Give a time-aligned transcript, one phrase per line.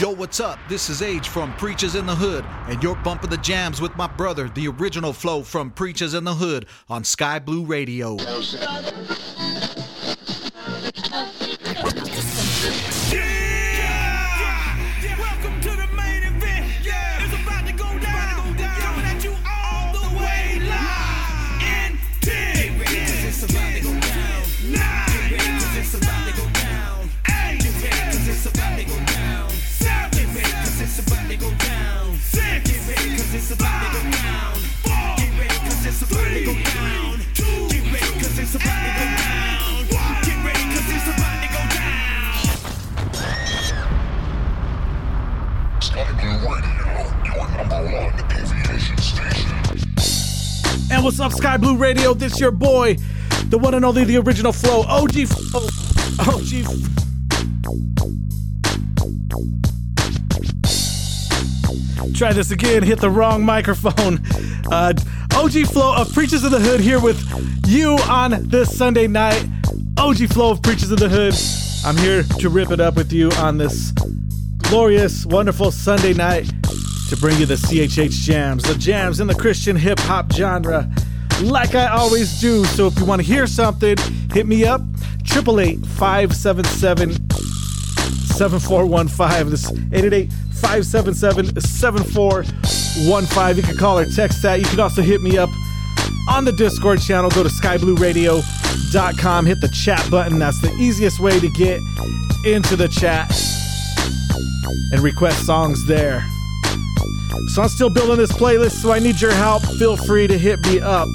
[0.00, 0.58] Yo, what's up?
[0.68, 4.08] This is Age from Preachas in the Hood, and you're bumping the jams with my
[4.08, 8.16] brother, the original flow from Preachas in the Hood on Sky Blue Radio.
[51.04, 52.14] What's up, Sky Blue Radio?
[52.14, 52.96] This your boy,
[53.50, 55.66] the one and only, the original flow, OG Flow.
[56.18, 56.48] OG.
[62.14, 64.24] Try this again, hit the wrong microphone.
[64.72, 64.94] Uh,
[65.34, 67.22] OG Flow of Preachas of the Hood here with
[67.66, 69.46] you on this Sunday night.
[69.98, 71.34] OG Flow of Preachas of the Hood.
[71.86, 73.90] I'm here to rip it up with you on this
[74.70, 76.50] glorious, wonderful Sunday night
[77.08, 80.90] to bring you the CHH jams, the jams in the Christian hip hop genre,
[81.42, 82.64] like I always do.
[82.64, 83.96] So if you want to hear something,
[84.32, 84.80] hit me up
[85.24, 87.12] 888 577
[88.36, 89.50] 7415.
[89.50, 93.56] This 888 577 7415.
[93.56, 94.60] You can call or text that.
[94.60, 95.50] You can also hit me up
[96.30, 97.30] on the Discord channel.
[97.30, 100.38] Go to skyblueradio.com, hit the chat button.
[100.38, 101.80] That's the easiest way to get
[102.44, 103.30] into the chat
[104.92, 106.24] and request songs there.
[107.48, 109.62] So I'm still building this playlist, so I need your help.
[109.78, 111.08] Feel free to hit me up.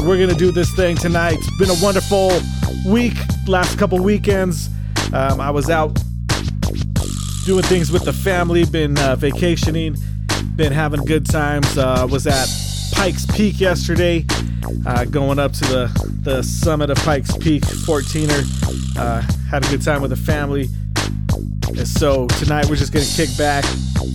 [0.00, 1.38] We're gonna do this thing tonight.
[1.38, 2.30] It's been a wonderful
[2.86, 3.14] week,
[3.46, 4.68] last couple weekends.
[5.12, 5.98] Um, I was out
[7.44, 9.96] doing things with the family, been uh, vacationing,
[10.56, 11.76] been having good times.
[11.76, 12.48] Uh, was at
[12.92, 14.24] Pikes Peak yesterday,
[14.86, 18.96] uh, going up to the, the summit of Pikes Peak, 14er.
[18.98, 20.68] Uh, had a good time with the family.
[21.78, 23.64] And so tonight we're just gonna kick back,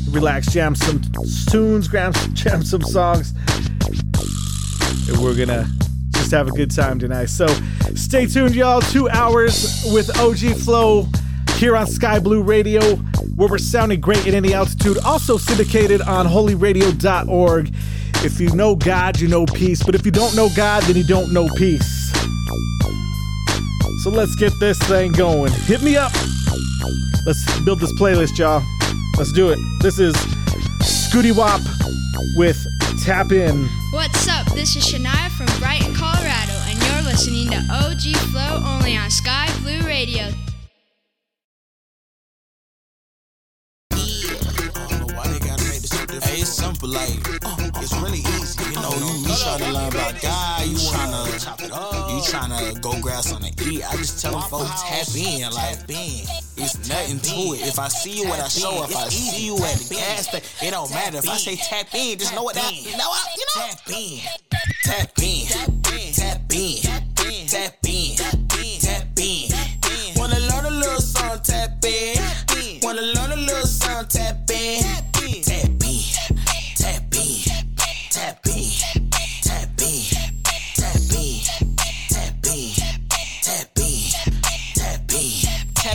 [0.09, 1.01] relax, jam some
[1.49, 3.33] tunes, jam, jam some songs,
[5.07, 5.67] and we're gonna
[6.11, 7.25] just have a good time tonight.
[7.25, 7.47] So
[7.95, 8.81] stay tuned, y'all.
[8.81, 11.07] Two hours with OG Flow
[11.57, 12.95] here on Sky Blue Radio,
[13.35, 14.97] where we're sounding great at any altitude.
[15.05, 17.73] Also syndicated on holyradio.org.
[18.23, 19.83] If you know God, you know peace.
[19.83, 22.11] But if you don't know God, then you don't know peace.
[24.03, 25.51] So let's get this thing going.
[25.51, 26.11] Hit me up.
[27.25, 28.63] Let's build this playlist, y'all.
[29.17, 29.57] Let's do it.
[29.81, 30.13] This is
[30.83, 31.59] Scootie Wop
[32.35, 32.63] with
[33.03, 33.67] Tap In.
[33.89, 34.45] What's up?
[34.53, 39.49] This is Shania from Brighton, Colorado, and you're listening to OG Flow only on Sky
[39.63, 40.29] Blue Radio.
[46.45, 47.09] It's simple, like
[47.43, 48.61] uh, it's really easy.
[48.69, 52.79] You know, you, you trying to learn about God, you trying to you trying to
[52.81, 53.83] go grab something to eat.
[53.83, 57.67] I just tell them folks tap in, like it's nothing to it.
[57.67, 60.67] If I see you at a show, if I see you at the gas station,
[60.67, 61.17] it don't matter.
[61.17, 62.71] If I say tap in, just know what that.
[62.73, 63.25] You know what?
[63.35, 63.65] You know.
[63.65, 64.19] Tap in,
[64.83, 65.47] tap in,
[66.13, 66.81] tap in,
[67.47, 68.15] tap in,
[68.79, 69.49] tap in.
[70.15, 71.39] Wanna learn a little song?
[71.43, 72.17] Tap in.
[72.83, 74.05] Wanna learn a little song?
[74.07, 75.04] Tap in.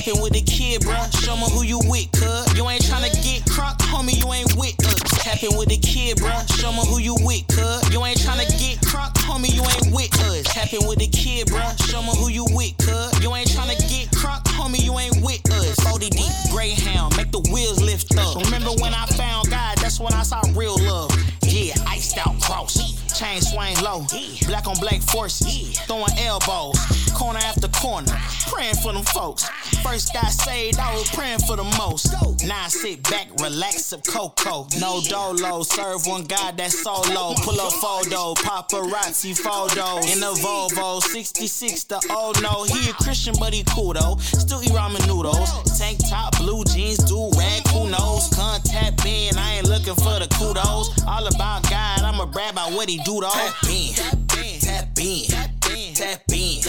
[0.07, 0.11] In.
[0.11, 1.25] Tapping with the kid, bruh.
[1.25, 2.57] Show me who you with, cuz.
[2.57, 5.01] You ain't tryna get crunk, homie, you ain't with us.
[5.23, 6.61] Tapping with the kid, bruh.
[6.61, 7.93] Show me who you with, cuz.
[7.93, 10.45] You ain't tryna get crunk, homie, you ain't with us.
[10.45, 11.77] Tapping with the kid, bruh.
[11.91, 13.23] Show me who you with, cuz.
[13.23, 15.79] You ain't tryna get crunk, homie, you ain't with us.
[15.81, 18.37] 40 deep, Greyhound, make the wheels lift up.
[18.45, 21.13] Remember when I found God, that's when I saw real love.
[21.43, 23.00] Yeah, iced out cross.
[23.21, 24.07] Chain swing low,
[24.47, 26.75] black on black forces, throwing elbows,
[27.15, 28.17] corner after corner,
[28.49, 29.47] praying for them folks.
[29.85, 32.15] First got saved, I was praying for the most.
[32.49, 34.67] Now I sit back, relax, sip cocoa.
[34.81, 37.35] No dolo, serve one God that's solo.
[37.45, 40.17] Pull up photo, paparazzi photos.
[40.17, 42.65] In a Volvo, 66, the old oh no.
[42.65, 44.17] He a Christian, but he cool though.
[44.19, 45.79] Still eat ramen noodles.
[45.79, 47.60] Tank top, blue jeans, do rag,
[47.93, 50.91] Come tap in, I ain't looking for the kudos.
[51.07, 53.31] All about God, I'ma brag about what he do though.
[53.31, 56.63] Tap in, tap in, tap in, tap in.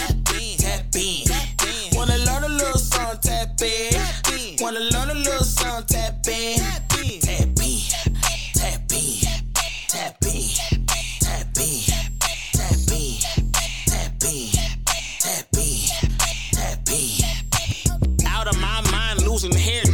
[0.57, 1.25] Tap in.
[1.94, 3.94] Wanna learn a little song, tap in.
[4.62, 6.57] Wanna learn a little song, tap in.
[6.57, 7.81] Tap in, tap in,
[8.53, 9.21] tap in,
[9.89, 10.50] tap in, tap in,
[11.19, 11.83] tap in,
[12.50, 13.21] tap in,
[15.21, 15.81] tap in.
[16.51, 18.27] Tap in.
[18.27, 19.90] Out of my mind, losing hair.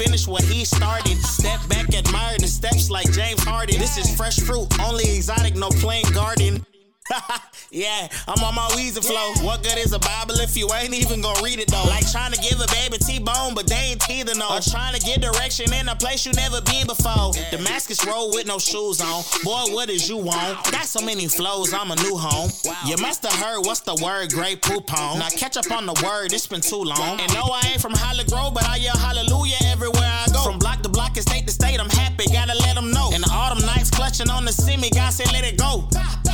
[0.00, 1.18] Finish what he started.
[1.18, 3.78] Step back, admire the steps like James Harden.
[3.78, 6.64] This is fresh fruit, only exotic, no plain garden.
[7.70, 9.46] yeah, I'm on my Weezy flow.
[9.46, 11.84] What good is a Bible if you ain't even gonna read it though?
[11.84, 14.48] Like trying to give a baby T-bone, but they ain't teething no.
[14.48, 17.32] Or trying to get direction in a place you never been before.
[17.50, 19.22] Damascus Road with no shoes on.
[19.42, 20.58] Boy, what is you want?
[20.70, 22.50] Got so many flows, I'm a new home.
[22.86, 25.18] You must have heard what's the word, great poop on.
[25.18, 27.20] Now catch up on the word, it's been too long.
[27.20, 30.42] And no, I ain't from Hollygrove, but I yell hallelujah everywhere I go.
[30.44, 33.10] From block to block and state to state, I'm happy, gotta let them know.
[33.12, 35.88] And the autumn nights, clutching on the semi, God said let it go.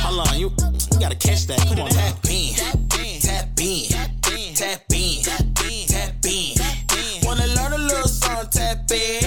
[0.07, 0.47] Hold on, you,
[0.93, 1.59] you gotta catch that.
[1.67, 3.89] Come on, tap in, tap in,
[4.55, 5.21] tap in,
[5.85, 6.55] tap in.
[7.23, 9.21] Wanna learn a little song, tap in.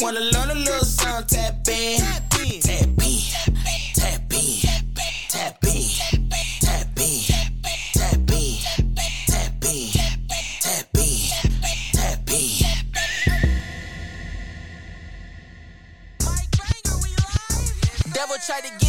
[0.00, 2.00] Wanna learn a little song, tap in.
[2.00, 3.20] Tap in, tap in,
[3.94, 4.58] tap in,
[5.30, 5.86] tap in, tap in,
[6.66, 7.22] tap in,
[7.94, 8.58] tap in,
[9.28, 9.54] tap
[12.28, 12.58] in.
[18.12, 18.87] Devil tried to get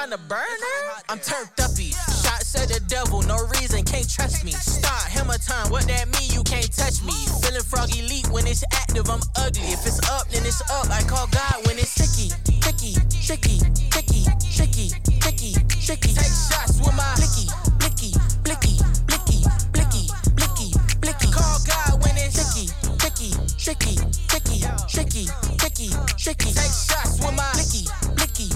[0.00, 1.02] trying to burn her?
[1.10, 1.92] I'm turned uppy,
[2.24, 4.52] shots at the devil, no reason, can't trust me.
[4.52, 6.30] Start hammer time, what that mean?
[6.32, 7.12] You can't touch me.
[7.44, 9.60] Feeling froggy leap when it's active, I'm ugly.
[9.68, 10.88] If it's up, then it's up.
[10.88, 12.32] I call God when it's tricky,
[12.64, 13.60] tricky, tricky,
[13.92, 14.88] tricky, tricky,
[15.20, 15.52] tricky,
[15.84, 16.12] tricky.
[16.16, 19.44] Take shots with my blicky, blicky, blicky, blicky,
[19.76, 20.68] blicky, blicky,
[21.04, 21.28] blicky.
[21.28, 24.00] Call God when it's tricky, tricky, tricky,
[24.32, 25.24] tricky, tricky,
[25.60, 26.50] tricky, tricky.
[26.56, 27.84] Take shots with my blicky,
[28.16, 28.48] blicky,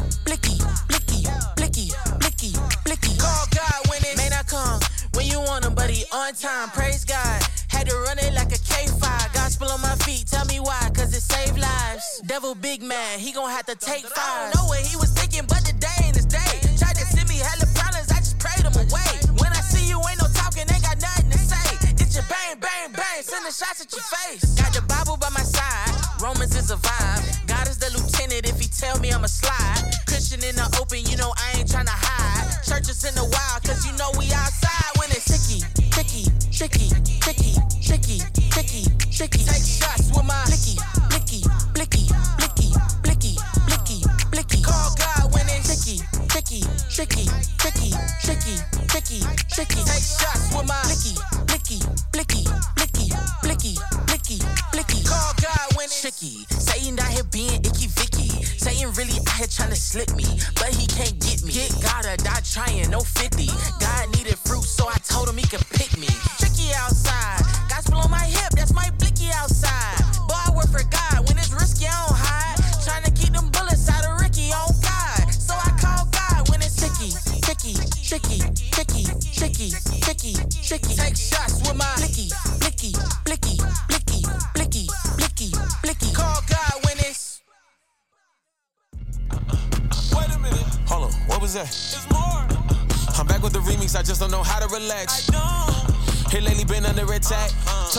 [6.15, 6.71] on time.
[6.71, 7.43] Praise God.
[7.69, 9.35] Had to run it like a K5.
[9.35, 12.23] Gospel on my feet, tell me why, cause it saved lives.
[12.27, 14.15] Devil big man, he gon' have to take five.
[14.17, 16.55] I don't know what he was thinking, but today ain't his day.
[16.79, 19.13] Tried to send me hella problems, I just prayed him away.
[19.43, 21.67] When I see you, ain't no talking, ain't got nothing to say.
[21.99, 24.55] Get your bang, bang, bang, send the shots at your face.
[24.55, 25.91] Got the Bible by my side,
[26.23, 27.47] Romans is a vibe.
[27.47, 29.83] God is the lieutenant if he tell me I'ma slide.
[30.07, 32.63] Christian in the open, you know I ain't tryna hide.
[32.63, 33.44] Churches in the wild,
[50.05, 51.17] Take shots with my blicky,
[51.47, 51.81] blicky,
[52.13, 52.45] blicky,
[52.77, 53.09] blicky,
[53.43, 53.75] blicky,
[54.07, 54.39] blicky,
[54.73, 55.01] blicky.
[55.05, 56.45] Call God when it's tricky.
[56.51, 58.29] Satan out here being icky Vicky.
[58.59, 60.25] Satan really out here trying to slip me,
[60.57, 61.53] but he can't get me.
[61.53, 63.47] Get God or die trying, no 50.
[63.81, 64.14] God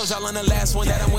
[0.06, 1.15] Told y'all on the last one that I'm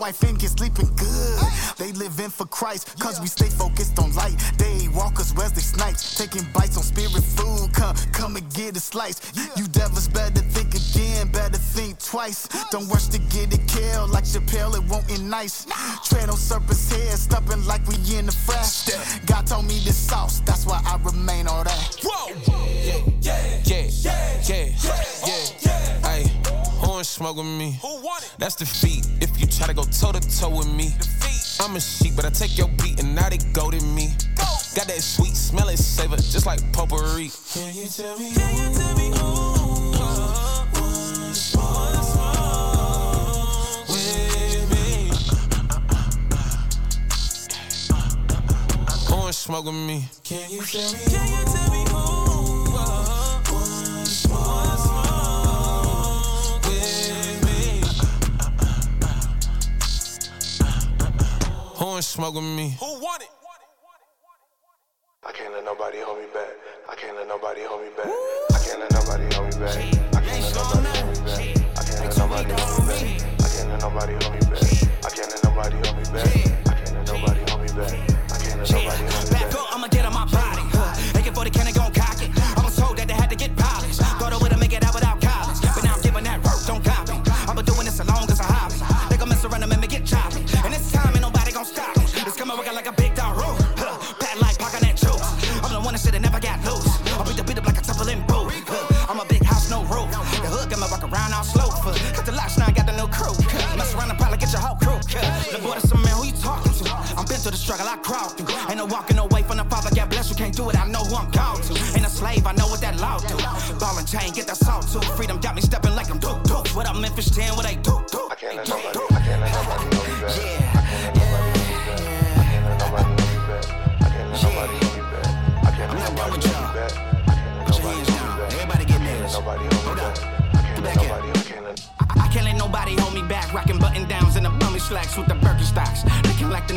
[0.00, 1.40] wife ain't get sleeping good.
[1.76, 4.34] They live in for Christ, cause we stay focused on light.
[4.56, 7.72] They walkers, Wesley Snipes, taking bites on spirit food.
[7.74, 9.20] Come, come and get a slice.
[9.56, 12.48] You devils better think again, better think twice.
[12.70, 15.66] Don't rush to get it killed like Chappelle, it won't end nice.
[16.08, 18.88] Tread on serpent's head, stumping like we in the fresh.
[19.26, 21.96] God told me this sauce, that's why I remain all that.
[22.02, 22.34] Whoa!
[23.20, 23.90] Yeah, yeah, yeah,
[24.48, 24.70] yeah,
[25.26, 26.06] yeah.
[26.08, 26.24] Hey,
[26.80, 27.78] who ain't smoke with me?
[27.82, 28.34] Who want it?
[28.38, 28.89] That's defeat.
[28.89, 28.89] If
[32.20, 32.69] but I take your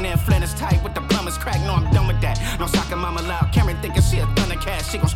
[0.02, 1.60] Nan Flynn is tight with the plumbers crack.
[1.62, 2.40] No, I'm done with that.
[2.60, 3.52] No soccer mama loud.
[3.54, 4.90] Cameron thinking she a thundercat.
[4.90, 5.10] She gon'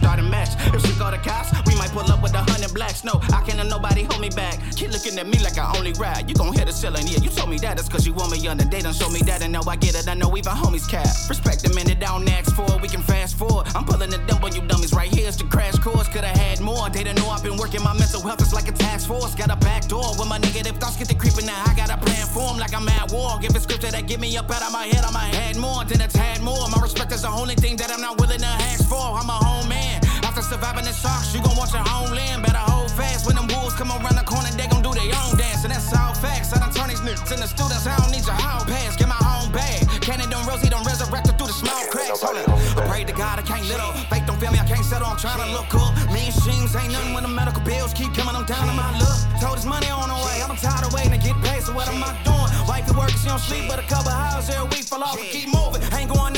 [3.01, 3.03] blacks.
[3.03, 4.59] No, I can't nobody hold me back.
[4.75, 6.29] Keep looking at me like I only ride.
[6.29, 7.07] You gon' hit the ceiling.
[7.07, 7.79] Yeah, you told me that.
[7.79, 8.65] It's cause you want me under.
[8.65, 9.41] They done show me that.
[9.41, 10.07] And now I get it.
[10.07, 11.07] I know even homies cap.
[11.29, 12.67] Respect the minute down ask for.
[12.81, 13.67] We can fast forward.
[13.75, 15.27] I'm pulling the dump on you dummies right here.
[15.27, 16.07] It's the crash course.
[16.07, 16.89] Could've had more.
[16.89, 18.41] They done know I've been working my mental health.
[18.41, 19.35] It's like a task force.
[19.35, 21.63] Got a back door with my negative thoughts get to creeping now.
[21.65, 23.39] I got a plan for 'em like I'm at war.
[23.39, 25.03] Give a scripture that get me up out of my head.
[25.03, 26.67] I might had more than a tad more.
[26.69, 29.05] My respect is the only thing that I'm not willing to ask for.
[29.19, 29.96] I'm a home man.
[30.37, 32.45] After surviving the shocks, you gon' watch your homeland.
[32.45, 33.25] Better hold fast.
[33.25, 35.65] When them wolves come around the corner, they gon' do their own dance.
[35.65, 36.53] And that's all facts.
[36.53, 37.89] I done turn these niggas the students.
[37.89, 38.93] I don't need your hall pass.
[38.93, 39.81] Get my own bag.
[39.97, 42.21] Canon done Rosie done resurrected through the small cracks.
[42.21, 42.53] Hold up.
[42.53, 43.89] I pray to God I can't little.
[44.13, 45.09] Fake don't feel me, I can't settle.
[45.09, 45.89] I'm trying to look cool.
[46.13, 48.37] Me and streams ain't nothing when the medical bills keep coming.
[48.37, 49.17] I'm down in my luck.
[49.41, 50.45] Told his money on the way.
[50.45, 51.65] I'm tired of waiting to get paid.
[51.65, 52.45] So what am I doing?
[52.69, 54.85] Wifey work, she don't sleep, but a couple hours every week.
[54.85, 55.81] Fall off and keep moving.
[55.97, 56.36] Ain't going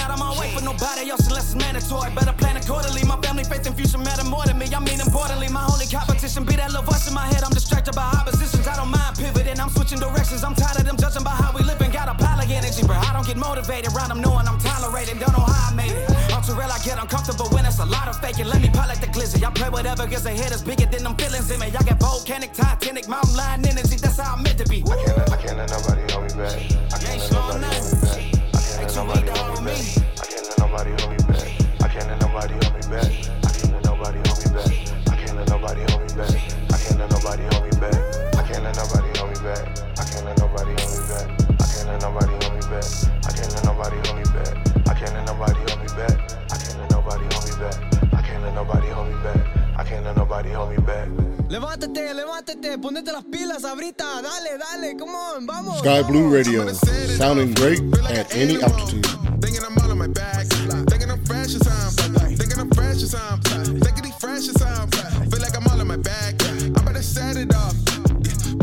[0.50, 2.12] out of my way for nobody else unless it's mandatory.
[2.14, 3.04] Better plan accordingly.
[3.04, 4.68] My family faith and future matter more than me.
[4.74, 7.44] I mean importantly, my only competition be that little voice in my head.
[7.44, 8.68] I'm distracted by oppositions.
[8.68, 9.60] I don't mind pivoting.
[9.60, 10.44] I'm switching directions.
[10.44, 12.86] I'm tired of them judging by how we live and got a pile of energy,
[12.86, 12.96] bro.
[12.96, 15.20] I don't get motivated around them knowing I'm tolerated.
[15.20, 16.10] Don't know how I made it.
[16.34, 18.48] I'm too real, I get uncomfortable when it's a lot of faking.
[18.48, 19.44] Let me pilot the glizzy.
[19.44, 21.68] I play whatever gets ahead is bigger than them feelings in me.
[21.68, 23.98] I got volcanic, titanic, mountain lion energy.
[23.98, 24.84] That's how I'm meant to be.
[24.88, 25.32] I can't let.
[25.32, 26.56] I can't let nobody hold me back.
[26.94, 28.50] I can't let nobody hold me back.
[28.54, 30.09] I can't let nobody hold me back.
[30.72, 33.10] I can't let nobody hold me back.
[33.44, 34.70] I can't let nobody hold me back.
[35.10, 36.30] I can't let nobody hold me back.
[36.70, 37.96] I can't let nobody hold me back.
[38.38, 39.66] I can't let nobody hold me back.
[39.98, 41.26] I can't let nobody hold me back.
[41.58, 41.90] I can't let nobody hold me back.
[41.90, 42.86] I can't let nobody hold me back.
[43.18, 44.54] I can't let nobody hold me back.
[44.86, 46.14] I can't let nobody hold me back.
[46.54, 48.14] I can't let nobody hold me back.
[48.14, 49.42] I can't let nobody hold me back.
[49.76, 51.19] I can't let nobody hold me back.
[51.50, 55.80] Levántate, levántate, ponete las pilas ahorita, dale, dale, come on, vamos.
[55.80, 56.72] Sky Blue Radio,
[57.18, 59.04] sounding great at any altitude.
[59.42, 60.46] Thinking I'm all on my back.
[60.46, 62.14] Thinking I'm fresh as I'm.
[62.38, 63.42] Thinking I'm fresh as I'm.
[63.42, 64.92] Thinking he fresh as I'm.
[65.32, 66.36] Feel like I'm all on my back.
[66.44, 67.74] I'm about to set it off.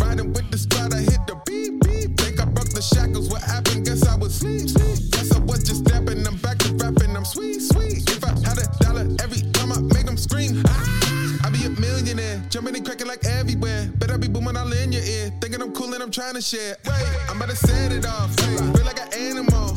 [0.01, 2.17] Riding with the squad, I hit the beep beep.
[2.21, 3.29] Think I broke the shackles.
[3.29, 3.85] What happened?
[3.85, 5.11] Guess I was sleep sleep.
[5.11, 6.25] Guess I was just stepping.
[6.25, 7.17] I'm back to rapping.
[7.17, 8.09] I'm sweet sweet.
[8.09, 10.63] If I had a dollar every time I make them scream.
[10.69, 11.26] Ah!
[11.47, 13.89] I be a millionaire, jumping and cracking like everywhere.
[13.99, 16.43] Bet I be booming all in your ear, thinking I'm cool and I'm trying to
[16.43, 16.77] share.
[16.85, 18.35] Wait, I'm about to set it off.
[18.35, 19.69] Feel like an animal.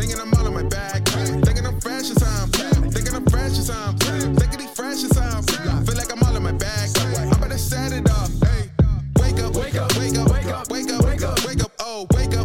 [0.00, 1.04] Thinking I'm all on my back.
[1.04, 2.48] Thinking I'm fresh as I'm.
[2.90, 3.98] Thinking I'm fresh as I'm.
[3.98, 5.42] Thinking he fresh as I'm.
[5.42, 6.88] Feel like I'm all on my back.
[6.98, 8.30] I'm about to set it off.
[9.20, 11.72] Wake up, wake up, wake up, wake up, wake up, wake up, wake up.
[11.80, 12.39] Oh, wake up,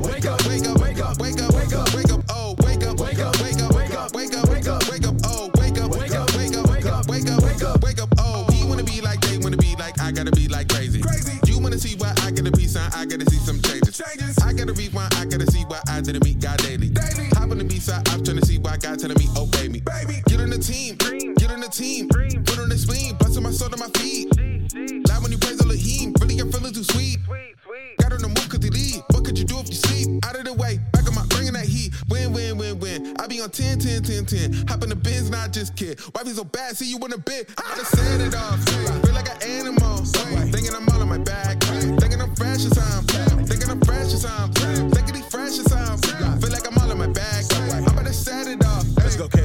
[10.06, 11.02] I gotta be like crazy.
[11.02, 11.40] Crazy.
[11.48, 12.92] You wanna see why I gotta be son?
[12.94, 13.98] I gotta see some changes.
[13.98, 14.38] Changes.
[14.38, 15.12] I gotta rewind.
[15.16, 16.90] I gotta see why I didn't meet God daily.
[16.90, 17.26] Daily.
[17.34, 18.08] Hop on the B side.
[18.10, 19.82] I'm trying to see why God telling me oh, obey me.
[19.82, 20.22] Baby.
[20.28, 20.98] Get on the team.
[20.98, 22.08] Get on the team.
[22.10, 23.16] Put on the spleen.
[23.16, 24.30] Blessing my soul to my feet.
[25.10, 26.14] Loud when you praise Elohim.
[26.22, 27.18] Really your feeling too sweet.
[27.98, 29.02] Got on the move cause they lead.
[29.10, 30.24] What could you do if you sleep?
[30.24, 30.80] Out of the way.
[31.46, 31.94] Bringing that heat.
[32.10, 33.16] Win, win, win, win.
[33.20, 34.68] I be on 10, 10, 10, 10.
[34.68, 36.00] Hop in the biz, not just kid.
[36.16, 37.52] Wifey so bad, see you in a bit.
[37.56, 38.58] I gotta set it off.
[39.06, 39.98] Feel like an animal.
[40.50, 41.62] Thinking I'm all on my back.
[41.62, 43.04] Thinking I'm fresh as I'm.
[43.46, 44.52] Thinking I'm fresh as I'm.
[44.90, 46.00] Thinking he fresh as I'm.
[46.00, 47.46] Feel like I'm all on my back.
[47.54, 48.84] I'm about to set it off.
[48.98, 49.45] Let's go, Kayla.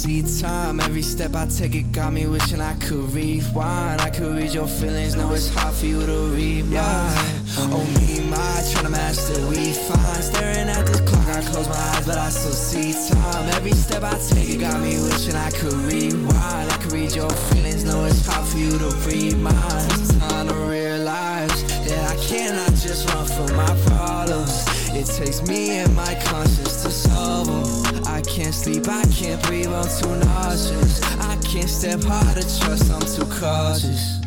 [0.00, 0.80] See time.
[0.80, 4.00] Every step I take, it got me wishing I could rewind.
[4.00, 7.34] I could read your feelings, know it's hard for you to read mine.
[7.72, 10.22] Oh me, my trying to master we fine.
[10.22, 13.48] Staring at this clock, I close my eyes, but I still see time.
[13.56, 16.72] Every step I take, it got me wishing I could rewind.
[16.72, 19.90] I could read your feelings, know it's hard for you to read mine.
[20.00, 24.64] It's time to realize that I cannot just run from my problems.
[24.96, 27.79] It takes me and my conscience to solve them.
[28.20, 31.02] I can't sleep, I can't breathe, I'm too nauseous.
[31.20, 34.20] I can't step hard to trust, I'm too cautious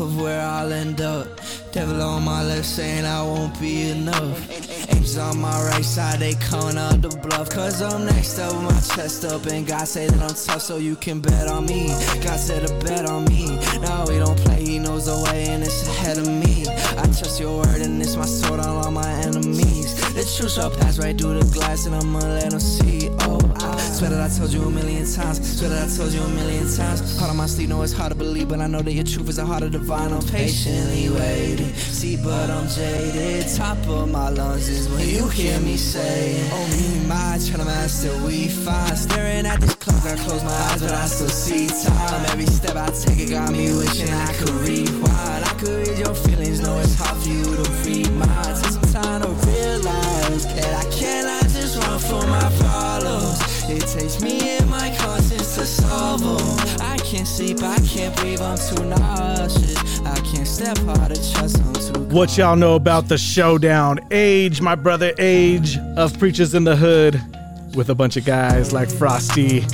[0.00, 1.28] of where I'll end up.
[1.70, 4.50] Devil on my left saying I won't be enough.
[4.88, 7.50] Angels on my right side, they coming out the bluff.
[7.50, 9.44] Cause I'm next up with my chest up.
[9.44, 11.88] And God say that I'm tough, so you can bet on me.
[12.24, 13.48] God said to bet on me.
[13.82, 16.64] No, he don't play, he knows the way, and it's ahead of me.
[16.68, 19.65] I trust your word, and it's my sword on all my enemies.
[20.26, 23.10] The truth shall pass right through the glass, and I'ma let them see.
[23.20, 25.38] Oh, I swear that I told you a million times.
[25.56, 27.16] Swear that I told you a million times.
[27.16, 29.28] Hard on my sleep, know it's hard to believe, but I know that your truth
[29.28, 30.12] is a heart of divine.
[30.12, 31.72] I'm patiently waiting.
[31.74, 33.54] See, but I'm jaded.
[33.54, 37.64] Top of my lungs is when you hear me say, Oh, me, my, trying to
[37.64, 38.96] master, we fine.
[38.96, 42.26] Staring at this clock, I close my eyes, but I still see time.
[42.30, 45.44] Every step I take, it got me wishing I could rewind.
[45.44, 48.85] I could read your feelings, know it's hard for you to read mine.
[49.44, 53.56] Realize that I cannot just run from my problems.
[53.68, 56.80] It takes me and my conscience to solve them.
[56.80, 60.00] I can't sleep, I can't breathe, I'm too nauseous.
[60.00, 63.98] I can't step hard to trust, I'm too What y'all know about the showdown?
[64.10, 67.20] Age, my brother Age of Preachas in the Hood,
[67.74, 69.64] with a bunch of guys like Frosty.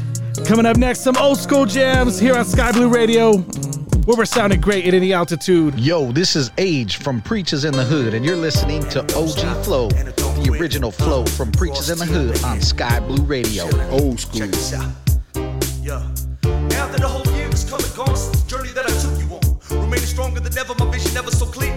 [0.46, 3.44] Coming up next, some old school jams here on Sky Blue Radio,
[4.04, 5.78] where we're sounding great at any altitude.
[5.78, 9.88] Yo, this is Age from Preachas in the Hood, and you're listening to OG Flow,
[9.88, 13.64] the original flow from Preachas in the Hood on Sky Blue Radio.
[13.90, 14.48] Old school.
[15.82, 16.02] Yeah.
[16.42, 19.18] Now that the whole year is come and gone since the journey that I took
[19.20, 21.72] you on, remaining stronger than ever, my vision never so clear.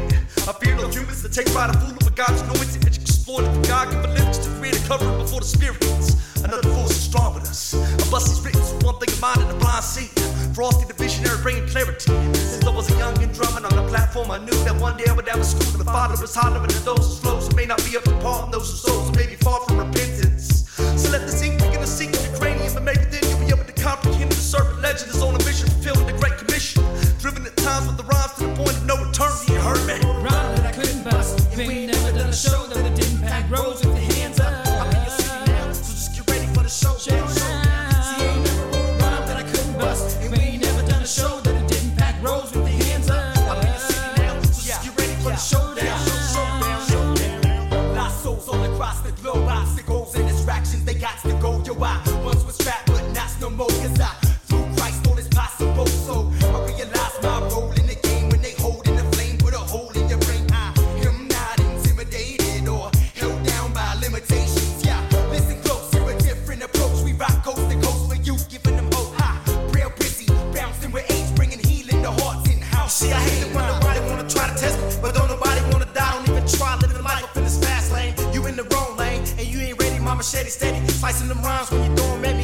[0.47, 3.01] I fear no humans that take by the fool of a God's anointing that you
[3.01, 6.17] exploited for God given lips to create a covering before the spirits.
[6.43, 7.75] Another force is strong with us.
[7.75, 10.11] I bust these written with one thing in mind and a blind seat.
[10.55, 12.15] Frosty the visionary bringing clarity.
[12.31, 15.03] Since I was a young and drumming on the platform, I knew that one day
[15.09, 15.67] I would have a school.
[15.75, 18.45] And the father was hollering at those whose flows may not be up to par,
[18.45, 20.63] and those whose souls may be far from repentance.
[20.95, 23.51] So let the ink begin to sink in your cranium, and maybe then you'll be
[23.51, 26.87] able to comprehend the serpent legend is on a mission, fulfilling the Great Commission.
[27.19, 29.35] Driven at times with the rhymes to the point of no return.
[29.51, 29.99] You heard me?
[30.23, 31.51] Rhyme that I couldn't bust.
[31.59, 33.84] Ain't never done a show that it didn't pack roads
[51.81, 54.09] I once was trapped, but not no more, cause I,
[54.47, 55.87] through Christ, all is possible.
[55.87, 59.57] So I realized my role in the game when they holding the flame, put a
[59.57, 60.45] hole in your brain.
[60.51, 60.73] I
[61.05, 64.83] am not intimidated or held down by limitations.
[64.85, 67.03] Yeah, listen close, you're a different approach.
[67.03, 69.13] We rock coast to coast for you, giving them hope.
[69.19, 72.95] Ha, real busy, bouncing with age, bringing healing to hearts in house.
[72.95, 75.91] See, I hate it when nobody wanna try to test me, but don't nobody wanna
[75.93, 76.11] die.
[76.13, 78.15] Don't even try living life up in this fast lane.
[78.33, 79.99] You in the wrong lane, and you ain't ready.
[79.99, 80.74] My machete steady,
[81.05, 82.34] slicing them rhymes when you throw 'em at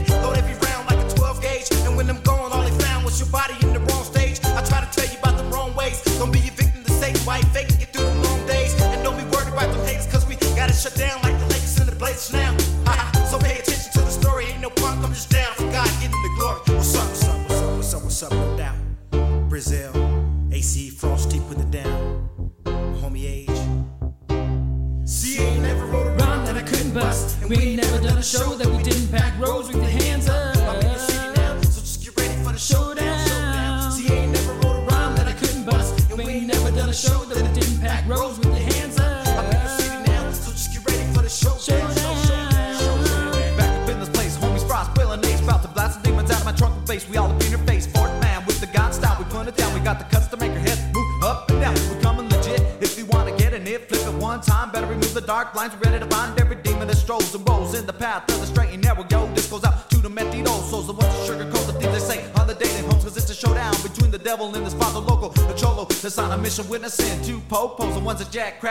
[66.51, 68.70] mission witnessing two popos—the one's a jackcrack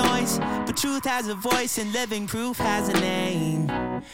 [1.11, 3.67] has a voice and living proof has a name.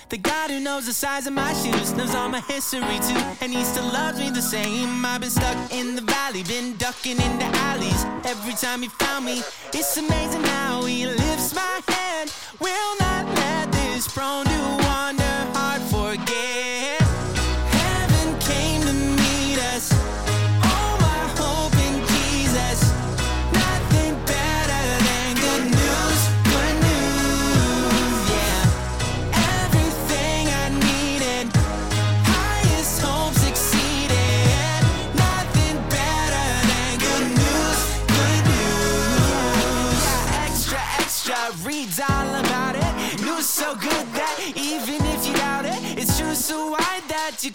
[0.10, 3.52] The God who knows the size of my shoes knows all my history too, and
[3.54, 5.06] he still loves me the same.
[5.06, 8.04] I've been stuck in the valley, been ducking in the alleys.
[8.26, 9.44] Every time he found me,
[9.76, 11.27] it's amazing how he lives.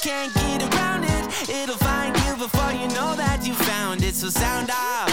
[0.02, 1.48] can't get around it.
[1.48, 4.16] It'll find you before you know that you found it.
[4.16, 5.08] So sound off.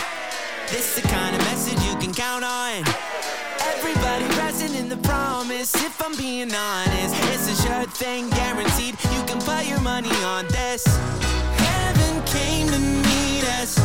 [0.72, 2.84] This is the kind of message you can count on.
[3.70, 5.76] Everybody resting in the promise.
[5.76, 8.96] If I'm being honest, it's a sure thing, guaranteed.
[9.14, 10.84] You can put your money on this.
[10.88, 13.78] Heaven came to meet us.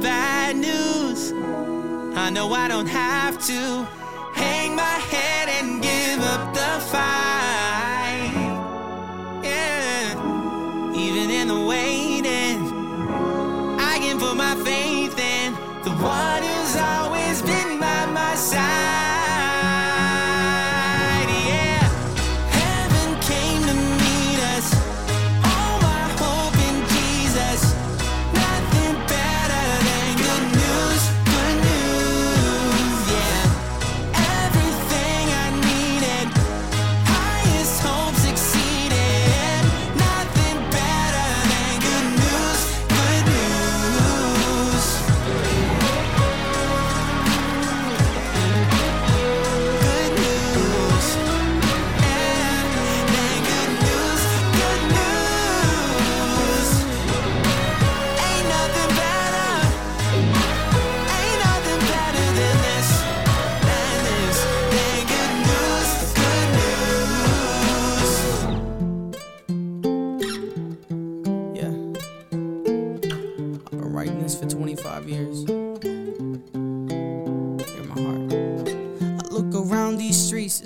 [0.00, 1.32] bad news.
[2.16, 3.99] I know I don't have to.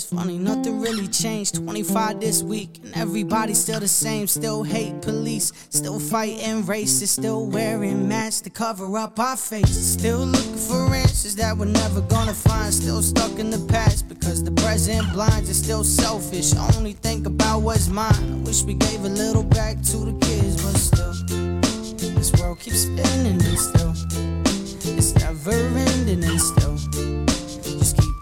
[0.04, 1.54] It's funny, nothing really changed.
[1.54, 4.26] 25 this week, and everybody's still the same.
[4.26, 9.94] Still hate police, still fighting racists, still wearing masks to cover up our faces.
[9.94, 12.74] Still looking for answers that we're never gonna find.
[12.74, 16.54] Still stuck in the past because the present blinds are still selfish.
[16.76, 18.12] Only think about what's mine.
[18.12, 21.14] I wish we gave a little back to the kids, but still,
[22.14, 23.94] this world keeps spinning and still,
[24.98, 27.33] it's never ending and still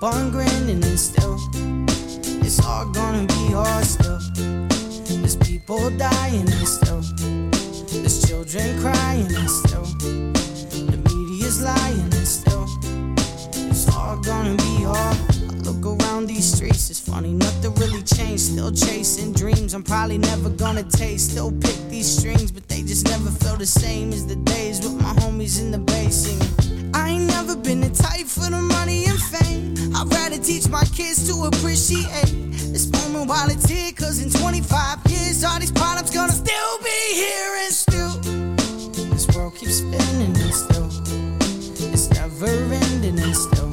[0.03, 1.39] on grinning and still
[2.43, 4.19] it's all gonna be hard still.
[5.21, 7.03] There's people dying and still
[8.01, 12.67] there's children crying and still the media's lying and still
[13.71, 15.17] it's all gonna be hard.
[15.51, 18.43] I look around these streets, it's funny, nothing really changed.
[18.43, 21.31] Still chasing dreams, I'm probably never gonna taste.
[21.31, 25.01] Still pick these strings, but they just never feel the same as the days with
[25.01, 26.72] my homies in the singing.
[26.95, 29.75] I ain't never been the type for the money and fame.
[29.95, 32.33] I'd rather teach my kids to appreciate
[32.73, 33.93] this moment while it's here.
[33.93, 38.13] Cause in 25 years, all these problems gonna still be here and still.
[39.11, 40.89] This world keeps spinning and still.
[41.93, 43.73] It's never ending and still.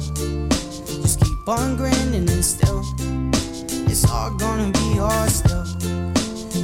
[1.02, 2.84] Just keep on grinning and still.
[3.88, 5.64] It's all gonna be hard still.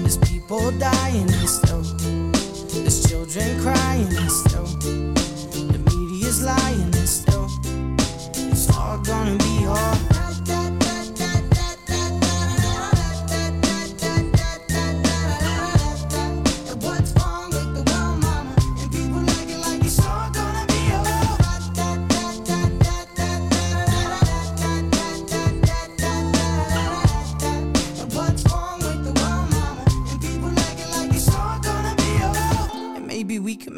[0.00, 1.82] There's people dying and still.
[2.72, 5.05] There's children crying and still.
[6.36, 7.48] The lying still.
[8.52, 9.56] It's all gonna be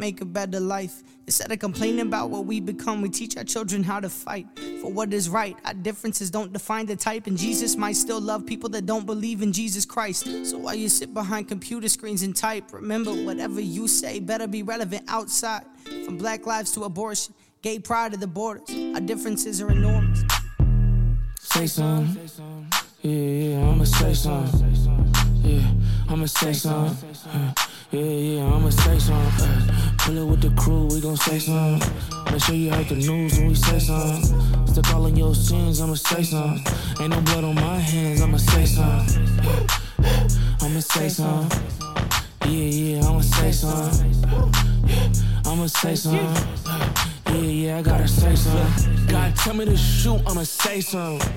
[0.09, 1.03] make a better life.
[1.29, 4.47] Instead of complaining about what we become, we teach our children how to fight
[4.81, 5.55] for what is right.
[5.63, 9.43] Our differences don't define the type, and Jesus might still love people that don't believe
[9.43, 10.23] in Jesus Christ.
[10.43, 14.63] So while you sit behind computer screens and type, remember whatever you say better be
[14.63, 15.65] relevant outside.
[16.03, 20.23] From black lives to abortion, gay pride to the borders, our differences are enormous.
[21.41, 22.27] Say something.
[23.03, 24.75] Yeah, yeah, I'ma say something.
[25.43, 25.71] Yeah,
[26.09, 27.15] I'ma say something.
[27.31, 27.53] Uh,
[27.91, 29.45] Yeah, yeah, I'ma say something.
[29.49, 31.91] Uh, Pull it with the crew, we gon' say something.
[32.31, 34.67] Make sure you heard the news when we say something.
[34.67, 36.63] Stick all in your sins, I'ma say something.
[37.01, 39.25] Ain't no blood on my hands, I'ma say something.
[40.61, 41.59] I'ma say something.
[42.45, 44.13] Yeah, yeah, I'ma say something.
[45.47, 46.47] I'ma say something.
[47.25, 49.07] Yeah, yeah, I gotta say something.
[49.07, 51.27] God tell me to shoot, I'ma say something.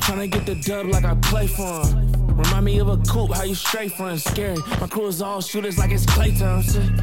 [0.00, 2.19] Tryna get the dub like I play for him.
[2.44, 4.56] Remind me of a coupe, how you straight front, scary.
[4.80, 6.98] My crew is all shooters like it's Klay Thompson.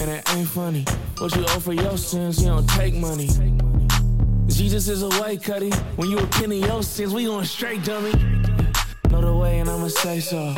[0.00, 0.86] And it ain't funny.
[1.18, 3.28] What you owe for your sins, you don't take money.
[4.46, 5.70] Jesus is a way, cutty.
[5.96, 8.12] When you repent your sins, we going straight, dummy.
[9.10, 10.54] Know the way, and I'ma say so.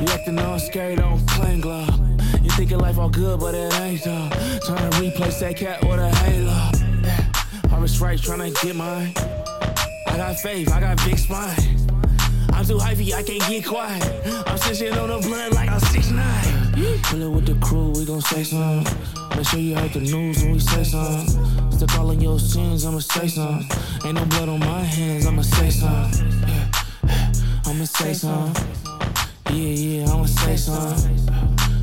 [0.00, 1.96] You acting all scary, don't claim glove.
[2.42, 4.30] You thinking life all good, but it ain't though.
[4.66, 6.70] Trying to replace that cat with a halo.
[7.04, 7.70] Yeah.
[7.70, 9.12] Harvest right, trying to get mine.
[10.08, 11.85] I got faith, I got big spine.
[12.56, 14.02] I'm too hypey, I can't get quiet.
[14.46, 17.02] I'm sitting on the blood like I'm 6'9.
[17.02, 18.98] Pull it with the crew, we gon' say something.
[19.36, 21.70] Make sure you heard the news when we say something.
[21.70, 23.68] Stick all in your sins, I'ma say something.
[24.06, 26.32] Ain't no blood on my hands, I'ma say something.
[26.48, 26.70] Yeah.
[27.66, 28.66] I'ma say something.
[29.50, 31.28] Yeah, yeah, I'ma say something.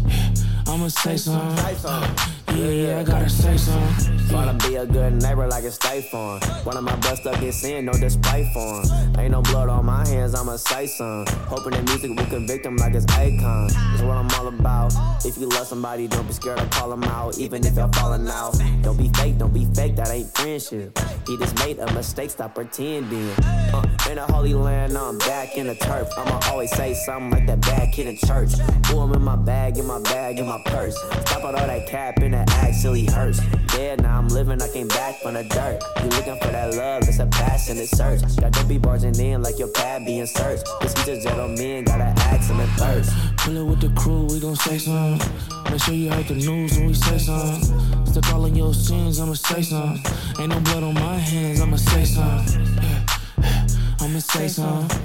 [0.07, 0.33] Yeah,
[0.65, 2.42] I'ma say something.
[2.55, 4.19] Yeah, yeah, I gotta say something.
[4.31, 6.39] Wanna be a good neighbor like a State Farm.
[6.63, 9.19] One of my best stuck in sin, no display for 'em.
[9.19, 11.25] Ain't no blood on my hands, I'ma say some.
[11.47, 13.71] Hoping that music will convict them like it's Akon.
[13.71, 14.93] That's what I'm all about.
[15.25, 18.27] If you love somebody, don't be scared to call them out, even if y'all falling
[18.27, 18.55] out.
[18.81, 20.97] Don't be fake, don't be fake, that ain't friendship.
[21.27, 23.31] He just made a mistake, stop pretending.
[23.73, 26.07] Uh, in the holy land, I'm back in the turf.
[26.17, 28.51] I'ma always say something like that back in the church.
[28.91, 30.95] Ooh, in my bag, in my bag, in my purse.
[31.25, 33.41] Stop with all that cap and that actually hurts.
[33.77, 35.79] Yeah, now I'm living, I came back from the dirt.
[36.01, 38.21] You looking for that love, it's a passionate search.
[38.37, 40.67] Got to be barging in like your pad being searched.
[40.81, 43.11] This is a gentleman, gotta ask him in first.
[43.37, 45.27] Pull it with the crew, we gon' say something.
[45.71, 48.05] Make sure you heard the news when we say something.
[48.05, 50.03] Stick all in your sins, I'ma say something.
[50.39, 52.65] Ain't no blood on my hands, I'ma say something.
[52.81, 53.67] Yeah,
[53.99, 55.01] I'ma say something.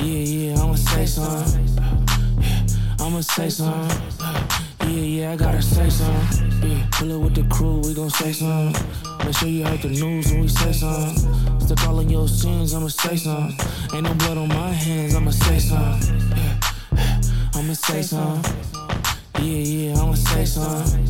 [0.00, 1.68] Yeah, yeah, I'ma say something.
[2.40, 2.66] Yeah,
[3.00, 4.77] I'ma say something.
[4.88, 6.70] Yeah, yeah, I gotta say something.
[6.70, 8.74] Yeah, pull it with the crew, we gon' say something.
[9.24, 11.60] Make sure you heard the news when we say something.
[11.60, 13.54] Stick all in your sins, I'ma say something.
[13.92, 16.20] Ain't no blood on my hands, I'ma say something.
[16.32, 16.58] Yeah,
[16.96, 18.56] yeah, I'ma say something.
[19.40, 21.06] Yeah, yeah, I'ma say something.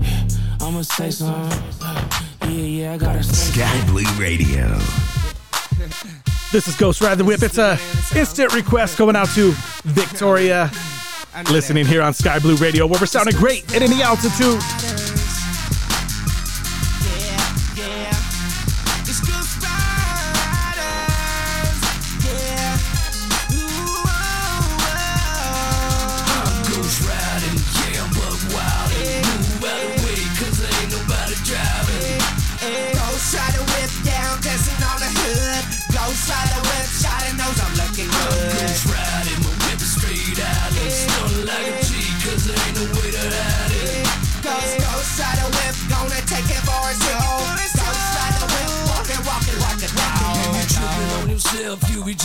[0.00, 0.28] Yeah,
[0.60, 1.62] I'ma say something.
[2.42, 4.68] Yeah, yeah, I gotta say Sky Blue Radio.
[6.52, 7.42] This is Ghostride the Whip.
[7.42, 7.76] It's a
[8.14, 9.52] instant request going out to
[9.84, 10.70] Victoria,
[11.50, 14.99] listening here on Sky Blue Radio, where we're sounding great at any altitude.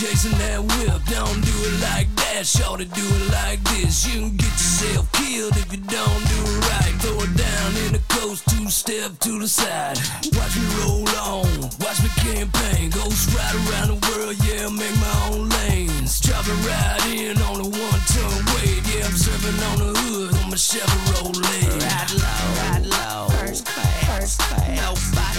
[0.00, 1.02] you chasing that whip.
[1.06, 4.06] Don't do it like that, shorty, do it like this.
[4.06, 6.94] You can get yourself killed if you don't do it right.
[7.00, 9.98] Throw it down in the coast, two step to the side.
[10.34, 12.90] Watch me roll on, watch me campaign.
[12.90, 16.20] Ghost ride around the world, yeah, make my own lanes.
[16.20, 18.82] Drop it right in on a one ton weight.
[18.90, 21.68] Yeah, I'm serving on the hood on my Chevrolet.
[21.82, 23.28] Ride low, ride low.
[23.38, 24.76] First class, first class.
[24.76, 25.35] Nobody's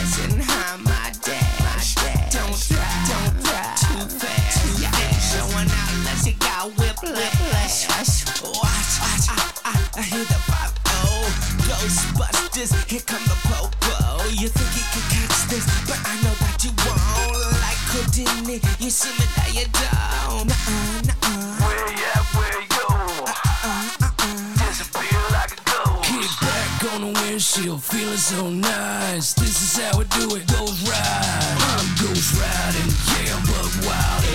[12.67, 14.23] Ghostbusters, here come the popo.
[14.29, 17.51] You think you can catch this, but I know that you won't.
[17.61, 20.47] Like Houdini, you see me now you don't.
[20.47, 21.63] Nuh-uh, nuh-uh.
[21.63, 22.87] Where you at, where you?
[23.25, 24.67] Uh-uh, uh-uh.
[24.67, 26.41] Disappear like a ghost.
[26.41, 29.33] Back on the windshield, feeling so nice.
[29.33, 31.57] This is how we do it, ghost ride.
[31.71, 32.91] I'm ghost riding,
[33.25, 34.26] yeah, I'm buck wild.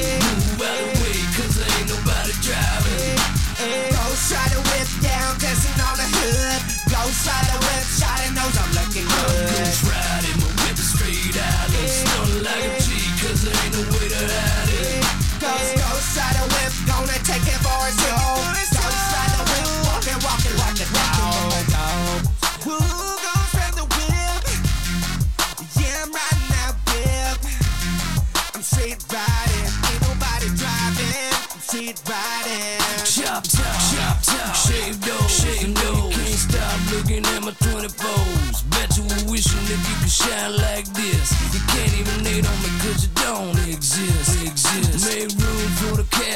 [40.13, 41.33] Shine like this.
[41.55, 44.45] You can't even hate on me cause you don't exist.
[44.45, 45.07] exist.
[45.09, 45.42] Make room for the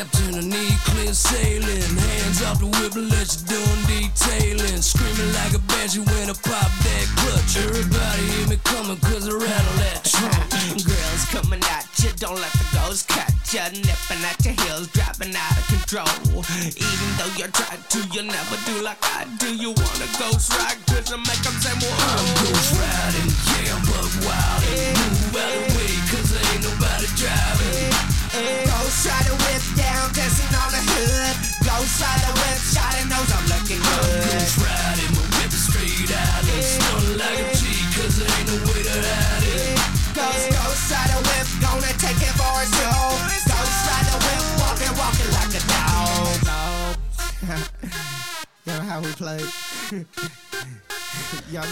[0.06, 1.82] captain, I need clear sailing.
[1.96, 4.82] Hands off the whip let you doing detailing.
[4.82, 7.56] Screaming like a banshee when I pop that clutch.
[7.58, 10.50] Everybody hear me coming cause I rattle that trunk.
[10.90, 13.66] Girls coming at you, don't let the ghost catch you.
[13.82, 16.44] Nipping at your heels, dropping out of control.
[16.66, 19.54] Even though you're trying to, you'll never do like I do.
[19.54, 21.94] You wanna ghost ride, cause I make them say, whoa.
[21.94, 24.60] I'm ghost riding, yeah, I'm buck wild.
[24.62, 28.15] Move out of the way cause there ain't nobody driving.
[28.36, 31.36] Ghostride the whip down, testing on the hood.
[31.64, 34.28] Ghostride the whip, shot and knows I'm looking I'm good.
[34.28, 36.44] ghost riding, my whip is straight out.
[36.44, 37.64] I'm stunning like a G
[37.96, 39.80] cause there ain't no way to hide it.
[40.12, 43.24] Ghost, ghost try to whip, gonna take it for his own.
[43.48, 46.36] Ghost try to whip, walking, walking like a dog.
[48.68, 49.40] you know how we play?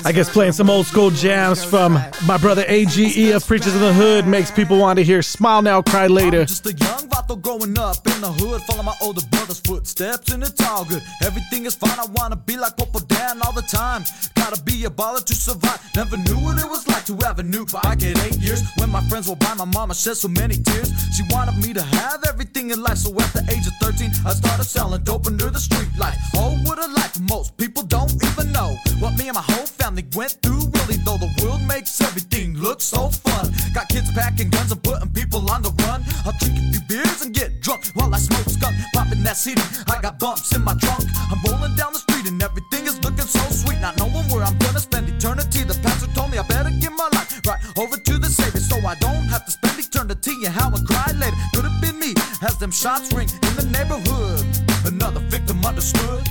[0.05, 3.93] I guess playing some old school jams from my brother AGE of Preachas in the
[3.93, 6.45] Hood makes people want to hear Smile Now, Cry Later.
[6.45, 10.43] Just a young vato growing up in the hood, follow my older brother's footsteps, and
[10.43, 11.03] it's all good.
[11.23, 11.99] Everything is fine.
[11.99, 14.05] I wanna be like Popo Dan all the time.
[14.35, 15.81] Gotta be a baller to survive.
[15.97, 18.63] Never knew what it was like to have a new bike at eight years.
[18.79, 20.91] When my friends were by, my mama shed so many tears.
[21.17, 24.33] She wanted me to have everything in life, so at the age of 13, I
[24.33, 26.17] started selling dope under the street light.
[26.35, 27.19] Oh, what a life!
[27.21, 30.65] Most people don't even know what me and my whole family went through.
[30.77, 33.53] Really, though, the world makes everything look so fun.
[33.75, 36.05] Got kids packing guns and putting people on the run.
[36.25, 39.61] I'll drink a few beers and get drunk while I smoke skunk, popping that CD.
[39.89, 41.05] I got bumps in my trunk.
[41.31, 43.81] I'm rolling down the street and everything is looking so sweet.
[43.81, 45.65] Not knowing where I'm gonna spend eternity.
[45.65, 48.77] The pastor told me I better give my life right over to the Savior, so
[48.87, 51.37] I don't have to spend eternity and how I cry later.
[51.55, 54.45] Could have been me as them shots ring in the neighborhood.
[54.85, 56.25] Another victim understood.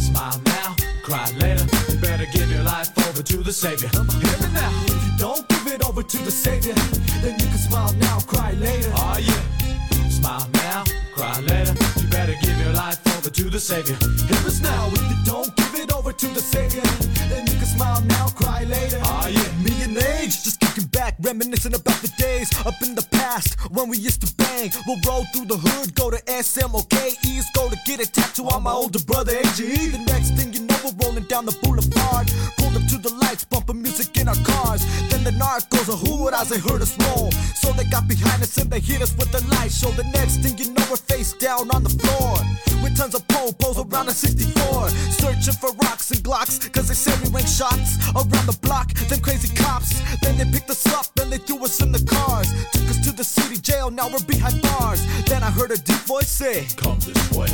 [0.00, 0.69] Smile now,
[1.10, 1.66] cry later.
[1.90, 3.88] You better give your life over to the Savior.
[3.88, 4.70] Hear me now.
[4.86, 6.74] If you don't give it over to the Savior,
[7.22, 8.92] then you can smile now, cry later.
[8.94, 10.08] Oh yeah.
[10.08, 10.84] Smile now,
[11.16, 11.74] cry later.
[12.00, 13.96] You better give your life over to the Savior.
[14.28, 14.86] Hear us now.
[14.92, 16.86] If you don't give it over to the Savior,
[17.28, 19.00] then you can smile now, cry later.
[19.02, 19.50] Oh yeah.
[19.64, 23.88] Me and AGE, just kicking back, reminiscing about the days up in the past when
[23.88, 24.70] we used to bang.
[24.86, 26.94] We'll roll through the hood, go to SMOK,
[27.26, 29.90] East, go to get a tattoo on my older brother AGE.
[29.90, 32.30] The next thing you know, we're rolling down the boulevard.
[32.58, 34.84] Pulled up to the lights, bumping music in our cars.
[35.10, 37.30] Then the narcos are hood as they heard us roll.
[37.54, 39.90] So they got behind us and they hit us with the light show.
[39.90, 42.36] The next thing you know, we're face down on the floor.
[42.82, 44.88] With tons of popos around a 64.
[45.20, 48.92] Searching for rocks and glocks, cause they say we rank shots around the block.
[49.08, 52.48] Them crazy cops, then they picked us up and they threw us in the cars.
[52.72, 55.04] Took us to the city jail, now we're behind bars.
[55.26, 57.48] Then I heard a deep voice say, Come this way,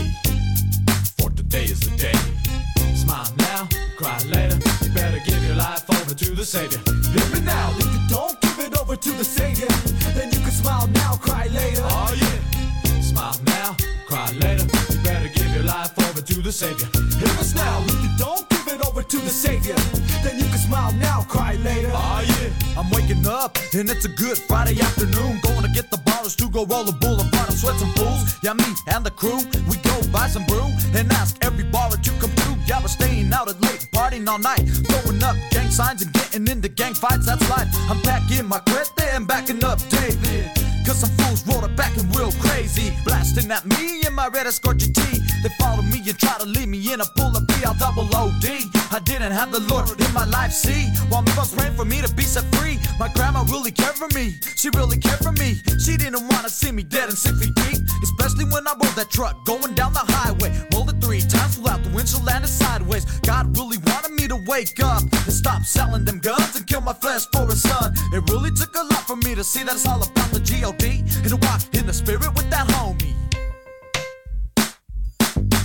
[1.19, 2.76] for today is the day.
[2.95, 4.59] Smile now, cry later.
[4.83, 6.81] You better give your life over to the Savior.
[7.13, 9.69] Hear me now, if you don't give it over to the Savior,
[10.15, 11.83] then you can smile now, cry later.
[11.85, 13.01] Oh yeah.
[13.01, 13.77] Smile now,
[14.07, 14.67] cry later.
[14.91, 16.89] You better give your life to the Savior.
[17.19, 19.77] Hear us now, if you don't give it over to the Savior,
[20.25, 21.91] then you can smile now, cry later.
[21.93, 22.79] Oh yeah.
[22.79, 25.41] I'm waking up and it's a good Friday afternoon.
[25.43, 25.97] Going to get the
[26.27, 28.35] dollars to go roll a boulevard and sweat some fools.
[28.43, 32.11] Yeah, me and the crew, we go buy some brew and ask every baller to
[32.21, 32.57] come through.
[32.67, 36.49] Yeah, we're staying out at late, partying all night, throwing up gang signs and getting
[36.49, 37.27] into gang fights.
[37.27, 37.69] That's life.
[37.89, 40.76] I'm packing my crete and backing up David.
[40.87, 42.97] Cause some fools rolled it back and real crazy.
[43.05, 45.19] Blasting at me in my red escort GT.
[45.43, 48.47] They follow me and try to leave me in a pool of BL double OD.
[48.93, 50.87] I didn't have the Lord in my life, see.
[51.09, 52.79] While my was praying for me to be set free.
[53.01, 54.39] My grandma really cared for me.
[54.55, 55.61] She really cared for me.
[55.85, 57.83] She didn't wanna see me dead and six feet deep.
[58.05, 60.55] Especially when I rolled that truck going down the highway.
[60.73, 63.05] Rolled it three times, flew out the windshield, landed sideways.
[63.27, 66.93] God really wanted me to wake up and stop selling them guns and kill my
[66.93, 67.93] flesh for his son.
[68.13, 70.41] It really took a lot for me to see that it's all about the
[70.79, 71.05] G.O.D.
[71.23, 73.15] and to walk in the spirit with that homie.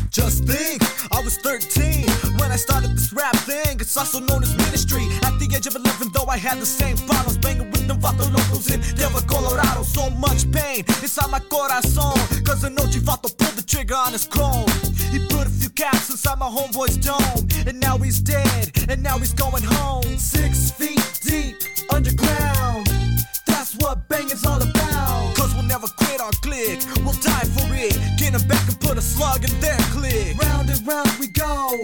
[0.10, 0.82] Just think,
[1.12, 2.06] I was 13
[2.38, 3.80] when I started this rap thing.
[3.80, 5.04] It's also known as ministry.
[5.24, 7.38] At the age of 11, though, I had the same problems.
[7.38, 9.84] Banging with them vato locos in Denver, Colorado.
[9.84, 12.18] So much pain inside my corazon.
[12.44, 14.68] Cause I know Chivato pulled the trigger on his chrome.
[15.12, 17.48] He put a few caps inside my homeboy's dome.
[17.66, 20.04] And now he's dead, and now he's going home.
[20.18, 21.56] Six feet deep,
[21.90, 23.01] underground.
[23.92, 25.36] What banging's all about.
[25.36, 26.80] Cause we'll never quit our click.
[27.04, 27.92] We'll die for it.
[28.16, 30.40] Get Get 'em back and put a slug in their click.
[30.42, 31.76] Round and round we go.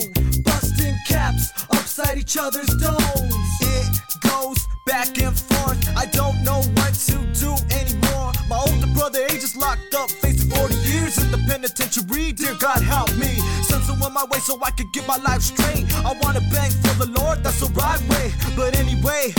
[0.41, 3.36] Busting caps upside each other's domes.
[3.60, 5.84] It goes back and forth.
[5.97, 8.32] I don't know what to do anymore.
[8.47, 12.32] My older brother, he just locked up, facing 40 years in the penitentiary.
[12.32, 13.36] Dear God, help me.
[13.68, 15.84] Send someone my way so I could get my life straight.
[16.05, 18.32] I wanna bang for the Lord, that's the right way.
[18.55, 19.34] But anyway,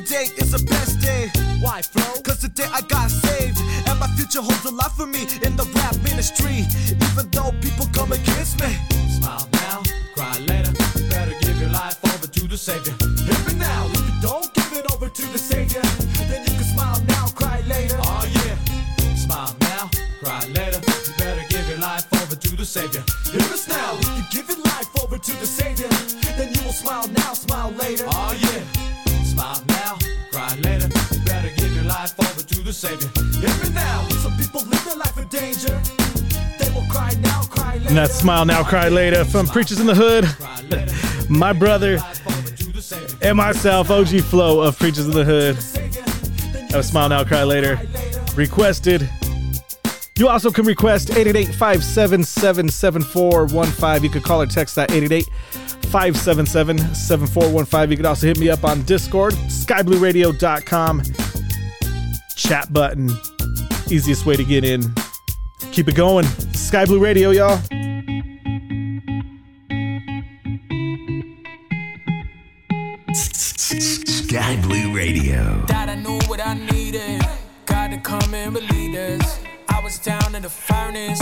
[0.00, 1.30] today is the best day.
[1.60, 2.04] Why, Flo?
[2.22, 3.58] Cause today I got saved.
[3.88, 6.68] And my future holds a lot for me in the rap ministry.
[6.92, 8.76] Even though people come against me.
[9.08, 9.82] Smile now,
[10.14, 10.72] cry later.
[10.98, 12.94] You better give your life over to the Savior.
[13.24, 13.88] Hear me now.
[13.94, 15.82] If you don't give it over to the Savior,
[16.28, 17.96] then you can smile now, cry later.
[18.00, 18.56] Oh, yeah.
[19.16, 19.90] Smile now,
[20.20, 20.80] cry later.
[21.06, 23.02] You better give your life over to the Savior.
[23.32, 23.96] Hear us now.
[24.00, 25.88] If you give your life over to the Savior,
[26.36, 28.04] then you will smile now, smile later.
[28.08, 28.62] Oh, yeah.
[29.24, 29.75] Smile now,
[32.42, 33.08] to the Savior.
[33.40, 34.08] Hear me now.
[34.22, 35.80] Some people live their life in danger.
[37.22, 37.42] Now.
[37.88, 40.24] And that's Smile Now, Cry Later from Preachas in the Hood.
[41.30, 41.98] My brother
[43.22, 45.56] and myself, OG Flow of Preachas in the Hood.
[46.70, 47.80] That was Smile Now, Cry Later.
[48.34, 49.08] Requested.
[50.18, 54.02] You also can request 888 577 7415.
[54.02, 55.26] You can call or text that 888
[55.90, 57.90] 577 7415.
[57.90, 61.02] You can also hit me up on Discord, skyblueradio.com.
[62.46, 63.10] Chat button.
[63.90, 64.80] Easiest way to get in.
[65.72, 66.24] Keep it going.
[66.54, 67.58] Sky Blue Radio, y'all.
[73.12, 75.64] Sky Blue Radio.
[75.66, 77.20] That I knew what I needed.
[77.64, 79.40] God to come and relieve us.
[79.68, 81.20] I was down in the furnace.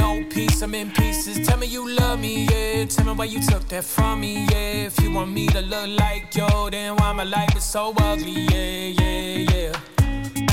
[0.00, 1.46] No peace, I'm in pieces.
[1.46, 2.84] Tell me you love me, yeah.
[2.86, 4.86] Tell me why you took that from me, yeah.
[4.86, 8.48] If you want me to look like yo, then why my life is so ugly,
[8.50, 9.93] yeah, yeah, yeah.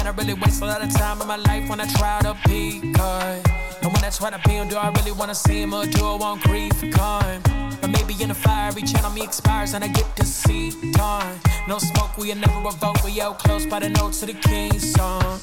[0.02, 2.36] And I really waste a lot of time in my life when I try to
[2.50, 3.40] be good.
[3.84, 6.04] And when I try to be him, do I really wanna see him or do
[6.04, 7.40] I want grief gone?
[7.80, 11.40] But maybe in the fiery channel me expires and I get to see dawn.
[11.68, 13.04] No smoke, we never revoke.
[13.04, 15.40] We out close by the notes to the king's song.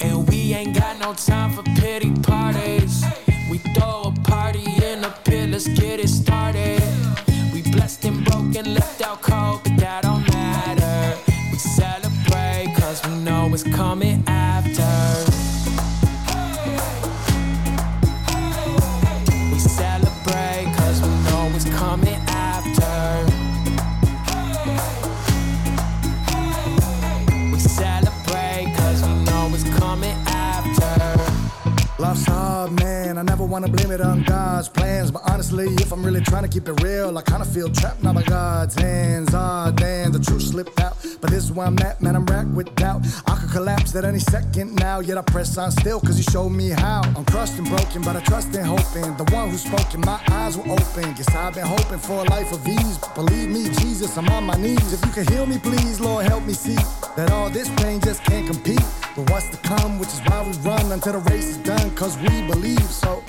[0.00, 3.04] And we ain't got no time for pity parties.
[3.50, 6.82] We throw a party in the pit, let's get it started.
[7.52, 9.62] We blessed and broken, left out cold,
[13.54, 14.82] it's coming after.
[19.52, 23.24] We celebrate, cause we know it's coming after.
[27.52, 32.02] We celebrate, cause we know it's coming after.
[32.02, 33.03] Life's hard, man.
[33.54, 35.12] Wanna blame it on God's plans.
[35.12, 38.12] But honestly, if I'm really trying to keep it real, I kinda feel trapped now
[38.12, 39.32] by God's hands.
[39.32, 40.96] Ah, damn, the truth slipped out.
[41.20, 42.16] But this is where I'm at, man.
[42.16, 43.02] I'm racked with doubt.
[43.28, 44.98] I could collapse at any second now.
[44.98, 47.02] Yet I press on still, cause you showed me how.
[47.16, 49.16] I'm crushed and broken, but I trust and hoping.
[49.18, 51.14] The one who spoke and my eyes were open.
[51.14, 52.98] Guess I've been hoping for a life of ease.
[53.14, 54.92] Believe me, Jesus, I'm on my knees.
[54.92, 56.78] If you can heal me, please, Lord, help me see
[57.14, 58.82] that all this pain just can't compete.
[59.14, 62.18] But what's to come, which is why we run until the race is done, cause
[62.18, 63.22] we believe so.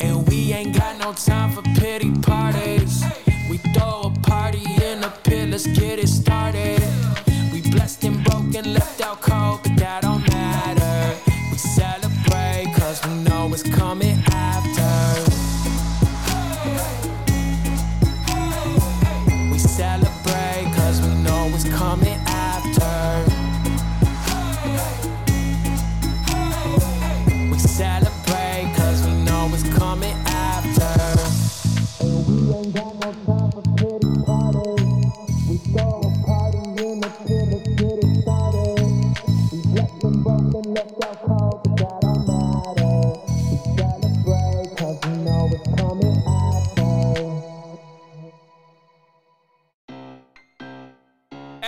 [0.00, 3.04] And we ain't got no time for pity parties.
[3.50, 6.82] We throw a party in the pit, let's get it started.
[7.52, 11.20] We blessed and broken, left out cold, but that don't matter.
[11.50, 14.22] We celebrate, cause we know it's coming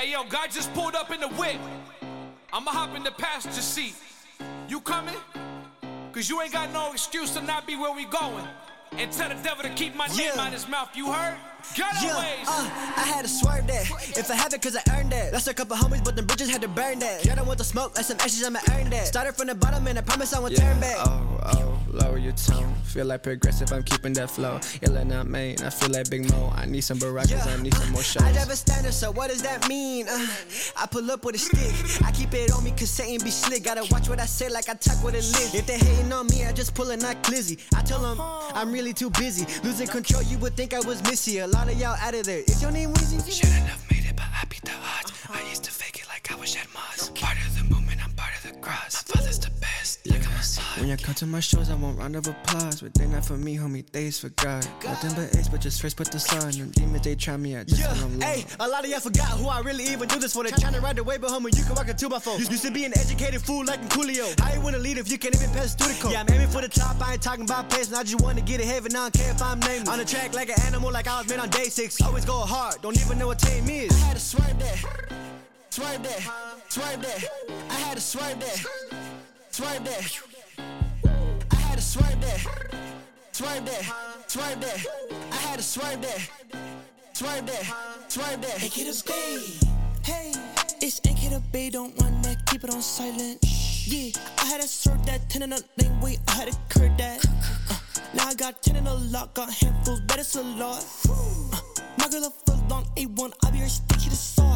[0.07, 1.57] Hey yo, God just pulled up in the whip.
[2.53, 3.97] I'ma hop in the passenger seat.
[4.69, 5.17] You coming?
[6.13, 8.47] Cause you ain't got no excuse to not be where we going.
[8.93, 10.43] And tell the devil to keep my name Yeah.
[10.43, 10.91] out his mouth.
[10.95, 11.37] You heard?
[11.75, 11.85] Yeah,
[12.47, 13.91] uh, I had to swerve that.
[14.17, 15.33] If I have it, cause I earned that.
[15.33, 17.25] Lost a couple homies, but the bridges had to burn that.
[17.25, 19.07] Yeah, I don't want the smoke, like some ashes, I'ma earn that.
[19.07, 20.97] Started from the bottom, and I promise I won't turn back.
[21.01, 22.75] Oh, oh, lower your tone.
[22.85, 24.59] Feel like progressive, I'm keeping that flow.
[24.83, 26.53] And not main, I feel like Big Mo.
[26.55, 28.23] I need some Barackas, I need some more shows.
[28.23, 30.07] I drive a standard, so what does that mean?
[30.09, 30.27] Uh,
[30.81, 32.07] I pull up with a stick.
[32.07, 33.65] I keep it on me, cause Satan be slick.
[33.65, 35.55] Gotta watch what I say, like I talk with a lid.
[35.55, 37.61] If they hating on me, I just pull a knock glizzy.
[37.77, 38.19] I tell them
[38.55, 39.45] I'm really too busy.
[39.63, 41.39] Losing control, you would think I was Missy.
[41.39, 42.41] A lot of y'all out of there.
[42.41, 43.33] Is your name Weezy?
[43.33, 45.13] Shouldn't have made it, but I beat the odds.
[45.31, 47.11] I used to fake it like I was Shad Moss.
[47.15, 47.76] Part of the
[48.47, 49.05] the cross.
[49.09, 50.65] My father's the best, look at my son.
[50.81, 52.81] When you come to my shows, I want round of applause.
[52.81, 54.67] But they not for me, homie, They's for God.
[54.85, 56.55] Nothing but ace, but just first put the slide.
[56.57, 58.27] And demons, they try me out just Yeah, when I'm low.
[58.27, 60.45] hey, a lot of y'all forgot who I really even do this for.
[60.45, 62.63] They tryna ride the wave, but homie, you can rock a 2 by 4 Used
[62.63, 64.27] to be an educated fool like in Coolio.
[64.43, 66.13] I ain't wanna lead if you can't even pass through the code.
[66.13, 68.01] Yeah, I'm aiming for the top, I ain't talking about placement.
[68.01, 69.89] I just wanna get ahead, and I don't care if I'm nameless.
[69.89, 72.01] On the track like an animal, like I was made on day six.
[72.03, 73.91] Always go hard, don't even know what tame is.
[73.93, 74.77] I had to swerve that,
[75.77, 76.23] swerve that,
[76.71, 77.25] swerve that.
[77.69, 78.67] I had to swerve that,
[79.51, 80.21] swerve that.
[81.51, 82.41] I had to swerve that,
[83.33, 83.85] swerve that,
[84.27, 84.87] swerve that.
[85.33, 86.31] I had to swerve that.
[87.13, 87.65] Swerve that,
[88.09, 88.57] swerve that.
[88.65, 89.43] AK the Bay.
[90.03, 90.33] Hey,
[90.81, 91.69] it's AK the Bay.
[91.69, 93.39] Don't run that, keep it on silent.
[93.87, 96.97] Yeah, I had to serve that 10 in a lane, wait, I had to curb
[96.97, 97.23] that.
[97.69, 97.77] Uh,
[98.15, 100.83] now I got 10 in a lot, got handfuls, but it's a lot.
[101.07, 101.61] Uh,
[101.99, 104.56] my girl a foot long, A1, I be her stick, she the sauce.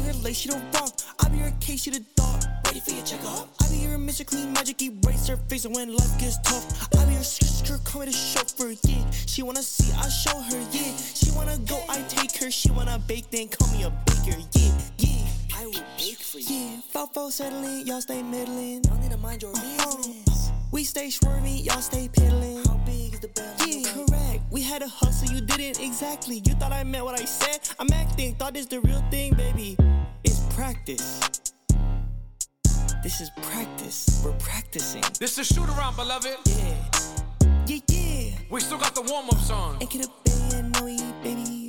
[0.00, 0.92] be her lace, she the rock.
[1.20, 2.44] I be her case, she the dog.
[2.66, 3.48] Ready for your checkup?
[3.60, 4.26] I be her Mr.
[4.26, 6.64] Clean Magic, erase her face and when life gets tough.
[6.94, 9.10] I be her sister, come with a chauffeur, yeah.
[9.10, 10.96] She wanna see, I show her, yeah.
[10.96, 12.50] She wanna go, I take her.
[12.50, 15.56] She wanna bake, then call me a baker, yeah, yeah.
[15.56, 16.56] I will bake for you.
[16.56, 18.84] Yeah, Fofo settling, y'all stay middling.
[18.84, 19.80] Y'all need to mind your business.
[19.80, 20.52] Uh-huh.
[20.72, 22.64] We stay swerving, y'all stay piddling.
[22.64, 23.54] How big is the bell?
[23.66, 24.09] Yeah.
[24.50, 26.42] We had a hustle, you didn't exactly.
[26.44, 27.60] You thought I meant what I said.
[27.78, 29.76] I'm acting, thought this the real thing, baby.
[30.24, 31.20] It's practice.
[33.00, 34.20] This is practice.
[34.24, 35.04] We're practicing.
[35.20, 36.36] This is shoot around, beloved.
[36.46, 36.74] Yeah.
[37.66, 38.30] Yeah, yeah.
[38.50, 39.76] We still got the warm up song.
[39.80, 41.68] And get a band, no eat, baby.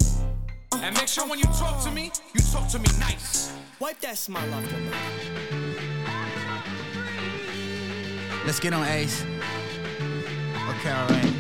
[0.71, 0.82] Uh-huh.
[0.84, 3.53] And make sure when you talk to me, you talk to me nice.
[3.79, 4.95] Wipe that smile off your mouth.
[8.43, 9.23] Let's get on Ace.
[10.79, 11.32] Okay, alright.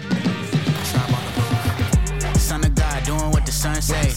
[2.51, 4.11] Son of God, doing what the sun say.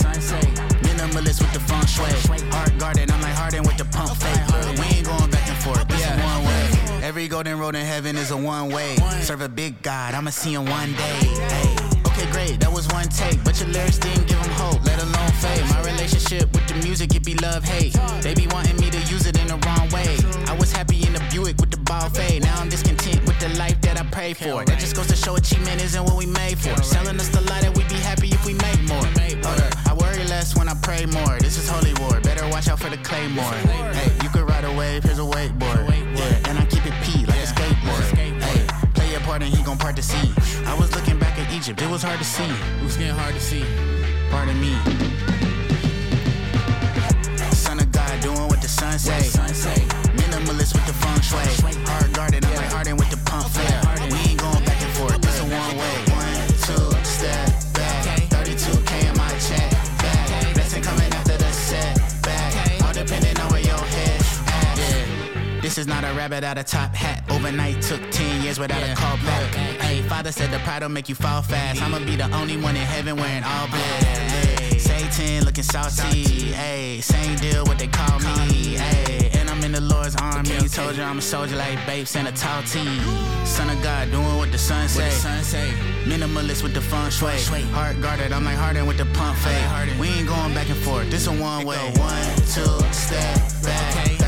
[0.82, 2.10] Minimalist with the feng shui.
[2.50, 4.42] Heart guarded, I'm like Harden with the pump fake.
[4.50, 5.86] Look, we ain't going back and forth.
[5.86, 7.04] This is one way.
[7.04, 8.96] Every golden road in heaven is a one way.
[9.22, 11.20] Serve a big God, I'ma see him one day.
[11.54, 11.76] Hey.
[12.08, 13.38] Okay, great, that was one take.
[13.44, 15.68] But your lyrics didn't give him hope, let alone fame.
[15.68, 17.94] My relationship with the music, it be love, hate.
[18.20, 20.10] They be wanting me to use it in the wrong way.
[20.50, 22.42] I was happy in the Buick with the ball fade.
[22.42, 23.13] Now I'm discontent
[23.44, 24.64] the life that I pray for.
[24.64, 26.74] That just goes to show achievement isn't what we made for.
[26.82, 29.04] Selling us the lie that we'd be happy if we make more.
[29.44, 31.38] Hold up, I worry less when I pray more.
[31.38, 33.52] This is holy war, better watch out for the claymore.
[33.92, 35.84] Hey, you could ride a wave, here's a wakeboard.
[36.16, 38.04] Yeah, and I keep it P like a skateboard.
[38.16, 38.32] Hey,
[38.94, 40.32] play your part and he gon' part the sea.
[40.64, 42.48] I was looking back at Egypt, it was hard to see.
[42.80, 43.64] It was getting hard to see.
[44.30, 44.72] Pardon me.
[47.52, 49.20] Son of God, doing what the sun say.
[50.16, 51.44] Minimalist with the feng shui.
[51.84, 53.13] Hard guarded, I'm like Harden with the
[53.48, 53.83] flare.
[65.74, 67.24] This is not a rabbit out of top hat.
[67.28, 69.52] Overnight took 10 years without a call back.
[69.82, 71.82] Hey, father said the pride will make you fall fast.
[71.82, 73.82] I'ma be the only one in heaven wearing all black.
[73.82, 76.52] Hey, Satan looking saucy.
[76.52, 78.76] Hey, same deal what they call me.
[78.76, 80.68] Hey, and I'm in the Lord's army.
[80.68, 83.00] Told you I'm a soldier like babes and a tall tee.
[83.44, 85.10] Son of God, doing what the sun say.
[86.04, 87.62] Minimalist with the feng shui.
[87.72, 89.98] Heart guarded, I'm like Harden with the pump fade.
[89.98, 91.10] We ain't going back and forth.
[91.10, 91.78] This a one way.
[91.96, 94.23] One, two, step back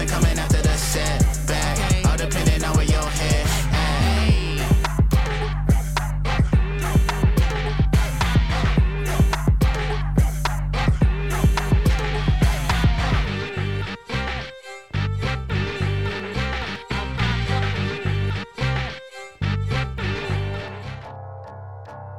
[0.00, 2.06] lesson coming after the setback.
[2.06, 3.46] All depending on where your head.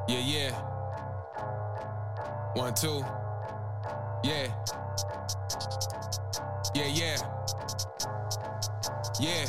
[0.07, 0.51] Yeah, yeah.
[2.53, 3.03] One, two.
[4.23, 4.47] Yeah.
[6.73, 7.40] Yeah, yeah.
[9.21, 9.45] Yeah.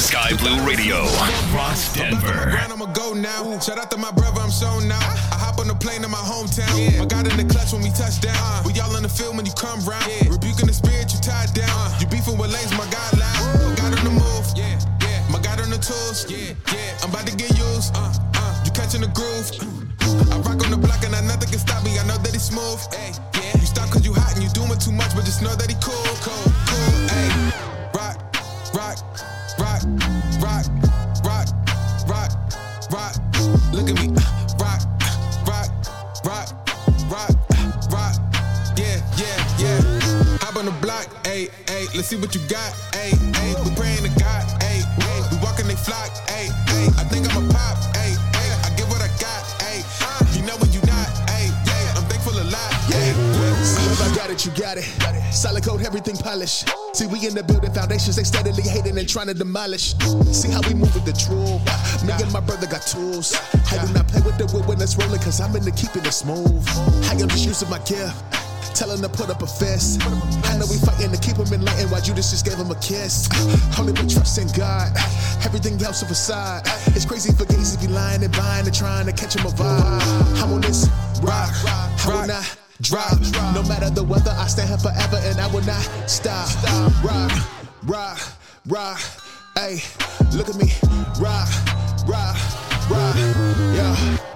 [0.00, 1.04] Sky Blue Radio,
[1.52, 2.56] Ross Denver.
[2.56, 3.60] I'ma go now.
[3.60, 4.96] Shout out to my brother, I'm shown now.
[4.96, 6.72] I hop on the plane in my hometown.
[6.96, 8.64] I got in the clutch when we touch down.
[8.64, 10.08] We all in the field when you come round.
[10.24, 12.00] Rebuking the spirit, you tied down.
[12.00, 13.60] You beefing with lanes, my God loud.
[13.60, 14.46] My God on the move.
[14.56, 15.20] Yeah, yeah.
[15.28, 16.24] My God on the tools.
[16.32, 16.96] Yeah, yeah.
[17.04, 17.92] I'm about to get used.
[17.92, 18.64] Uh, uh.
[18.64, 19.52] You catching the groove.
[20.32, 22.00] I rock on the block and I nothing can stop me.
[22.00, 22.80] I know that he's smooth.
[22.88, 23.52] Hey, yeah.
[23.52, 25.76] You stop cause you hot and you doing too much, but just know that he
[25.84, 25.92] cool,
[26.24, 26.96] cool, cool.
[27.12, 27.71] Hey,
[33.72, 34.12] Look at me,
[34.60, 34.82] rock,
[35.48, 35.70] rock,
[36.24, 36.48] rock,
[37.08, 37.30] rock,
[37.90, 38.14] rock.
[38.76, 39.80] Yeah, yeah, yeah.
[40.44, 41.86] Hop on the block, hey, hey.
[41.94, 43.54] Let's see what you got, hey, hey.
[43.64, 45.20] We praying to God, hey, hey.
[45.32, 46.86] We walking they flock, hey, hey.
[47.00, 48.50] I think I'm a pop, hey, hey.
[48.60, 49.80] I give what I got, hey.
[50.36, 51.96] You know when you not, hey, yeah.
[51.96, 53.16] I'm thankful a lot, hey.
[53.88, 55.21] If I got it, you got it.
[55.42, 56.70] Solid code, everything polished.
[56.94, 59.98] See, we in the building foundations, they steadily hating and trying to demolish.
[60.30, 61.58] See how we move with the truth.
[62.06, 63.34] Me and my brother got tools.
[63.74, 66.14] I do not play with the wood when it's rolling, cause I'm into keeping it
[66.14, 66.62] smooth.
[67.10, 68.14] I am just using my gift.
[68.78, 69.98] Tell him to put up a fist.
[70.46, 73.26] I know we fighting to keep him enlightened while Judas just gave him a kiss.
[73.74, 74.94] Only but trust in God.
[75.42, 76.62] Everything else a facade.
[76.94, 79.50] It's crazy for gays to be lying and buying and trying to catch him a
[79.50, 80.38] vibe.
[80.38, 80.86] I'm on this
[81.18, 81.50] rock.
[81.66, 82.46] I will not
[82.82, 83.18] drop.
[83.54, 86.48] No matter the weather, I stand here forever and I will not stop.
[87.02, 87.32] Rock,
[87.84, 88.20] rock,
[88.68, 89.00] rock.
[89.54, 89.80] Hey,
[90.36, 90.72] look at me.
[91.20, 91.48] Rock,
[92.06, 92.36] rock,
[92.90, 93.16] rock.
[93.16, 93.94] Yeah.
[93.96, 94.31] Yeah,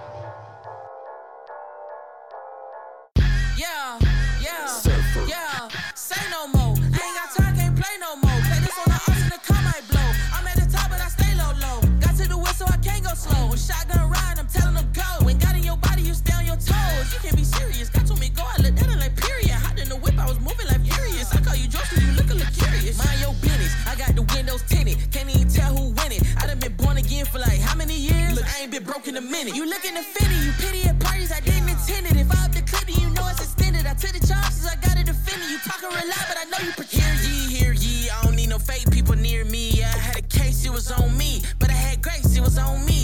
[24.87, 25.13] windows tinted.
[25.13, 26.21] Can't even tell who winning.
[26.39, 28.35] I done been born again for like how many years?
[28.35, 29.55] Look, I ain't been broke in a minute.
[29.55, 32.17] You looking offended, you pity at parties, I didn't intend it.
[32.17, 33.87] If I up the clip, you know it's extended.
[33.87, 35.51] I took the chances, I got to defend it defended.
[35.51, 37.19] You talking real loud, but I know you pretend.
[37.21, 38.11] Hear ye, hear ye.
[38.11, 39.83] I don't need no fake people near me.
[39.83, 41.43] I had a case, it was on me.
[41.59, 42.96] But I had grace, it was on me.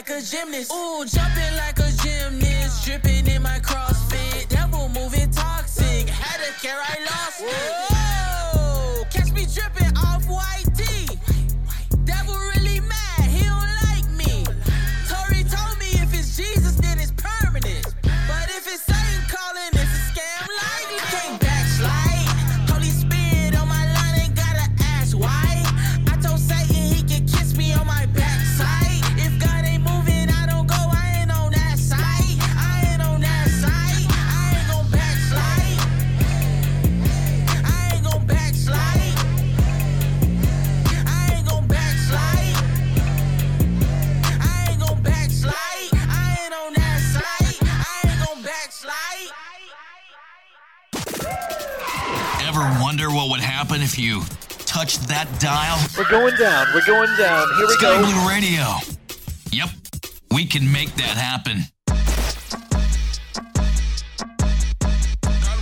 [0.00, 0.72] Like a gymnast.
[0.72, 2.86] Ooh, jumping like a gymnast.
[2.86, 4.48] Dripping in my CrossFit.
[4.48, 6.08] Devil moving toxic.
[6.08, 7.89] Had a care, I lost it.
[55.24, 55.78] That dial?
[55.98, 56.66] We're going down.
[56.74, 57.48] We're going down.
[57.56, 58.04] Here we Sky go.
[58.04, 58.64] Blue Radio.
[59.52, 59.68] Yep,
[60.32, 61.64] we can make that happen.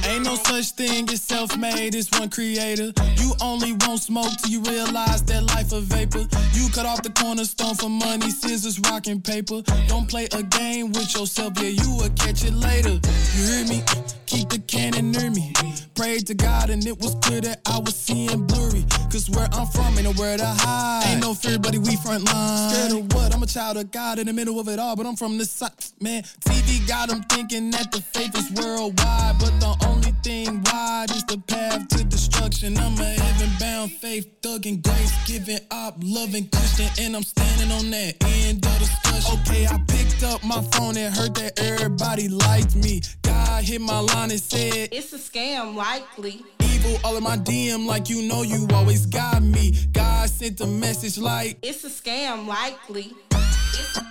[0.06, 2.92] Ain't no such thing as self-made, it's one creator.
[3.16, 6.26] You only won't smoke till you realize that life a vapor.
[6.52, 9.62] You cut off the cornerstone for money, scissors, rock, and paper.
[9.86, 13.00] Don't play a game with yourself, yeah, you will catch it later.
[13.36, 13.82] You hear me?
[14.28, 15.54] Keep the cannon near me.
[15.94, 18.84] Prayed to God and it was clear that I was seeing blurry.
[19.10, 21.04] Cause where I'm from ain't nowhere to hide.
[21.06, 22.70] Ain't no fear, buddy, we front line.
[22.70, 23.34] Scared of what?
[23.34, 25.46] I'm a child of God in the middle of it all, but I'm from the
[25.46, 25.72] side.
[26.02, 29.36] Man, TV got them thinking that the faith is worldwide.
[29.40, 32.76] But the only thing wide is the path to destruction.
[32.76, 37.72] I'm a heaven bound faith, thug and grace, giving up, loving Christian, and I'm standing
[37.72, 39.40] on that end of discussion.
[39.40, 43.00] Okay, I picked up my phone and heard that everybody liked me.
[43.28, 46.42] God hit my line and said, It's a scam, likely.
[46.62, 49.74] Evil all in my DM, like you know you always got me.
[49.92, 53.12] God sent a message like, It's a scam, likely.
[53.30, 54.07] It's,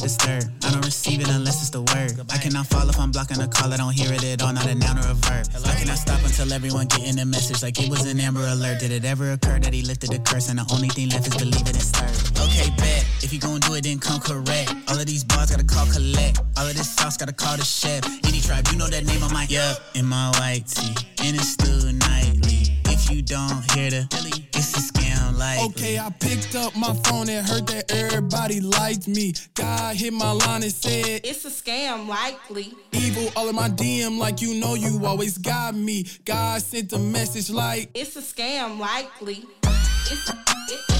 [0.00, 0.44] not disturb.
[0.64, 2.12] I don't receive it unless it's the word.
[2.30, 3.72] I cannot fall if I'm blocking a call.
[3.72, 5.46] I don't hear it at all, not a noun or a verb.
[5.66, 8.80] I cannot stop until everyone getting the message like it was an Amber Alert.
[8.80, 11.36] Did it ever occur that he lifted the curse and the only thing left is
[11.36, 12.16] believe it and serve?
[12.48, 13.04] Okay, bet.
[13.22, 14.74] If you gon' do it, then come correct.
[14.88, 16.40] All of these bars gotta call collect.
[16.56, 18.02] All of this sauce gotta call the chef.
[18.22, 19.78] Indie Tribe, you know that name on my yup.
[19.94, 20.94] In my white tee,
[21.24, 22.72] and it's still nightly.
[22.86, 24.08] If you don't hear the,
[24.54, 24.99] it's a
[25.40, 25.70] like.
[25.70, 29.32] Okay, I picked up my phone and heard that everybody liked me.
[29.54, 32.74] God hit my line and said, It's a scam, likely.
[32.92, 36.06] Evil all in my DM, like you know you always got me.
[36.24, 39.44] God sent a message like, It's a scam, likely.
[40.12, 40.34] It's a,
[40.68, 40.99] it,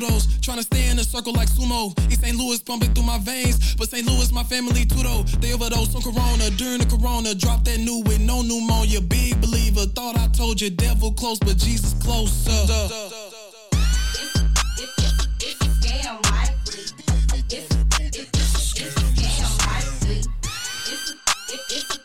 [0.00, 0.26] kudos.
[0.40, 1.92] Tryna stay in a circle like sumo.
[2.10, 2.36] East St.
[2.36, 3.74] Louis pumping through my veins.
[3.74, 4.06] But St.
[4.06, 5.22] Louis, my family too though.
[5.40, 7.34] They overdosed on Corona during the Corona.
[7.34, 9.00] Drop that new with no pneumonia.
[9.00, 9.86] Big believer.
[9.86, 12.50] Thought I told you devil close, but Jesus closer.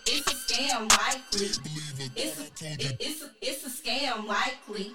[0.07, 1.47] It's a scam, likely.
[2.15, 4.93] It's a, it, it's, a it's a scam, likely.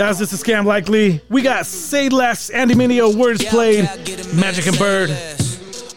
[0.00, 1.20] That's just a scam likely.
[1.28, 3.84] We got Say Less, Andy Mineo, Wordsplayed,
[4.34, 5.10] Magic and Bird.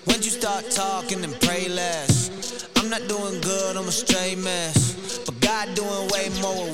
[0.04, 5.20] When you start talking and pray less, I'm not doing good, I'm a straight mess.
[5.26, 6.73] But God doing way more,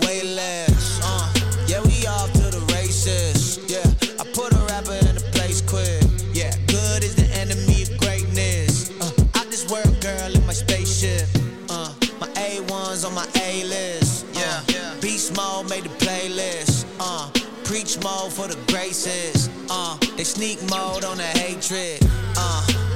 [18.03, 19.49] mode for the graces.
[19.69, 21.99] Uh, they sneak mode on the hatred.
[22.37, 22.88] Uh,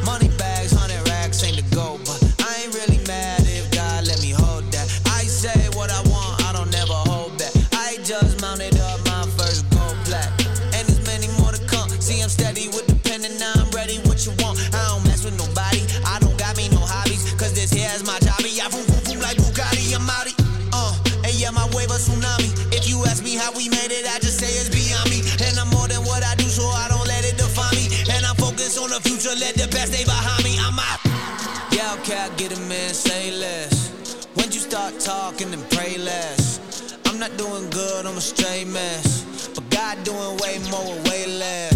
[32.16, 34.28] I get it, man, say less.
[34.36, 36.60] When you start talking and pray less.
[37.06, 39.50] I'm not doing good, I'm a straight mess.
[39.56, 41.73] But God doing way more, way less.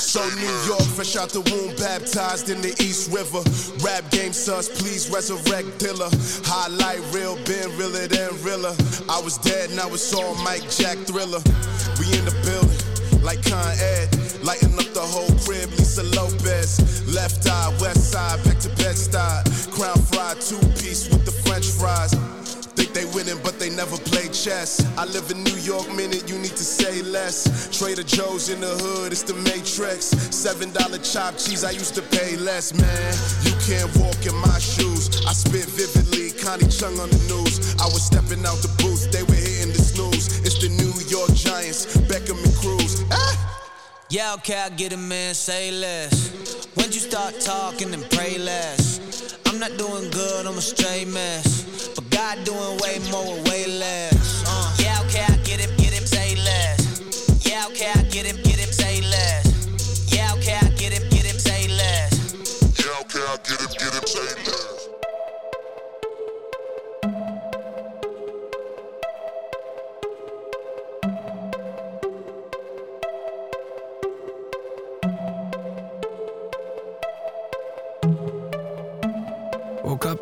[0.00, 3.42] So New York, fresh out the womb, baptized in the East River.
[3.82, 6.10] Rap game sus, please resurrect Dilla.
[6.46, 8.74] Highlight real, been realer than realer.
[9.08, 11.40] I was dead, now it's all Mike Jack Thriller.
[11.98, 14.10] We in the building, like Con Ed.
[14.44, 17.06] Lighting up the whole crib, Lisa Lopes.
[17.08, 19.72] Left eye, west side, back to Bed-Stuy.
[19.72, 22.12] Crown fried, two piece with the French fries.
[22.94, 24.78] They winning, but they never play chess.
[24.96, 27.42] I live in New York, minute, you need to say less.
[27.76, 30.14] Trader Joe's in the hood, it's the Matrix.
[30.30, 33.10] Seven dollar chopped cheese, I used to pay less, man.
[33.42, 35.10] You can't walk in my shoes.
[35.26, 37.74] I spit vividly, Connie Chung on the news.
[37.82, 40.38] I was stepping out the booth, they were hitting the snooze.
[40.46, 43.02] It's the New York Giants, Beckham and Cruz.
[43.10, 43.34] Ah!
[44.08, 46.30] Yeah, okay, I get a man, say less.
[46.74, 48.83] When you start talking and pray less.
[49.54, 51.88] I'm not doing good, I'm a straight mess.
[51.94, 54.42] But God doing way more, with way less.
[54.44, 57.46] Uh, yeah, okay, I get him, get him, say less.
[57.46, 60.12] Yeah, okay, I get him, get him, say less.
[60.12, 62.34] Yeah, okay, I get him, get him, say less.
[62.84, 64.93] Yeah, okay, I get him, get him, say less.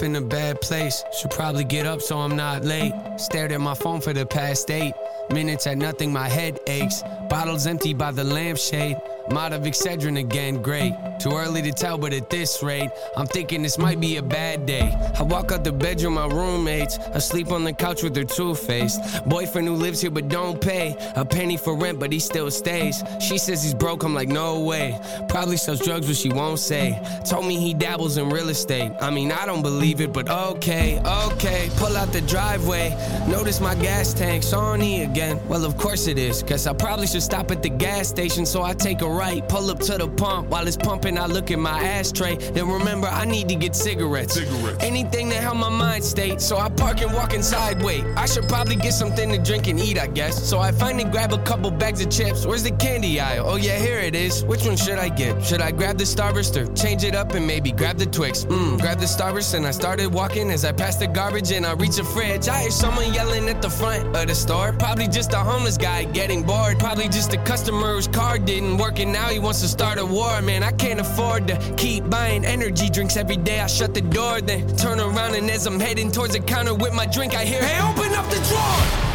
[0.03, 2.93] In a bad place, should probably get up so I'm not late.
[3.17, 4.95] Stared at my phone for the past eight
[5.31, 7.03] minutes at nothing, my head aches.
[7.33, 8.99] Bottles empty by the lampshade.
[9.31, 10.95] Out of Excedrin again, great.
[11.19, 14.67] Too early to tell, but at this rate, I'm thinking this might be a bad
[14.67, 14.95] day.
[15.19, 19.69] I walk out the bedroom, my roommates asleep on the couch with their two-faced boyfriend
[19.69, 23.03] who lives here but don't pay a penny for rent, but he still stays.
[23.21, 25.01] She says he's broke, I'm like, no way.
[25.31, 27.01] Probably sells drugs, but she won't say.
[27.25, 28.93] Told me he dabbles in real estate.
[29.01, 31.71] I mean, I don't believe it, but okay, okay.
[31.77, 32.91] Pull out the driveway,
[33.29, 35.41] notice my gas tank's on E again.
[35.49, 38.63] Well, of course it is, cause I probably should stop at the gas station, so
[38.63, 40.49] I take a right, pull up to the pump.
[40.49, 42.37] While it's pumping, I look at my ashtray.
[42.37, 44.35] Then remember, I need to get cigarettes.
[44.35, 44.83] cigarettes.
[44.83, 46.41] Anything that help my mind state.
[46.41, 47.83] So I park and walk inside.
[47.83, 50.43] Wait, I should probably get something to drink and eat, I guess.
[50.49, 52.45] So I finally grab a couple bags of chips.
[52.47, 53.45] Where's the candy aisle?
[53.49, 54.45] Oh, yeah, here it is.
[54.45, 55.45] Which one should I get?
[55.45, 58.45] Should I grab the Starburst or change it up and maybe grab the Twix?
[58.45, 61.73] Mmm, grab the Starburst and I started walking as I passed the garbage and I
[61.75, 62.49] reach the fridge.
[62.49, 64.73] I hear someone yelling at the front of the store.
[64.79, 66.79] Probably just a homeless guy getting bored.
[66.79, 70.05] Probably just a customer whose car didn't work and now he wants to start a
[70.05, 70.41] war.
[70.41, 73.61] Man, I can't afford to keep buying energy drinks every day.
[73.61, 76.95] I shut the door, then turn around, and as I'm heading towards the counter with
[76.95, 79.12] my drink, I hear, Hey, open up the drawer!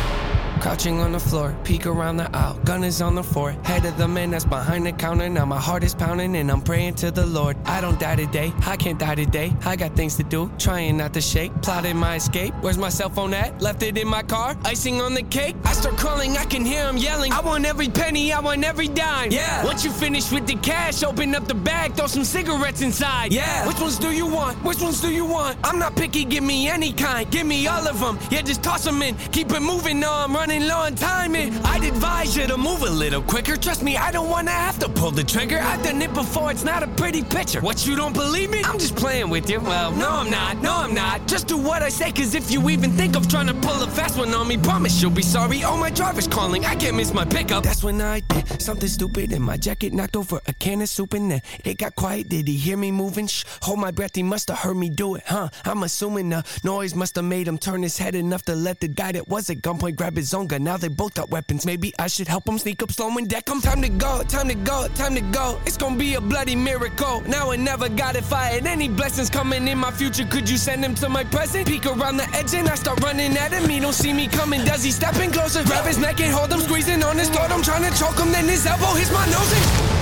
[0.59, 3.51] Crouching on the floor, peek around the aisle, gun is on the floor.
[3.63, 5.29] Head of the man that's behind the counter.
[5.29, 7.55] Now my heart is pounding and I'm praying to the Lord.
[7.65, 9.55] I don't die today, I can't die today.
[9.65, 11.53] I got things to do, trying not to shake.
[11.61, 12.53] Plotting my escape.
[12.61, 13.61] Where's my cell phone at?
[13.61, 14.57] Left it in my car.
[14.65, 15.55] Icing on the cake.
[15.63, 17.31] I start crawling, I can hear him yelling.
[17.31, 19.31] I want every penny, I want every dime.
[19.31, 19.63] Yeah.
[19.63, 23.31] Once you finish with the cash, open up the bag, throw some cigarettes inside.
[23.31, 23.67] Yeah.
[23.67, 24.61] Which ones do you want?
[24.63, 25.59] Which ones do you want?
[25.63, 27.29] I'm not picky, give me any kind.
[27.29, 28.17] Give me all of them.
[28.31, 29.15] Yeah, just toss them in.
[29.31, 31.53] Keep it moving, no, I'm running low on timing.
[31.65, 33.57] I'd advise you to move a little quicker.
[33.57, 35.59] Trust me, I don't wanna have to pull the trigger.
[35.59, 37.61] I've done it before, it's not a pretty picture.
[37.61, 38.61] What, you don't believe me?
[38.63, 39.59] I'm just playing with you.
[39.59, 41.27] Well, no, I'm not, no, I'm not.
[41.27, 43.87] Just do what I say, cause if you even think of trying to pull a
[43.87, 45.63] fast one on me, promise you'll be sorry.
[45.63, 47.63] Oh, my driver's calling, I can't miss my pickup.
[47.63, 51.13] That's when I did something stupid and my jacket knocked over a can of soup
[51.13, 52.29] and then it got quiet.
[52.29, 53.27] Did he hear me moving?
[53.27, 55.49] Shh, hold my breath, he must have heard me do it, huh?
[55.65, 58.87] I'm assuming the noise must have made him turn his head enough to let the
[58.87, 61.65] guy that was at gunpoint grab his Now they both got weapons.
[61.65, 63.59] Maybe I should help him sneak up slow and deck him.
[63.59, 65.59] Time to go, time to go, time to go.
[65.65, 67.21] It's gonna be a bloody miracle.
[67.21, 68.67] Now I never got it fired.
[68.67, 70.25] Any blessings coming in my future?
[70.25, 71.67] Could you send them to my present?
[71.67, 73.67] Peek around the edge and I start running at him.
[73.67, 74.63] He don't see me coming.
[74.63, 75.63] Does he step in closer?
[75.63, 77.49] Grab his neck and hold him, squeezing on his throat.
[77.49, 79.97] I'm trying to choke him, then his elbow hits my nose and.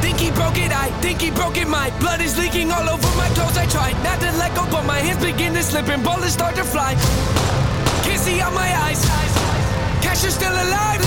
[0.00, 1.68] Think he broke it, I think he broke it.
[1.68, 3.58] My blood is leaking all over my clothes.
[3.58, 6.54] I tried not to let go, but my hands begin to slip and bullets start
[6.56, 6.94] to fly.
[8.04, 9.35] Can't see out my eyes.
[10.16, 11.04] Cash is still alive.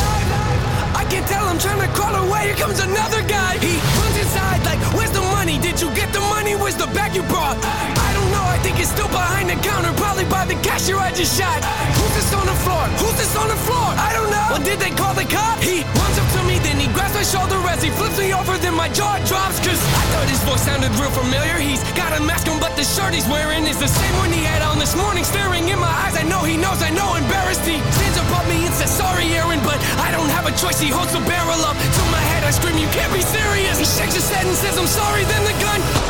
[0.93, 2.53] I can tell I'm trying to crawl away.
[2.53, 3.57] Here comes another guy.
[3.57, 5.57] He runs inside like, Where's the money?
[5.57, 6.53] Did you get the money?
[6.53, 7.57] Where's the bag you brought?
[7.57, 8.45] I don't know.
[8.45, 9.89] I think it's still behind the counter.
[9.97, 11.57] Probably by the cashier I just shot.
[11.97, 12.85] Who's this on the floor?
[13.01, 13.89] Who's this on the floor?
[13.97, 14.45] I don't know.
[14.53, 15.57] Well, did they call the cop?
[15.57, 18.57] He runs up to me, then he grabs my shoulder as he flips me over.
[18.57, 19.59] Then my jaw drops.
[19.59, 21.57] Cause I thought his voice sounded real familiar.
[21.57, 24.43] He's got a mask on, but the shirt he's wearing is the same one he
[24.43, 25.23] had on this morning.
[25.23, 27.65] Staring in my eyes, I know he knows, I know embarrassed.
[27.65, 30.79] He stands above me and says, Sorry, Aaron, but I don't have a choice.
[30.79, 32.43] He holds the barrel up to my head.
[32.43, 33.77] I scream, You can't be serious.
[33.77, 35.23] He shakes his head and says, I'm sorry.
[35.25, 36.08] Then the gun.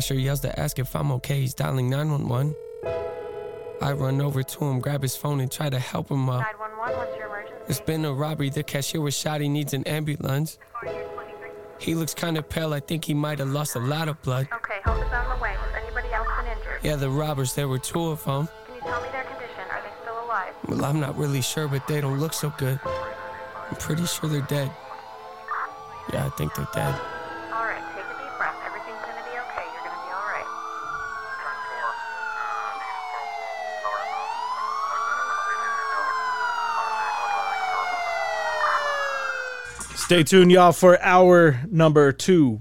[0.00, 1.42] Cashier yells to ask if I'm okay.
[1.42, 2.54] He's dialing 911.
[3.82, 6.40] I run over to him, grab his phone, and try to help him up.
[6.40, 7.64] 911, what's your emergency?
[7.68, 8.48] It's been a robbery.
[8.48, 9.42] The cashier was shot.
[9.42, 10.56] He needs an ambulance.
[11.78, 12.72] He looks kind of pale.
[12.72, 14.48] I think he might have lost a lot of blood.
[14.50, 15.50] Okay, hold this on the way.
[15.50, 16.80] Has anybody else been injured?
[16.82, 18.48] Yeah, the robbers, there were two of them.
[18.64, 19.64] Can you tell me their condition?
[19.70, 20.54] Are they still alive?
[20.66, 22.80] Well, I'm not really sure, but they don't look so good.
[22.86, 24.70] I'm pretty sure they're dead.
[26.10, 26.94] Yeah, I think they're dead.
[27.52, 28.56] All right, take a deep breath.
[28.64, 29.66] Everything's gonna be okay.
[29.68, 30.48] You're gonna be all right.
[40.10, 42.60] Stay tuned, y'all, for hour number two.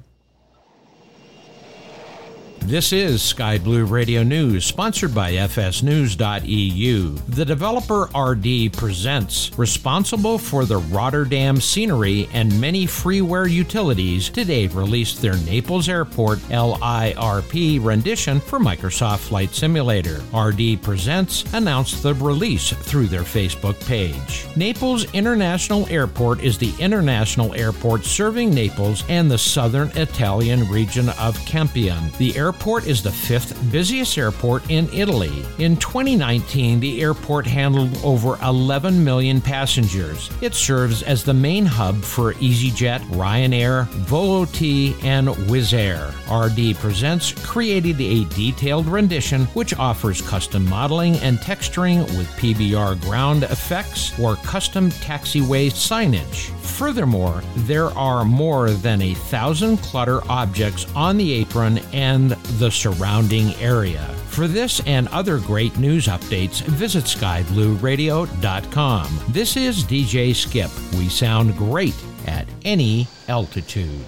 [2.65, 7.15] This is Sky Blue Radio News, sponsored by FSNews.eu.
[7.29, 15.19] The developer RD Presents, responsible for the Rotterdam scenery and many freeware utilities, today released
[15.19, 20.21] their Naples Airport LIRP rendition for Microsoft Flight Simulator.
[20.31, 24.45] RD Presents announced the release through their Facebook page.
[24.55, 31.35] Naples International Airport is the international airport serving Naples and the southern Italian region of
[31.47, 31.97] Campania.
[32.19, 35.45] The airport airport is the fifth busiest airport in Italy.
[35.59, 40.31] In 2019, the airport handled over 11 million passengers.
[40.41, 46.11] It serves as the main hub for EasyJet, Ryanair, Volotea, and Wizz Air.
[46.27, 53.43] RD Presents created a detailed rendition which offers custom modeling and texturing with PBR ground
[53.43, 56.49] effects or custom taxiway signage.
[56.79, 63.55] Furthermore, there are more than a thousand clutter objects on the apron and the surrounding
[63.55, 64.05] area.
[64.27, 69.19] For this and other great news updates, visit skyblueradio.com.
[69.29, 70.69] This is DJ Skip.
[70.93, 71.95] We sound great
[72.27, 74.05] at any altitude.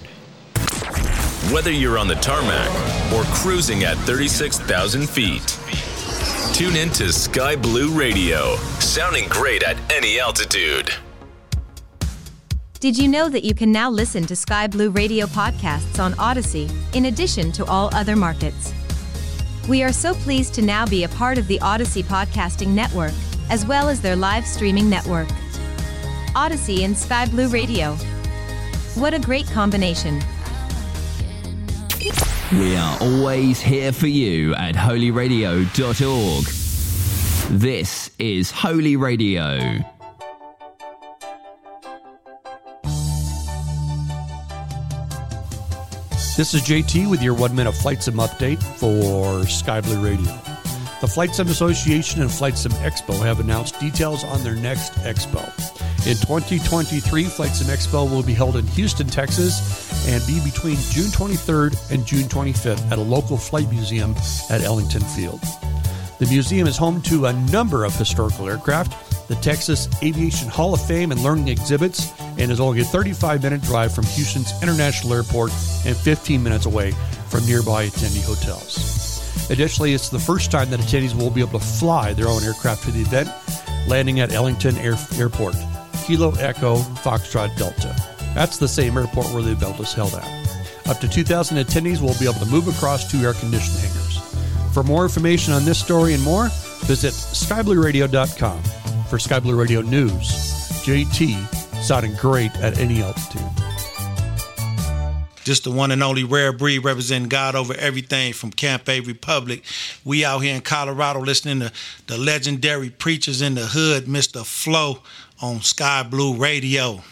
[1.52, 2.68] Whether you're on the tarmac
[3.12, 5.58] or cruising at 36,000 feet,
[6.54, 10.92] tune in to Sky Blue Radio, sounding great at any altitude.
[12.82, 16.68] Did you know that you can now listen to Sky Blue Radio podcasts on Odyssey,
[16.94, 18.74] in addition to all other markets?
[19.68, 23.12] We are so pleased to now be a part of the Odyssey Podcasting Network,
[23.50, 25.28] as well as their live streaming network.
[26.34, 27.94] Odyssey and Sky Blue Radio.
[28.96, 30.20] What a great combination!
[32.50, 36.44] We are always here for you at holyradio.org.
[37.60, 39.84] This is Holy Radio.
[46.34, 50.32] This is JT with your one minute Flight Sim update for Sky Blue Radio.
[51.02, 55.44] The Flight Sim Association and Flight Sim Expo have announced details on their next expo.
[56.06, 61.10] In 2023, Flight Sim Expo will be held in Houston, Texas, and be between June
[61.10, 64.14] 23rd and June 25th at a local flight museum
[64.48, 65.42] at Ellington Field.
[66.18, 70.86] The museum is home to a number of historical aircraft, the Texas Aviation Hall of
[70.86, 75.50] Fame and learning exhibits, and is only a 35 minute drive from Houston's International Airport
[75.86, 76.90] and 15 minutes away
[77.28, 79.48] from nearby attendee hotels.
[79.48, 82.84] Additionally, it's the first time that attendees will be able to fly their own aircraft
[82.84, 83.30] to the event,
[83.88, 85.56] landing at Ellington Air- Airport,
[86.04, 87.96] Kilo Echo Foxtrot Delta.
[88.34, 90.88] That's the same airport where the event is held at.
[90.88, 94.18] Up to 2,000 attendees will be able to move across two air conditioned hangars.
[94.74, 96.48] For more information on this story and more,
[96.84, 98.81] visit skyblueradio.com.
[99.12, 100.30] For Sky Blue Radio News,
[100.86, 101.34] JT,
[101.84, 103.42] sounding great at any altitude.
[105.44, 109.64] Just the one and only rare breed representing God over everything from Camp A Republic.
[110.02, 111.70] We out here in Colorado listening to
[112.06, 114.46] the legendary Preachas in the hood, Mr.
[114.46, 115.00] Flow
[115.42, 117.02] on Sky Blue Radio.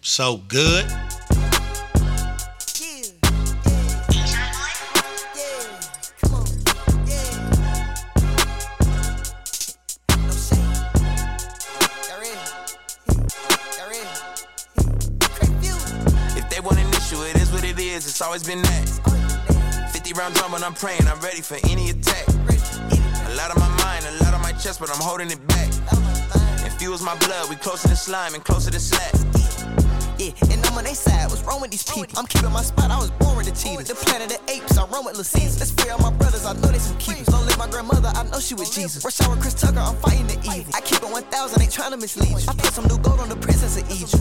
[0.00, 0.86] So good.
[18.28, 19.88] Always been that.
[19.90, 21.00] 50 round drum, and I'm praying.
[21.08, 22.28] I'm ready for any attack.
[22.28, 25.72] A lot on my mind, a lot on my chest, but I'm holding it back.
[26.60, 27.48] It fuels my blood.
[27.48, 29.16] We closer to slime and closer to slack.
[30.20, 31.30] Yeah, and I'm on their side.
[31.30, 32.18] What's wrong with these people?
[32.18, 32.90] I'm keeping my spot.
[32.90, 33.88] I was born with the cheetahs.
[33.88, 34.76] The planet of apes.
[34.76, 35.56] I run with Lacees.
[35.58, 36.44] Let's free all my brothers.
[36.44, 37.32] I know they some keepers.
[37.32, 38.12] Don't let my grandmother.
[38.12, 39.02] I know she with Jesus.
[39.02, 39.80] Rush hour Chris Tucker.
[39.80, 40.68] I'm fighting the evil.
[40.76, 41.62] I keep it 1,000.
[41.62, 42.44] Ain't trying to mislead you.
[42.46, 44.20] I put some new gold on the princess of Egypt.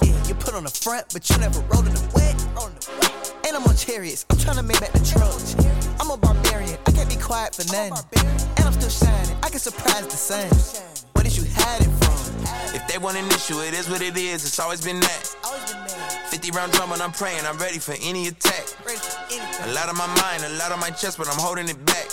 [0.00, 3.01] Yeah, you put on the front, but you never rode in the wet.
[3.46, 4.24] And I'm on chariots.
[4.30, 5.58] I'm trying to make back the trust.
[6.00, 6.78] I'm a barbarian.
[6.86, 8.20] I can't be quiet for nothing.
[8.56, 9.36] And I'm still shining.
[9.42, 10.48] I can surprise the sun.
[11.12, 12.12] What is you hiding from?
[12.74, 14.44] If they want an issue, it is what it is.
[14.44, 15.22] It's always been that.
[16.30, 17.44] 50 round drum, and I'm praying.
[17.44, 18.64] I'm ready for any attack.
[19.64, 22.06] A lot on my mind, a lot on my chest, but I'm holding it back.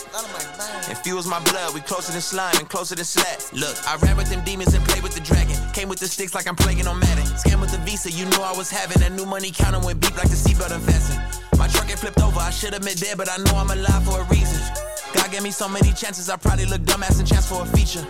[0.90, 1.74] It fuels my blood.
[1.74, 3.40] We closer than slime and closer than slack.
[3.54, 5.59] Look, I ran with them demons and played with the dragon.
[5.80, 7.24] Came with the sticks like I'm playing on Madden.
[7.40, 10.12] Scam with the visa, you know I was having That new money counter went beep
[10.18, 11.16] like the seatbelt investing.
[11.58, 14.04] My truck get flipped over, I should have been dead, but I know I'm alive
[14.04, 14.60] for a reason.
[15.16, 18.04] God gave me so many chances, I probably look dumbass and chance for a feature.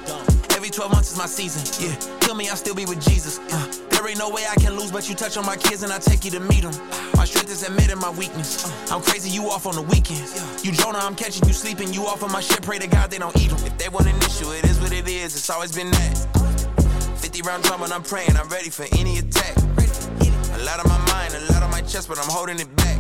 [0.58, 1.94] Every 12 months is my season, yeah.
[2.22, 3.38] Kill me, I'll still be with Jesus.
[3.38, 5.94] Uh, there ain't no way I can lose, but you touch on my kids and
[5.94, 6.74] I take you to meet them.
[7.22, 8.66] My strength is admitting my weakness.
[8.66, 10.66] Uh, I'm crazy, you off on the weekends.
[10.66, 11.94] You Jonah, I'm catching you sleeping.
[11.94, 13.62] You off on my shit, pray to God they don't eat them.
[13.62, 15.38] If they want an issue, it is what it is.
[15.38, 16.49] It's always been that.
[17.30, 19.56] 50 round drum and I'm praying, I'm ready for any attack.
[19.56, 22.98] A lot on my mind, a lot on my chest, but I'm holding it back.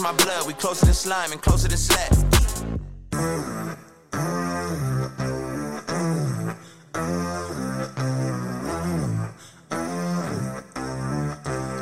[0.00, 2.10] My blood, we closer than slime and closer than slack.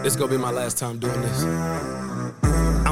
[0.03, 1.96] This gonna be my last time doing this.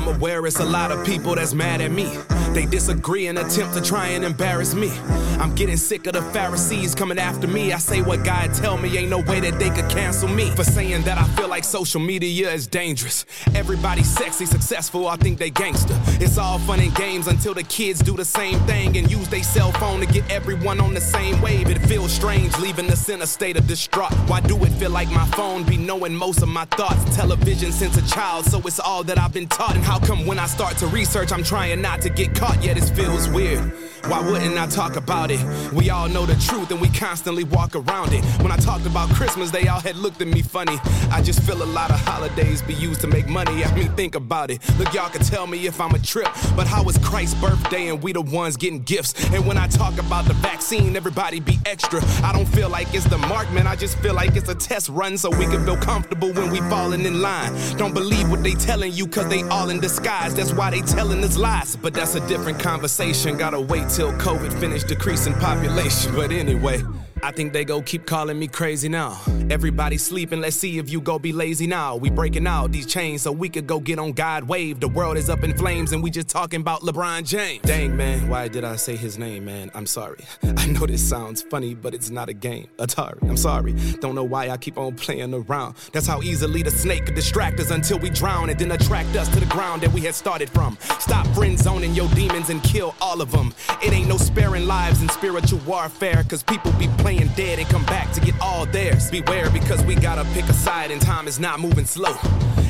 [0.05, 2.19] I'm aware it's a lot of people that's mad at me.
[2.53, 4.93] They disagree and attempt to try and embarrass me.
[5.41, 7.73] I'm getting sick of the Pharisees coming after me.
[7.73, 10.63] I say what God tell me, ain't no way that they could cancel me for
[10.63, 13.25] saying that I feel like social media is dangerous.
[13.55, 15.99] Everybody's sexy, successful, I think they gangster.
[16.21, 19.43] It's all fun and games until the kids do the same thing and use their
[19.43, 21.71] cell phone to get everyone on the same wave.
[21.71, 24.13] It feels strange leaving the center state of distraught.
[24.29, 27.17] Why do it feel like my phone be knowing most of my thoughts?
[27.17, 29.75] Television since a child, so it's all that I've been taught.
[29.75, 32.63] And how come when I start to research, I'm trying not to get caught?
[32.63, 33.73] Yet it feels weird.
[34.09, 35.41] Why wouldn't I talk about it?
[35.73, 38.23] We all know the truth and we constantly walk around it.
[38.43, 40.79] When I talked about Christmas, they all had looked at me funny.
[41.11, 43.65] I just feel a lot of holidays be used to make money.
[43.65, 44.61] I mean, think about it.
[44.79, 48.03] Look, y'all can tell me if I'm a trip, but how is Christ's birthday and
[48.03, 49.15] we the ones getting gifts?
[49.33, 52.03] And when I talk about the vaccine, everybody be extra.
[52.23, 53.67] I don't feel like it's the mark, man.
[53.67, 56.59] I just feel like it's a test run so we can feel comfortable when we
[56.69, 57.53] falling in line.
[57.79, 60.35] Don't believe what they telling you cause they all in disguise.
[60.35, 61.75] That's why they telling us lies.
[61.77, 63.39] But that's a different conversation.
[63.39, 66.15] Gotta wait till COVID finished decreasing population.
[66.17, 66.83] But anyway.
[67.23, 69.21] I think they go keep calling me crazy now.
[69.51, 71.97] Everybody sleeping, let's see if you go be lazy now.
[71.97, 74.81] We breaking out these chains so we could go get on God wave.
[74.81, 77.63] The world is up in flames and we just talking about LeBron James.
[77.63, 79.71] Dang man, why did I say his name, man?
[79.75, 80.25] I'm sorry.
[80.43, 82.69] I know this sounds funny, but it's not a game.
[82.79, 83.73] Atari, I'm sorry.
[84.01, 85.77] Don't know why I keep on playing around.
[85.93, 89.29] That's how easily the snake could distract us until we drown and then attract us
[89.29, 90.77] to the ground that we had started from.
[90.99, 93.55] Stop friend zoning your demons and kill all of them.
[93.83, 97.85] It ain't no sparing lives in spiritual warfare, cause people be playing dead and come
[97.85, 99.11] back to get all theirs.
[99.11, 102.17] Beware because we gotta pick a side and time is not moving slow.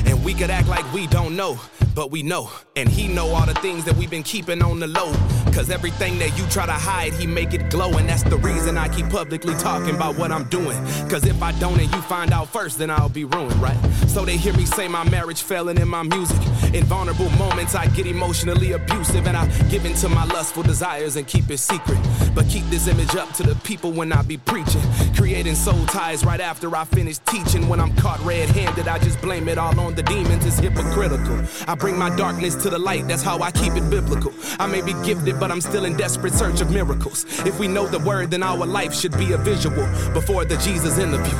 [0.05, 1.59] And we could act like we don't know,
[1.93, 2.49] but we know.
[2.75, 5.13] And he know all the things that we've been keeping on the low.
[5.53, 7.91] Cause everything that you try to hide, he make it glow.
[7.91, 10.77] And that's the reason I keep publicly talking about what I'm doing.
[11.07, 13.77] Cause if I don't and you find out first, then I'll be ruined, right?
[14.07, 16.41] So they hear me say my marriage failing in my music.
[16.73, 21.15] In vulnerable moments, I get emotionally abusive and I give in to my lustful desires
[21.15, 21.99] and keep it secret.
[22.33, 24.81] But keep this image up to the people when I be preaching.
[25.15, 27.69] Creating soul ties right after I finish teaching.
[27.69, 30.45] When I'm caught red handed, I just blame it all on the demons.
[30.45, 31.41] It's hypocritical.
[31.67, 34.33] I bring my darkness to the light, that's how I keep it biblical.
[34.59, 37.25] I may be gifted, but I'm still in desperate search of miracles.
[37.45, 40.97] If we know the word, then our life should be a visual before the Jesus
[40.97, 41.37] interview.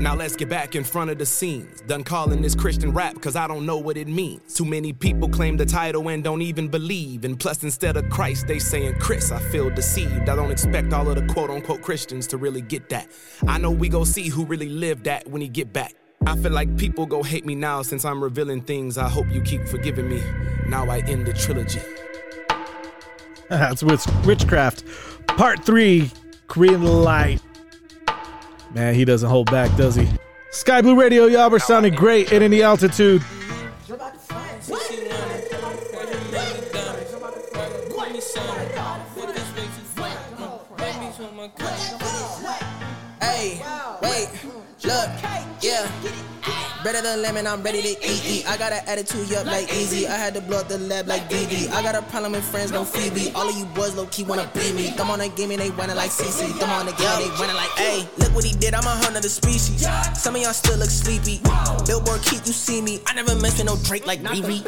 [0.00, 1.82] Now let's get back in front of the scenes.
[1.82, 4.54] Done calling this Christian rap cause I don't know what it means.
[4.54, 7.26] Too many people claim the title and don't even believe.
[7.26, 9.30] And plus, instead of Christ, they saying Chris.
[9.30, 10.30] I feel deceived.
[10.30, 13.08] I don't expect all of the quote unquote Christians to really get that.
[13.46, 15.94] I know we go see who really lived that when he get back.
[16.26, 18.98] I feel like people go hate me now since I'm revealing things.
[18.98, 20.22] I hope you keep forgiving me.
[20.66, 21.80] Now I end the trilogy.
[23.48, 24.84] That's witch- witchcraft.
[25.28, 26.10] Part three,
[26.52, 27.40] Kieran Light.
[28.74, 30.08] Man, he doesn't hold back, does he?
[30.50, 33.22] Sky Blue Radio, y'all, we're sounding great at any altitude.
[43.20, 43.62] Hey,
[44.02, 44.28] wait,
[44.90, 45.10] look,
[45.62, 45.86] yeah.
[46.82, 48.48] Better than lemon, I'm ready to eat.
[48.48, 50.08] I got an attitude, yup, like easy.
[50.08, 51.70] I had to blow up the lab like DD.
[51.70, 53.32] I got a problem with friends, no Phoebe.
[53.34, 54.92] All of you boys low key wanna beat me.
[54.96, 56.58] Come on and give me, they running like CC.
[56.58, 58.96] Come on and give me, they running like, hey, look what he did, I'm a
[59.04, 59.86] hundred of the species.
[60.14, 61.40] Some of y'all still look sleepy.
[61.86, 63.00] Billboard Keith, you see me.
[63.06, 64.64] I never mentioned no Drake like Riri.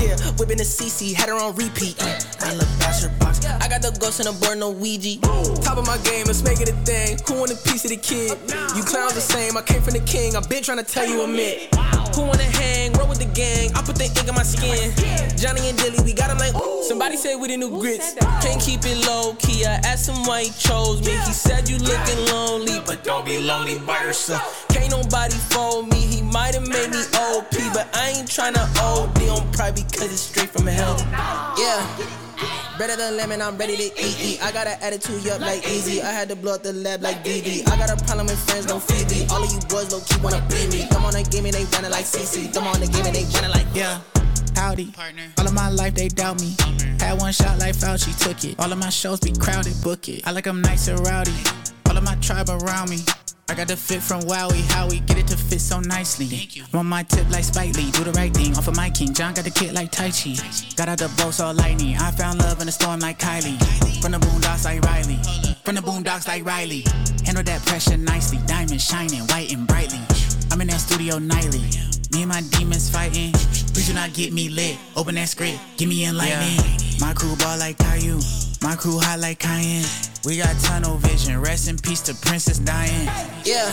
[0.00, 1.96] Yeah, whipping the CC, had her on repeat.
[2.40, 2.54] I
[3.02, 3.25] your box.
[3.60, 5.20] I got the ghost in the board, no Ouija.
[5.62, 7.18] Top of my game, let's make it a thing.
[7.26, 8.38] Who want a piece of the kid?
[8.76, 10.36] You clowns the same, I came from the king.
[10.36, 11.68] I've been trying to tell you a myth.
[12.14, 12.92] Who wanna hang?
[12.94, 13.74] Roll with the gang.
[13.74, 14.92] I put the ink on my skin.
[15.36, 16.82] Johnny and Dilly, we got him like, ooh.
[16.84, 18.14] Somebody say we the new grits.
[18.40, 19.66] Can't keep it low key.
[19.66, 21.12] I asked him why he chose me.
[21.12, 24.66] He said you looking lonely, but don't be lonely by yourself.
[24.68, 26.00] Can't nobody fold me.
[26.00, 30.20] He might have made me OP, but I ain't tryna OD on pride because it's
[30.20, 30.96] straight from hell.
[31.58, 32.25] Yeah.
[32.78, 34.16] Better than lemon, I'm ready to eat.
[34.20, 34.42] eat.
[34.42, 36.02] I got an attitude, yup, like easy.
[36.02, 37.66] I had to blow up the lab like DD.
[37.68, 39.26] I got a problem with friends, no Phoebe.
[39.30, 40.86] All of you boys low key wanna beat me.
[40.90, 42.52] Come on and give me, they running like CC.
[42.52, 44.00] Come on and give me, they running like Yeah.
[44.54, 44.92] Howdy.
[44.92, 45.32] Partner.
[45.38, 46.54] All of my life they doubt me.
[47.00, 48.58] Had one shot like Fauci took it.
[48.58, 50.26] All of my shows be crowded, book it.
[50.26, 51.34] I like them nice and rowdy.
[51.88, 52.98] All of my tribe around me.
[53.48, 56.26] I got the fit from Wowie, how we get it to fit so nicely.
[56.26, 56.64] Thank you.
[56.72, 59.14] I'm on my tip like Spike Lee, do the right thing, off of my king.
[59.14, 60.34] John got the kit like Tai Chi.
[60.74, 61.96] Got out the boat all lightning.
[61.96, 63.56] I found love in the storm like Kylie.
[64.02, 65.20] From the boondocks like Riley.
[65.62, 66.82] From the boondocks like Riley.
[67.24, 68.40] Handle that pressure nicely.
[68.48, 70.00] Diamond shining, white and brightly.
[70.50, 71.70] I'm in that studio nightly.
[72.12, 73.32] Me and my demons fighting.
[73.32, 74.76] Please do not get me lit.
[74.96, 76.58] Open that script, give me enlightening.
[77.00, 78.20] My crew ball like Caillou.
[78.62, 79.84] My crew hot like Cayenne.
[80.24, 81.40] We got tunnel vision.
[81.40, 83.06] Rest in peace to Princess Diane.
[83.44, 83.70] Yeah.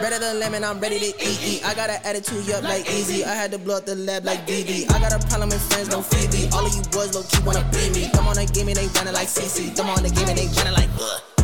[0.00, 1.40] Better than lemon, I'm ready to eat.
[1.44, 1.66] eat.
[1.66, 3.24] I got an attitude, yup, like easy.
[3.24, 4.90] I had to blow up the lab like DD.
[4.90, 6.48] I got a problem with friends, no Phoebe.
[6.54, 8.10] All of you boys low key wanna be me.
[8.14, 9.76] Come on they give me, they running like CC.
[9.76, 10.88] Come on they give me, they running like.
[10.98, 11.39] Ugh.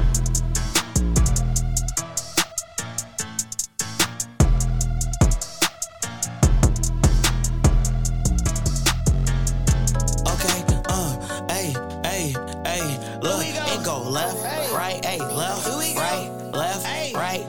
[14.03, 14.43] Go left,
[14.73, 15.67] right, hey, left,
[15.97, 17.45] right, left, right,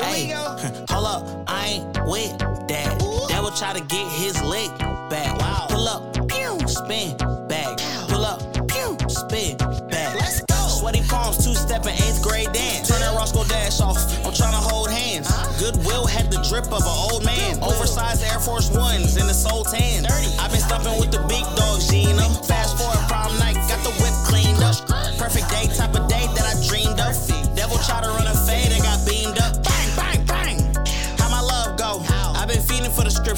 [0.00, 0.30] hey.
[0.90, 2.38] Hold up, I ain't with
[2.68, 2.98] that.
[3.28, 4.70] Devil try to get his leg
[5.10, 5.38] back.
[5.38, 5.66] Wow.
[5.68, 7.16] Pull up, pew, spin
[7.48, 7.78] back.
[8.08, 9.56] Pull up, pew, spin
[9.88, 10.14] back.
[10.14, 10.54] Let's go.
[10.68, 12.88] Sweaty palms, two step in eighth grade dance.
[12.88, 13.98] Turn that Roscoe dash off.
[14.24, 15.28] I'm trying to hold hands.
[15.60, 17.62] Goodwill had the drip of an old man.
[17.62, 20.06] Oversized Air Force Ones in the soul tan.
[20.40, 22.28] I've been stumping with the big dog, Gina.
[22.46, 24.91] Fast forward prom night, got the whip cleaned up.
[25.32, 26.01] Perfect day, type of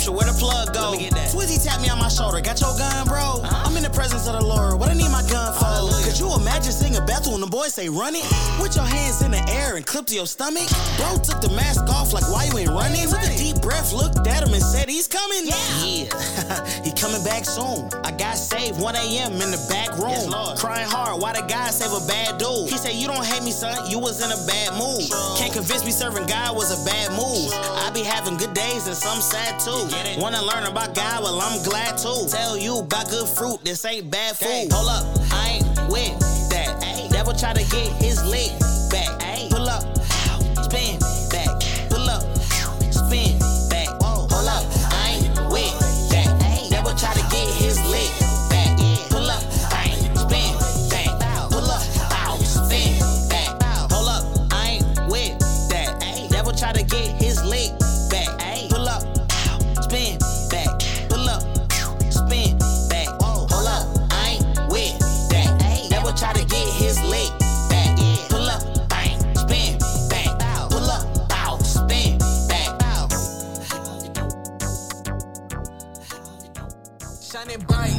[0.05, 0.93] scripture, where the plug go?
[1.33, 3.41] Swizzy tapped me on my shoulder, got your gun, bro.
[3.45, 5.65] I'm in the presence of the Lord, what I need my gun for?
[6.05, 8.25] Could you imagine singing Bethel when the boys say run it?
[8.61, 10.69] With your hands in the air and clip to your stomach?
[10.97, 13.09] Bro took the mask off like why you ain't running?
[13.09, 15.49] Took a deep breath, looked at him and said he's coming.
[15.49, 16.83] Yeah, yeah.
[16.85, 17.89] he coming back soon.
[18.05, 19.33] I got saved 1 a.m.
[19.41, 20.29] in the back room.
[20.29, 22.69] Yes, Crying hard, why the guy save a bad dude?
[22.69, 25.09] He said, You don't hate me, son, you was in a bad mood.
[25.41, 27.49] Can't convince me serving God was a bad move.
[27.81, 29.89] I be having good days and some sad too.
[30.19, 31.23] Wanna learn about God?
[31.23, 32.29] Well, I'm glad to.
[32.29, 34.73] Tell you about good fruit, this ain't bad food.
[34.73, 36.19] Hold up, I ain't with
[36.51, 37.09] that.
[37.11, 38.51] Devil try to get his leg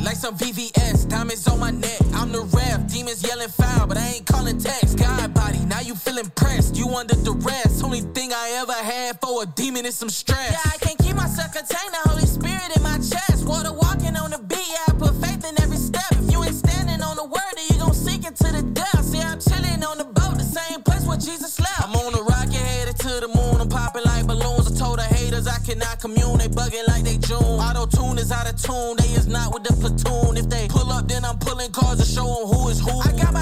[0.06, 1.10] like some VVS.
[1.10, 1.99] Diamonds on my neck.
[2.14, 2.88] I'm the ref.
[2.88, 4.98] Demons yelling foul, but I ain't calling text.
[4.98, 6.77] God body, now you feel impressed.
[6.77, 7.84] You under duress.
[7.84, 10.52] Only thing I ever had for a demon is some stress.
[10.52, 11.91] Yeah, I can't keep myself contained.
[11.91, 13.45] The Holy Spirit in my chest.
[13.48, 14.69] Water walking on the beat.
[14.69, 16.11] Yeah, I put faith in every step.
[16.11, 19.11] If you ain't standing on the word, then you gon' sink into the depths.
[19.11, 21.55] See, I'm chilling on the boat, the same place where Jesus
[25.65, 26.37] cannot commune.
[26.37, 27.41] They bugging like they June.
[27.41, 28.95] Auto tune is out of tune.
[28.97, 30.37] They is not with the platoon.
[30.37, 32.93] If they pull up, then I'm pulling cars to show them who is who.
[32.99, 33.33] I got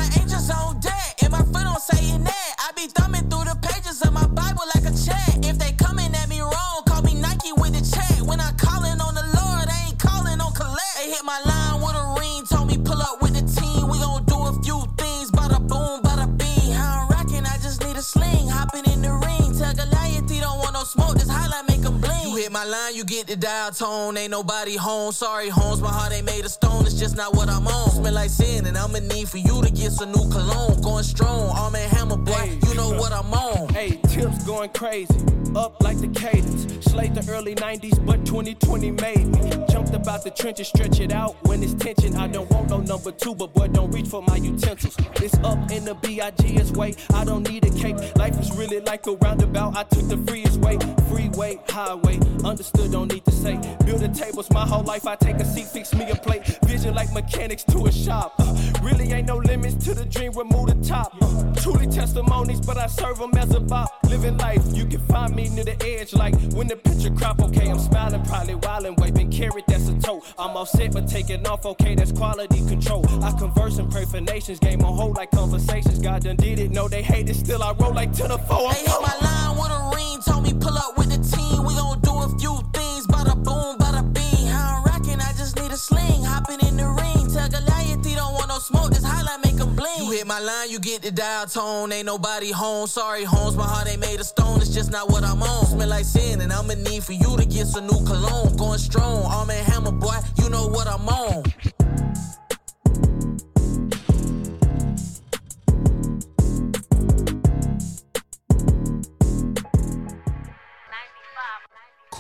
[22.54, 24.16] my line, you get the dial tone.
[24.16, 25.12] Ain't nobody home.
[25.12, 26.86] Sorry, homes, my heart ain't made of stone.
[26.86, 27.90] It's just not what I'm on.
[27.90, 30.80] Smell like sin, and I'ma need for you to get some new cologne.
[30.82, 32.60] Going strong, arm and hammer, boy.
[32.68, 33.70] You know what I'm on.
[33.74, 35.20] Hey, tips going crazy,
[35.56, 36.86] up like the cadence.
[36.86, 39.50] Slayed the early 90s, but 2020 made me.
[39.68, 42.16] Jumped about the trenches, stretch it out when it's tension.
[42.16, 44.96] I don't want no number two, but boy, don't reach for my utensils.
[45.16, 46.94] It's up in the B.I.G.'s way.
[47.16, 47.98] I don't need a cape.
[48.16, 49.76] Life is really like a roundabout.
[49.76, 50.78] I took the freest way,
[51.10, 52.20] freeway, highway.
[52.46, 53.60] Understood, don't need to say.
[53.86, 55.08] Building tables my whole life.
[55.08, 56.46] I take a seat, fix me a plate.
[56.66, 58.36] Vision like mechanics to a shop.
[58.40, 61.16] Uh, really ain't no limits to the dream, remove the top.
[61.22, 63.90] Uh, truly testimonies, but I serve them as a bop.
[64.10, 66.14] Living life, you can find me near the edge.
[66.14, 70.22] Like when the picture crop, okay, I'm smiling, probably wildin', waving carrot, that's a toe.
[70.38, 73.06] I'm all set, but taking off, okay, that's quality control.
[73.24, 76.00] I converse and pray for nations, game on hold like conversations.
[76.00, 78.72] God done did it, no, they hate it, still I roll like to the four.
[78.74, 81.64] They hit my line with a ring, told me pull up with the team.
[81.64, 81.93] We gon'
[82.24, 84.48] a few things, bada boom, bada bing.
[84.48, 87.28] How I'm rocking, I just need a sling, hopping in the ring.
[87.32, 90.00] Tell Goliath he don't want no smoke, just highlight make him bling.
[90.00, 91.92] You hit my line, you get the dial tone.
[91.92, 92.88] Ain't nobody home.
[92.88, 94.62] Sorry, Holmes, my heart ain't made of stone.
[94.62, 95.66] It's just not what I'm on.
[95.66, 98.56] Smell like sin, and I'ma need for you to get some new cologne.
[98.56, 100.18] Going strong, arm and hammer, boy.
[100.42, 101.44] You know what I'm on.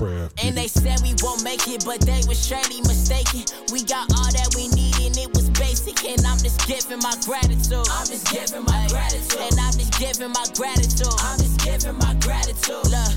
[0.03, 0.43] Craft.
[0.43, 3.45] And they said we won't make it, but they was surely mistaken.
[3.71, 5.73] We got all that we need and it was basic.
[5.73, 7.87] basic, and I'm just giving my gratitude.
[7.89, 9.39] I'm just giving my gratitude.
[9.41, 11.15] And I'm just giving my gratitude.
[11.19, 12.85] I'm just giving my gratitude.
[12.91, 13.13] Look.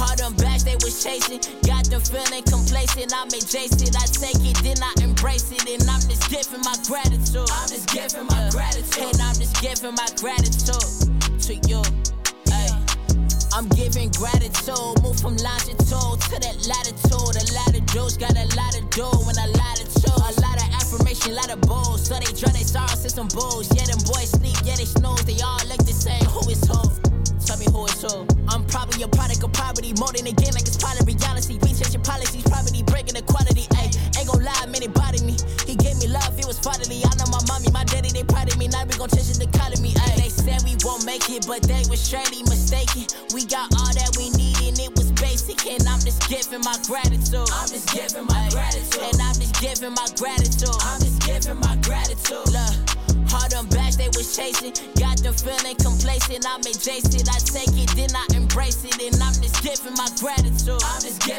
[0.00, 3.12] All them bags they was chasing, got them feeling complacent.
[3.14, 7.46] I'm adjacent, I take it, then I embrace it, and I'm just giving my gratitude.
[7.52, 10.82] I'm just giving my gratitude, and I'm just giving my gratitude
[11.46, 12.11] to you.
[13.54, 17.36] I'm giving gratitude, move from longitude to that latitude.
[17.36, 20.08] A lot of dudes got a lot of do when a lot of choose.
[20.08, 22.08] A lot of affirmation, a lot of bulls.
[22.08, 23.68] So they draw they sorrows to some bulls.
[23.76, 25.24] Yeah, them boys sleep, yeah, they snooze.
[25.28, 26.24] They all look the same.
[26.32, 26.80] Who is who?
[27.44, 28.24] Tell me who is who.
[28.48, 29.92] I'm probably a product of poverty.
[30.00, 31.60] More than again, like it's of reality.
[31.60, 33.68] We changing policies, poverty, breaking equality.
[33.76, 33.92] Ayy,
[34.42, 35.38] lie, man, it bothered me.
[35.66, 37.02] He gave me love, it was fatherly.
[37.06, 38.68] I know my mommy, my daddy, they proud of me.
[38.68, 39.94] Now we gon' change the economy.
[39.94, 43.06] Ayy, they said we won't make it, but they was surely mistaken.
[43.32, 45.64] We got all that we need, and it was basic.
[45.66, 47.48] And I'm just giving my gratitude.
[47.54, 49.02] I'm just giving my gratitude.
[49.02, 50.76] And I'm just giving my gratitude.
[50.82, 52.46] I'm just giving my gratitude.
[52.50, 53.02] Look.
[53.32, 56.44] All them bags they was chasing, got them feeling complacent.
[56.44, 60.76] I'm adjacent, I take it, then I embrace it, and I'm just giving my gratitude.
[60.84, 61.31] I'm just giving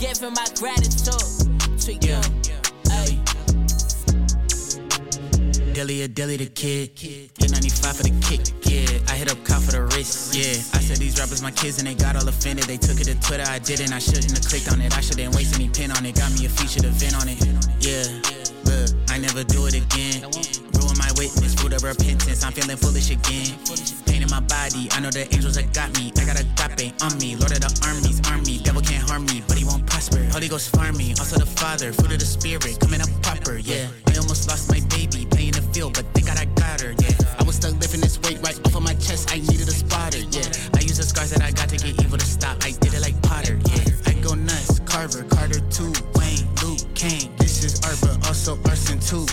[0.00, 1.50] giving my gratitude
[1.80, 2.20] to you.
[2.90, 3.18] Ay.
[5.74, 6.90] Dilly a dilly the kid.
[6.98, 9.12] Hit 95 for the kick, yeah.
[9.12, 10.54] I hit up cop for the wrist, yeah.
[10.74, 12.64] I said these rappers my kids and they got all offended.
[12.64, 13.92] They took it to Twitter, I didn't.
[13.92, 14.96] I shouldn't have clicked on it.
[14.96, 16.14] I shouldn't waste any pen on it.
[16.14, 17.42] Got me a featured event on it,
[17.82, 18.06] yeah.
[18.64, 20.67] Look, I never do it again.
[21.82, 22.44] Repentance.
[22.44, 23.54] I'm feeling foolish again.
[24.06, 26.12] Pain in my body, I know the angels that got me.
[26.18, 27.36] I got a agape on me.
[27.36, 28.58] Lord of the armies, army.
[28.64, 30.22] Devil can't harm me, but he won't prosper.
[30.32, 31.10] Holy Ghost farm me.
[31.18, 33.88] Also the Father, fruit of the Spirit, coming up proper, yeah.
[34.08, 37.14] I almost lost my baby, playing the field, but thank God I got her, yeah.
[37.38, 39.30] I was stuck lifting this weight right off of my chest.
[39.30, 40.48] I needed a spotter, yeah.
[40.74, 42.58] I used the scars that I got to get evil to stop.
[42.64, 43.86] I did it like Potter, yeah.
[44.06, 47.30] I go nuts, Carver, Carter, two, Wayne, Luke, Kane.
[47.38, 49.26] This is art, but also arson too.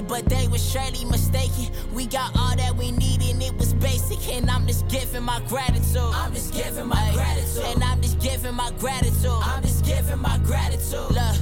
[0.00, 1.72] It, but they was surely mistaken.
[1.92, 4.20] We got all that we need, and it was basic.
[4.34, 5.96] And I'm just giving my gratitude.
[5.96, 7.64] I'm just giving my gratitude.
[7.66, 9.40] And I'm just giving my gratitude.
[9.42, 11.10] I'm just giving my gratitude.
[11.10, 11.36] Look.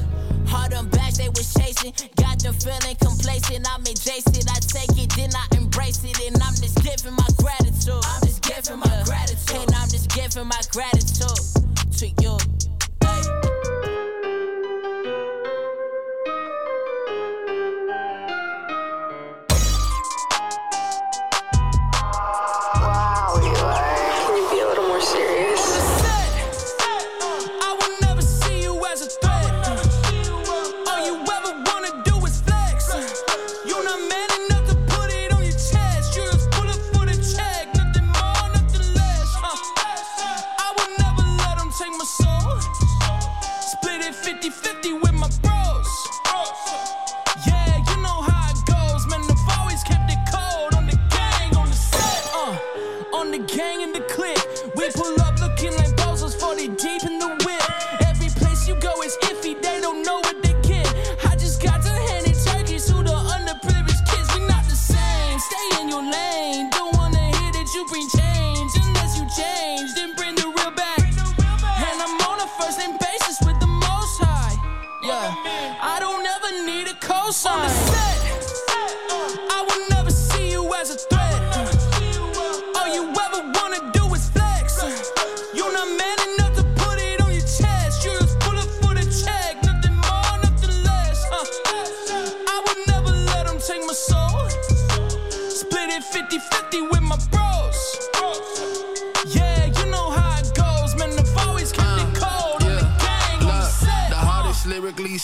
[0.50, 3.68] All them bags they was chasing, got them feeling complacent.
[3.68, 8.00] I'm adjacent, I take it, then I embrace it, and I'm just giving my gratitude.
[8.02, 11.36] I'm just giving my gratitude, and I'm just giving my gratitude
[12.00, 12.77] to you.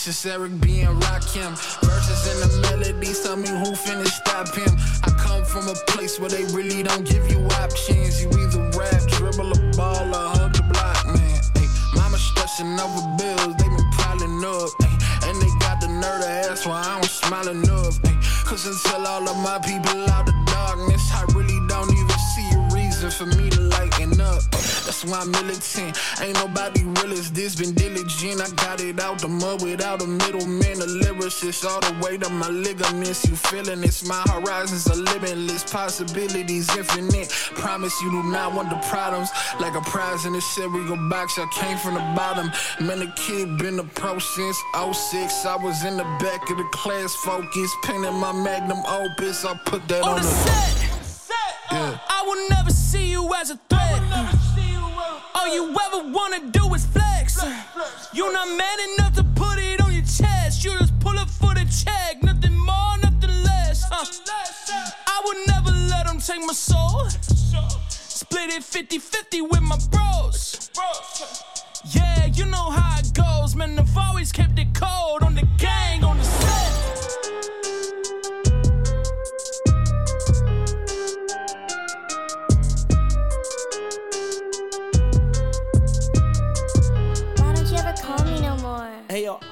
[0.05, 1.57] Eric B and Rakim.
[1.81, 4.69] Verses and the melodies tell me who finna stop him.
[5.01, 8.21] I come from a place where they really don't give you options.
[8.21, 11.41] You either rap, dribble a ball, or hug the block, man.
[11.57, 14.69] Ay, mama stressing over bills, they been piling up.
[14.83, 14.93] ay,
[15.25, 17.97] and they got the nerve to ask why I don't smile enough.
[18.05, 18.13] ay,
[18.45, 20.44] Cause until all of my people out of
[23.05, 24.41] reason for me to lighten up.
[24.51, 25.97] That's why I'm militant.
[26.21, 28.41] Ain't nobody real as this, been diligent.
[28.41, 30.81] I got it out the mud without a middleman.
[30.81, 33.27] A lyricist all the way to my ligaments.
[33.27, 37.29] You feeling it's my horizons are limitless, possibilities infinite.
[37.55, 39.29] Promise you do not want the problems.
[39.59, 42.51] Like a prize in a cereal box, I came from the bottom.
[42.85, 45.45] Man, the kid been a pro since 06.
[45.45, 49.45] I was in the back of the class, focused, painting my magnum opus.
[49.45, 50.84] I put that on, On the the set,
[55.55, 57.41] you ever wanna do is flex.
[58.13, 60.65] You're not man enough to put it on your chest.
[60.65, 63.85] You just pull it for the check, nothing more, nothing less.
[63.89, 64.03] Uh,
[65.07, 67.07] I would never let them take my soul.
[67.89, 70.69] Split it 50 50 with my bros.
[71.91, 73.79] Yeah, you know how it goes, man.
[73.79, 75.23] I've always kept it cold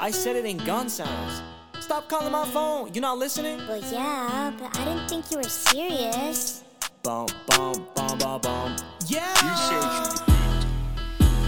[0.03, 1.41] I said it in gun sounds.
[1.80, 2.93] Stop calling my phone.
[2.93, 3.57] You're not listening?
[3.69, 6.65] Well, yeah, but I didn't think you were serious.
[7.03, 8.75] Bum bum bum bum bum.
[9.07, 9.34] Yeah.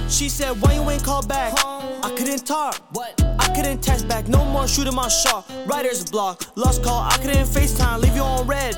[0.08, 1.54] She said, Why you ain't called back?
[1.66, 2.76] I couldn't talk.
[2.94, 3.22] What?
[3.40, 4.30] I couldn't text back.
[4.30, 5.52] No more shooting my shot.
[5.66, 6.46] Writer's block.
[6.56, 7.02] Lost call.
[7.02, 8.00] I couldn't FaceTime.
[8.00, 8.74] Leave you on red.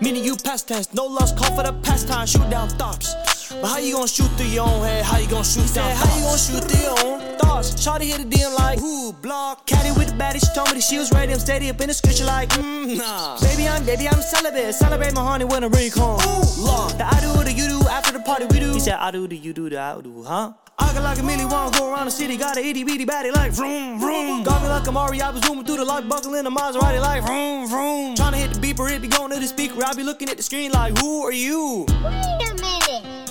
[0.00, 0.94] Meaning you past tense.
[0.94, 2.28] No lost call for the past time.
[2.28, 3.37] Shoot down thoughts.
[3.50, 5.04] But how you gonna shoot through your own head?
[5.04, 5.96] How you gonna shoot down?
[5.96, 7.72] How you gonna shoot through your own thoughts?
[7.74, 9.66] Shawty hit a DM like, who block?
[9.66, 11.32] Caddy with the baddie, she told me that she was ready.
[11.32, 13.40] I'm steady up in the scripture like, mm, nah.
[13.40, 14.74] Baby, I'm baby, I'm celibate.
[14.74, 16.20] Celebrate my honey when the ring home.
[16.20, 16.92] Ooh, Lord.
[16.98, 18.72] The I do, the you do, after the party we do.
[18.74, 20.52] He said, I do, the you do, the I do, huh?
[20.80, 23.32] I got like a million wanna go around the city, got a itty bitty body
[23.32, 24.44] like vroom vroom.
[24.44, 27.00] Got me like a Mari, I was zooming through the lock buckle in the Maserati
[27.00, 28.14] like vroom vroom.
[28.14, 29.82] Tryna hit the beeper, it be going to the speaker.
[29.84, 31.84] I be looking at the screen like, who are you?
[31.88, 33.27] Wait a minute.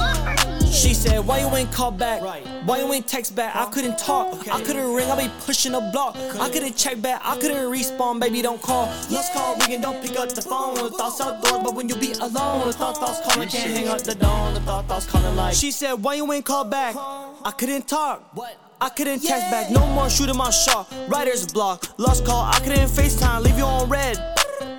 [0.00, 0.72] Who are you?
[0.72, 2.22] She said, Why you ain't call back?
[2.64, 3.54] Why you ain't text back?
[3.54, 4.48] I couldn't talk.
[4.48, 5.10] I couldn't ring.
[5.10, 6.16] I be pushing a block.
[6.38, 7.20] I couldn't check back.
[7.24, 8.20] I couldn't respawn.
[8.20, 8.86] Baby, don't call.
[9.10, 9.80] Lost call ringing.
[9.80, 10.74] Don't pick up the phone.
[10.74, 13.48] The thoughts outdoors, but when you be alone, the thought thoughts calling.
[13.48, 14.54] Can't hang up the phone.
[14.54, 15.54] The thought thoughts calling like.
[15.54, 16.94] She said, Why you ain't call back?
[16.96, 18.30] I couldn't talk.
[18.34, 18.56] What?
[18.80, 19.70] I couldn't text back.
[19.70, 20.90] No more shooting my shot.
[21.08, 21.86] Writer's block.
[21.98, 22.44] Lost call.
[22.44, 23.42] I couldn't FaceTime.
[23.42, 24.18] Leave you on red.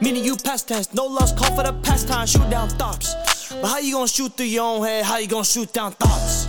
[0.01, 0.91] Meaning you past tense.
[0.93, 2.25] No lost call for the pastime.
[2.25, 3.13] Shoot down thoughts.
[3.59, 5.05] But how you gonna shoot through your own head?
[5.05, 6.45] How you gonna shoot down thoughts?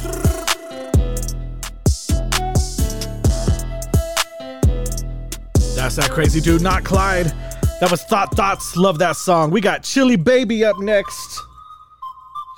[5.74, 7.34] That's that crazy dude, not Klyde.
[7.80, 8.76] That was Thot Thoughts.
[8.76, 9.50] Love that song.
[9.50, 11.40] We got Chille' Baby up next.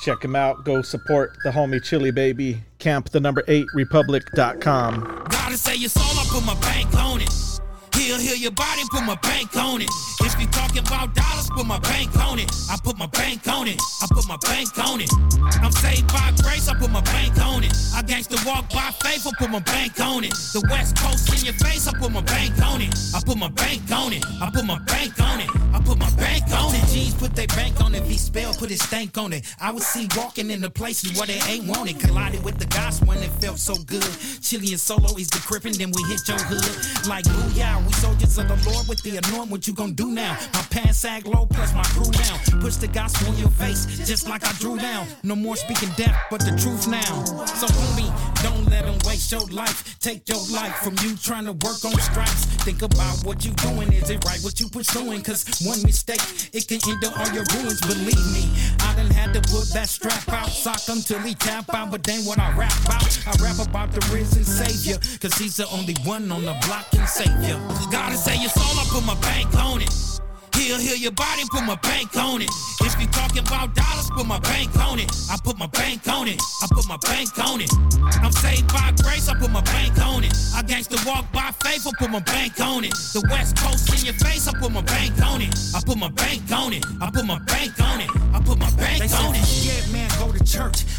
[0.03, 0.66] Check him out.
[0.66, 2.62] Go support the homie Chille' Baby.
[2.79, 5.27] Camp the number eight republic.com.
[5.31, 7.23] Gotta say it's all I put my bank on
[8.05, 8.09] it.
[8.09, 9.89] He'll heal your body, put my bank on it.
[10.20, 12.51] If you talking about dollars, put my bank on it.
[12.70, 13.81] I put my bank on it.
[14.02, 15.10] I put my bank on it.
[15.62, 17.72] I'm saved by grace, I put my bank on it.
[17.94, 20.32] I gangsta walk by faith, I put my bank on it.
[20.52, 22.94] The West Coast in your face, I put my bank on it.
[23.14, 24.24] I put my bank on it.
[24.40, 25.48] I put my bank on it.
[25.72, 26.85] I put my bank on it.
[26.89, 28.02] G's put their bank on it.
[28.05, 28.16] V.
[28.16, 29.44] Spell put his stank on it.
[29.60, 32.01] I was see walking in the places where they ain't wanted.
[32.01, 34.09] Collided with the gospel and it felt so good.
[34.43, 37.09] Chille' and solo is the crippin', then we hit your hood.
[37.09, 39.51] Like booyah, we soldiers of the Lord with the anoint.
[39.51, 40.37] What you gon' do now?
[40.53, 42.39] My pants sag low, plus my crew down.
[42.61, 45.07] Push the gospel in your face, just like I drew down.
[45.23, 47.25] No more speaking death, but the truth now.
[47.61, 48.11] So homie,
[48.45, 49.99] don't let them waste your life.
[50.01, 52.45] Take your life from you trying to work on stripes.
[52.66, 53.91] Think about what you doing.
[53.93, 55.23] Is it right what you pursuing?
[55.23, 56.21] Cause one mistake,
[56.53, 57.81] it can end up on your ruins.
[57.81, 58.45] Believe me,
[58.81, 61.91] I done had to put that strap out, sock him till he tap out.
[61.91, 64.99] But then what I rap about, I rap about the risen savior.
[65.21, 67.57] Cause he's the only one on the block can save you.
[67.91, 70.14] Gotta say it's all I put my bank on it.
[70.55, 72.51] He'll heal your body, put my bank on it.
[72.81, 75.10] If you talking about dollars, put my bank on it.
[75.31, 76.40] I put my bank on it.
[76.62, 77.70] I put my bank on it.
[78.22, 80.32] I'm saved by grace, I put my bank on it.
[80.55, 82.93] I gangsta walk by faith, I put my bank on it.
[83.12, 85.55] The West Coast in your face, I put my bank on it.
[85.74, 86.85] I put my bank on it.
[87.01, 88.10] I put my bank on it.
[88.32, 89.44] I put my bank on it.
[89.44, 90.44] Scared man, go to.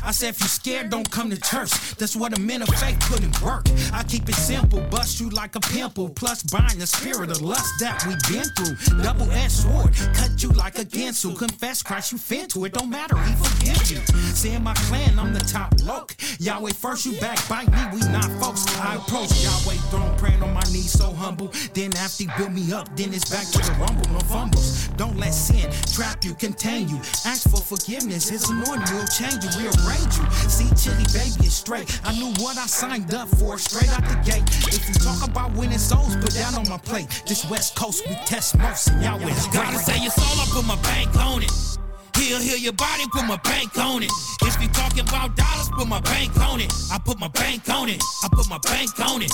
[0.06, 1.72] I said if you scared, don't come to church.
[1.95, 3.65] That's what a men of faith couldn't work.
[3.91, 6.10] I keep it simple, bust you like a pimple.
[6.10, 9.02] Plus bind the spirit of lust that we've been through.
[9.02, 11.36] Double edged sword, cut you like a Ginsu.
[11.36, 12.73] Confess Christ, you fit to it.
[12.73, 13.98] Don't matter, he forgive you.
[14.36, 16.15] See in my clan, I'm the top loke.
[16.40, 18.65] Yahweh first, you backbite me, we not folks.
[18.77, 21.52] I approach Yahweh throne, praying on my knees, so humble.
[21.73, 24.88] Then after he build me up, then it's back to the rumble, no fumbles.
[24.98, 26.98] Don't let sin trap you, contain you.
[27.26, 30.26] Ask for forgiveness, his anointing will change you, rearrange you.
[30.50, 32.00] See, Chille' baby is straight.
[32.04, 34.44] I knew what I signed up for, straight out the gate.
[34.74, 37.08] If you talk about winning souls, put that on my plate.
[37.28, 40.66] This West Coast, we test most, and Yahweh is Gotta say it's all I put
[40.66, 41.75] my bank on it.
[42.16, 44.12] He'll heal your body, put my bank on it.
[44.42, 46.72] If you talking about dollars, put my bank on it.
[46.92, 48.02] I put my bank on it.
[48.24, 49.32] I put my bank on it.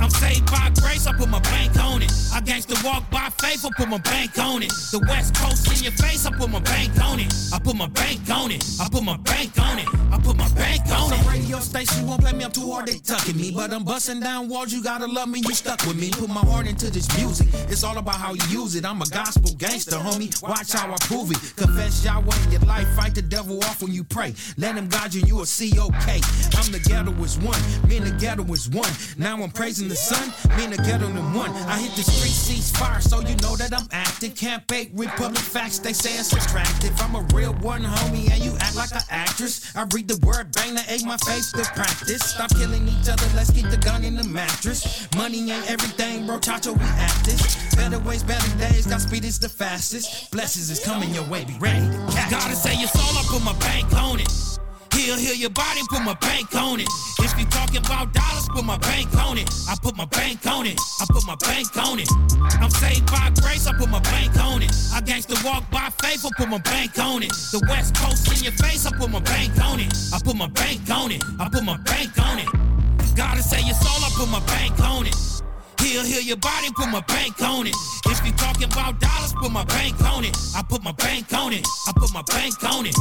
[0.00, 2.10] I'm saved by grace, I put my bank on it.
[2.32, 4.70] I gangsta walk by faith, I put my bank on it.
[4.90, 7.32] The West Coast in your face, I put my bank on it.
[7.52, 8.64] I put my bank on it.
[8.80, 9.88] I put my bank on it.
[10.10, 11.18] I put my bank on it.
[11.18, 13.52] Some radio station won't play me up too hard, they tucking me.
[13.52, 16.10] But I'm busting down walls, you gotta love me, you stuck with me.
[16.10, 17.48] Put my heart into this music.
[17.68, 18.84] It's all about how you use it.
[18.84, 20.30] I'm a gospel gangster, homie.
[20.42, 21.38] Watch how I prove it.
[21.56, 24.34] Confess Yahweh in your life, fight the devil off when you pray.
[24.56, 26.20] Let him guide Dodging, you will see okay.
[26.54, 28.88] I'm the ghetto is one, me and the ghetto is one.
[29.18, 31.50] Now I'm praising the sun, me and the ghetto in one.
[31.50, 34.36] I hit the street ceasefire, so you know that I'm active.
[34.36, 36.92] Can't fake Republic facts, they say it's attractive.
[37.00, 39.74] I'm a real one, homie, and you act like an actress.
[39.74, 42.22] I read the word, bang, that ain't my face to practice.
[42.22, 45.08] Stop killing each other, let's keep the gun in the mattress.
[45.16, 47.74] Money ain't everything, bro, Chacho, we at this.
[47.74, 50.30] Better ways, better days, got speed is the fastest.
[50.30, 51.90] Blessings is coming your way, be ready
[52.30, 54.28] Gotta say it's all up, put my bank on it.
[54.94, 56.88] Heal, heal your body, put my bank on it.
[57.18, 59.48] If you talking about dollars, put my bank on it.
[59.68, 60.78] I put my bank on it.
[61.00, 62.08] I put my bank on it.
[62.60, 64.70] I'm saved by grace, I put my bank on it.
[64.92, 67.30] I gangsta walk by faith, I put my bank on it.
[67.52, 69.92] The West Coast in your face, I put my bank on it.
[70.12, 71.22] I put my bank on it.
[71.40, 72.48] I put my bank on it.
[73.16, 75.16] Gotta say it's all, I put my bank on it.
[75.82, 77.74] Heal, heal your body, put my bank on it.
[78.06, 80.36] If you talking about dollars, put my bank on it.
[80.54, 81.66] I put my bank on it.
[81.88, 82.94] I put my bank on it.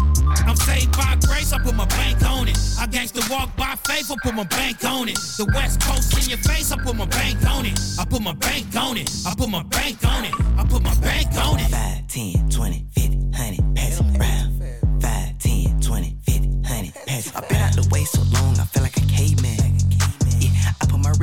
[0.47, 2.57] I'm saved by grace, I put my bank on it.
[2.79, 5.15] I gangsta walk by faith, I put my bank on it.
[5.37, 7.79] The West Coast in your face, I put my bank on it.
[7.99, 9.11] I put my bank on it.
[9.27, 10.33] I put my bank on it.
[10.57, 11.69] I put my bank on it.
[11.69, 15.03] 5, 10, 20, 50, 100, pass it round.
[15.03, 18.65] 5, 10, 20, 50, 100, pass it I've been out the way so long, I
[18.65, 19.60] feel like a caveman.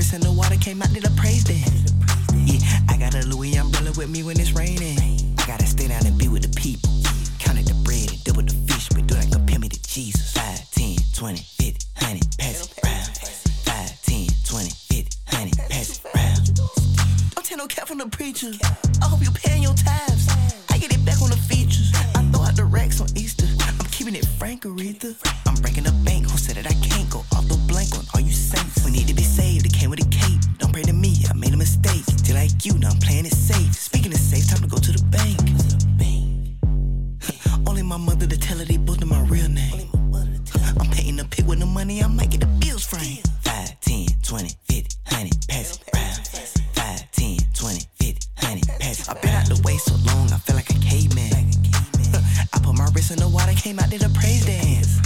[0.09, 1.93] I wrist in the water, came out, did a praise dance.
[2.33, 4.97] Yeah, I got a Louis umbrella with me when it's raining.
[5.37, 6.89] I gotta stay down and be with the people.
[7.39, 10.33] Counted the bread and double the fish, but do not compare me to Jesus.
[10.33, 13.09] 5, 10, 20, 50, 100, pass it round.
[13.69, 16.57] 5, 10, 20, 50, 100, pass it round.
[17.35, 18.53] Don't tell no cap from the preacher.
[19.03, 20.29] I hope you're paying your tithes.
[20.71, 21.93] I get it back on the features.
[22.15, 23.47] I throw out the racks on Easter.
[23.61, 25.15] I'm keeping it frank, Aretha.
[25.47, 26.31] I'm breaking the bank.
[26.31, 28.85] Who said that I can't go off the blank on all you saints?
[28.85, 29.67] We need to be saved.
[29.67, 30.41] It came with a cape.
[30.59, 31.15] Don't pray to me.
[31.29, 32.05] I made a mistake.
[32.25, 33.75] Till like you, now I'm playing it safe.
[33.75, 35.39] Speaking of safe, time to go to the bank.
[37.69, 39.91] Only my mother to tell her they booked in my real name.
[40.81, 42.03] I'm painting the pit with the money.
[42.03, 43.25] I might get the bills framed.
[43.43, 45.98] 5, 10, 20, 50, 100, pass it
[53.09, 55.01] Wrist in the water, came out, did a praise dance.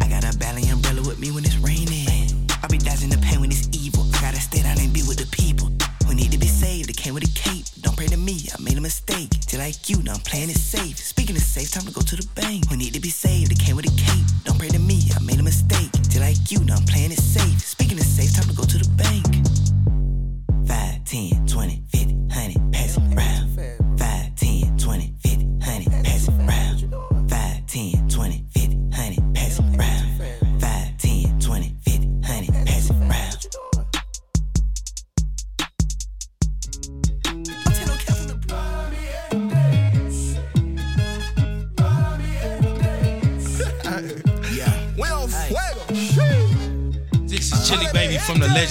[0.00, 2.48] I got a Bally umbrella with me when it's raining.
[2.62, 4.06] I be dodging the pain when it's evil.
[4.14, 5.70] I gotta stay down and be with the people
[6.06, 6.88] who need to be saved.
[6.88, 7.66] They came with a cape.
[7.80, 9.30] Don't pray to me, I made a mistake.
[9.46, 10.98] Till like you, now I'm playing it safe.
[10.98, 12.68] Speaking of safe, time to go to the bank.
[12.70, 13.50] Who need to be saved?
[13.50, 14.26] They came with a cape.
[14.44, 15.90] Don't pray to me, I made a mistake.
[16.10, 17.60] Till like you, now I'm playing it safe,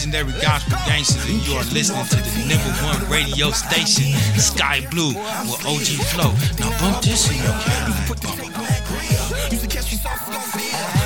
[0.02, 5.14] legendary Gospel Gangsters, and you are listening to the number one radio station, Sky Blue,
[5.46, 6.34] with OG Flow.
[6.58, 7.54] Now bump this in your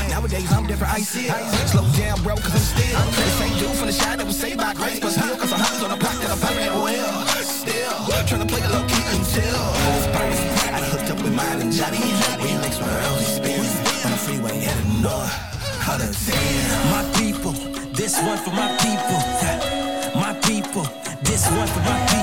[0.10, 1.68] Nowadays I'm different, I see it.
[1.68, 4.60] Slow down, bro, cause I'm still the same dude from the shot that was saved
[4.60, 5.36] by grace, but still,
[18.36, 20.20] one for my people.
[20.20, 20.86] My people,
[21.22, 22.15] this one for my people.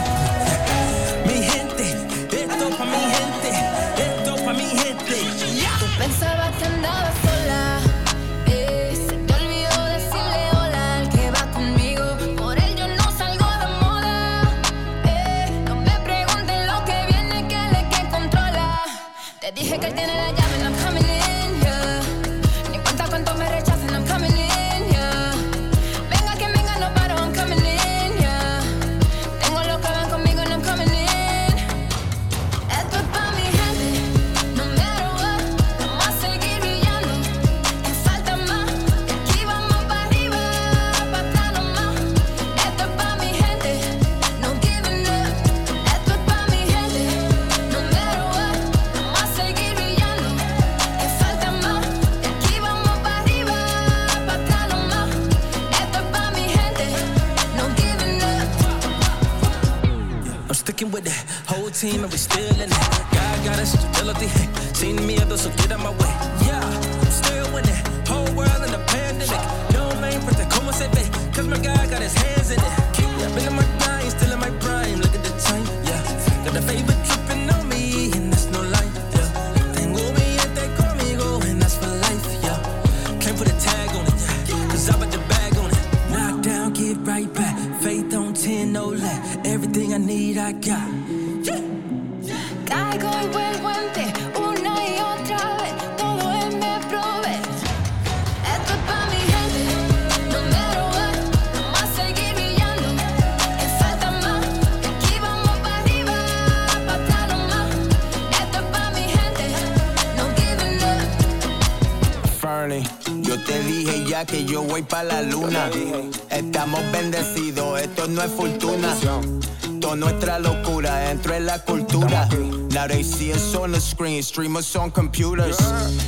[123.03, 125.59] See us on the screen, streamers on computers.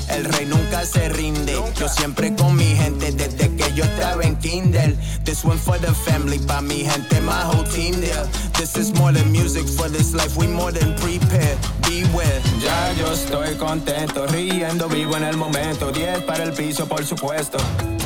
[0.08, 1.52] El rey nunca se rinde.
[1.78, 4.96] Yo siempre con mi gente desde que yo estaba en Kindle.
[5.24, 8.24] This one for the family, pa' mi gente, my whole team there.
[8.54, 11.58] This is more than music for this life, we more than prepared.
[11.82, 12.40] Beware.
[12.60, 15.90] Ya yo estoy contento, riendo, vivo en el momento.
[15.90, 17.58] 10 para el piso, por supuesto.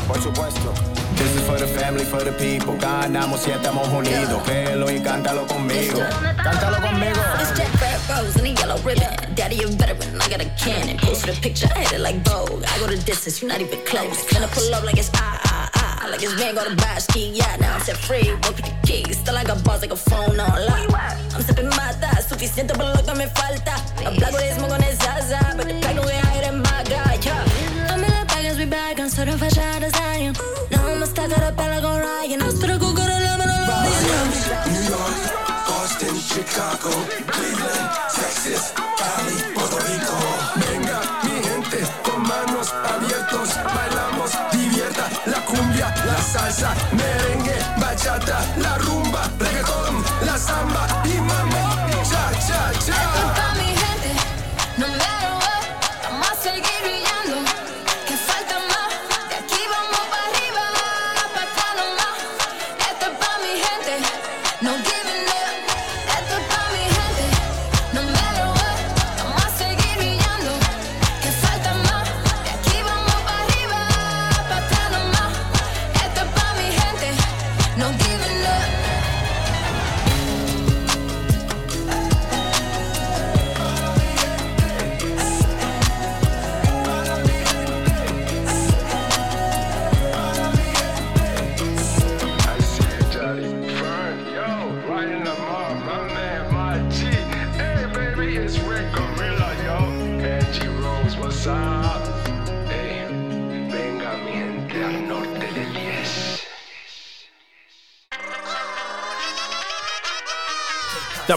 [0.07, 0.98] Por supuesto.
[1.19, 2.77] This is for the family, for the people.
[2.79, 4.41] Ganamos y estamos unidos.
[4.45, 5.99] Créelo y cántalo conmigo.
[6.45, 7.21] Cántalo conmigo.
[7.41, 9.35] It's Jack Red Rose and a yellow ribbon.
[9.35, 10.97] Daddy, a veteran, I got a cannon.
[10.99, 12.63] Posted a picture, I had it like Vogue.
[12.65, 14.33] I go the distance, you're not even close.
[14.33, 16.09] Gonna pull up like it's ah, ah, ah.
[16.09, 17.37] Like it's man go to buy a ski.
[17.61, 19.19] Now I'm set free, won't pick the keys.
[19.19, 20.95] Still I got balls like a phone on lock.
[21.35, 23.75] I'm sipping mata, suficiente por lo que me falta.
[24.07, 25.75] Hablar de smoke on el Zaza, but the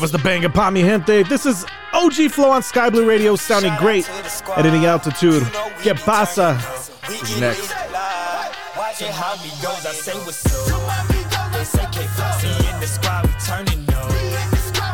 [0.01, 1.21] That was the bang of Pa Mi Gente.
[1.21, 1.63] This is
[1.93, 5.43] OG Flow on Sky Blue Radio, sounding great at any altitude.
[5.83, 6.59] Que Pasa
[7.07, 7.71] is next.
[8.75, 11.07] Watching how we goes, I say what's up.
[11.53, 14.09] They say K-Flossy in the squad, we turning up.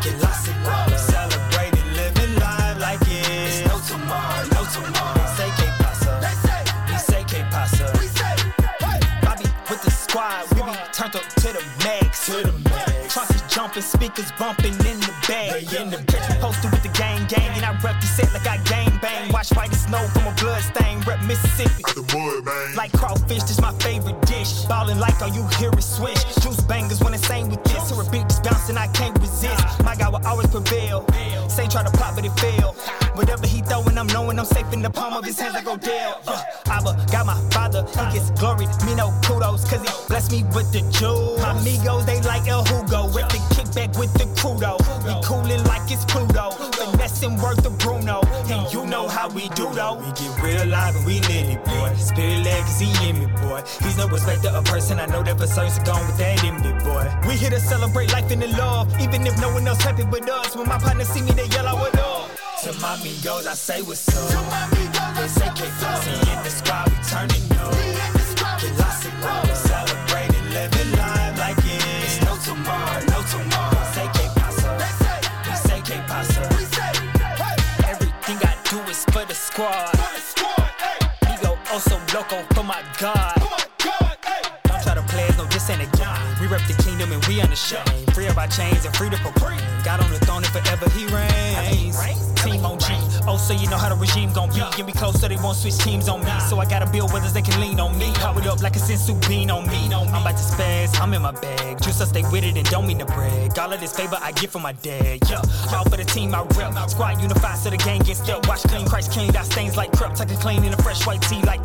[0.04, 5.26] Get lost in love, celebrating, living life like it's no tomorrow, no tomorrow.
[5.38, 6.20] Say K-Pasa,
[6.92, 7.94] we say K-Pasa.
[9.22, 13.14] Bobby with the squad, we be turned up to the max, to the max.
[13.14, 14.97] Trunks jumping, speakers bumping in
[15.28, 15.74] bag.
[15.74, 18.48] In the bitch, we posted with the gang gang, and I rep the set like
[18.48, 19.32] I gang bang.
[19.32, 21.84] Watch white snow from a blood stain, rep Mississippi.
[22.76, 24.64] Like crawfish, this my favorite dish.
[24.66, 26.24] Ballin' like all you hear is swish.
[26.42, 27.90] Juice bangers when it's same with this.
[27.90, 29.84] Hear a beat just bouncing, I can't resist.
[29.84, 31.06] My guy will always prevail.
[31.50, 32.74] Say try to pop, but it fail.
[33.16, 35.56] Whatever he throwing, I'm knowing I'm safe in the palm of his hands.
[35.56, 36.22] I go Dale.
[36.28, 38.68] Uh, Abba got my father, he gets glory.
[38.86, 41.42] Me no kudos, cause he blessed me with the jewels.
[41.42, 43.06] My amigos, they like El Hugo.
[43.08, 44.78] With the kickback with the crudo.
[45.08, 46.52] We coolin' like it's Pluto.
[46.52, 48.22] Finessing worth of Bruno.
[48.52, 49.96] And you know how we do though.
[49.96, 51.94] We get real live and we lit it, boy.
[51.96, 53.64] Spirit legacy in me, boy.
[53.82, 55.00] He's no respecter of person.
[55.00, 57.08] I know that for certain gone with that in me, boy.
[57.28, 58.94] We here to celebrate life and the love.
[59.00, 60.56] Even if no one else happy but us.
[60.56, 62.30] When my partner see me, they yell out, what up?
[62.64, 64.30] To my amigos, I say what's up.
[64.30, 67.74] To my amigos, they say K-Flossy in the squad, we turning up.
[68.60, 69.12] Get lost in
[79.58, 79.92] squad.
[81.34, 83.37] Ego also loco for my God.
[86.48, 88.14] Rep the kingdom and we unashamed.
[88.14, 89.60] Free of our chains and free to proclaim.
[89.84, 92.00] God on the throne and forever he reigns.
[92.42, 92.86] Team on G.
[93.28, 94.64] Oh, so you know how the regime gon' be.
[94.78, 96.32] Get me close so they won't switch teams on me.
[96.48, 98.14] So I gotta build brothers they can lean on me.
[98.16, 99.92] Power it up like a senzu bean on me.
[99.92, 101.82] I'm about to spaz, I'm in my bag.
[101.82, 103.60] Juice, I stay with it and don't mean to brag.
[103.60, 105.20] All of this favor I get from my dad.
[105.30, 105.42] Yeah,
[105.76, 106.90] all for the team I rep.
[106.90, 108.48] Squad unified so the gang gets up.
[108.48, 110.16] Watch clean, Christ clean, got stains like crap.
[110.16, 111.60] Tucking clean in a fresh white tee like.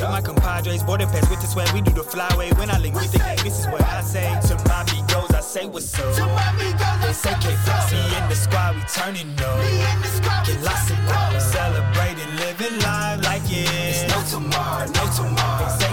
[0.00, 0.84] With my compadres.
[0.84, 2.56] Border pass with the swag, we do the flyway.
[2.56, 4.28] When I link with the gang, this is what I say.
[4.48, 6.14] To my amigos, I say what's up.
[6.14, 9.58] To my amigos, They say K Me in the squad, we turning up.
[9.58, 11.42] Me in the squad, we Get lost in turning up.
[11.42, 15.87] Celebrating, living life like it's no tomorrow, no tomorrow.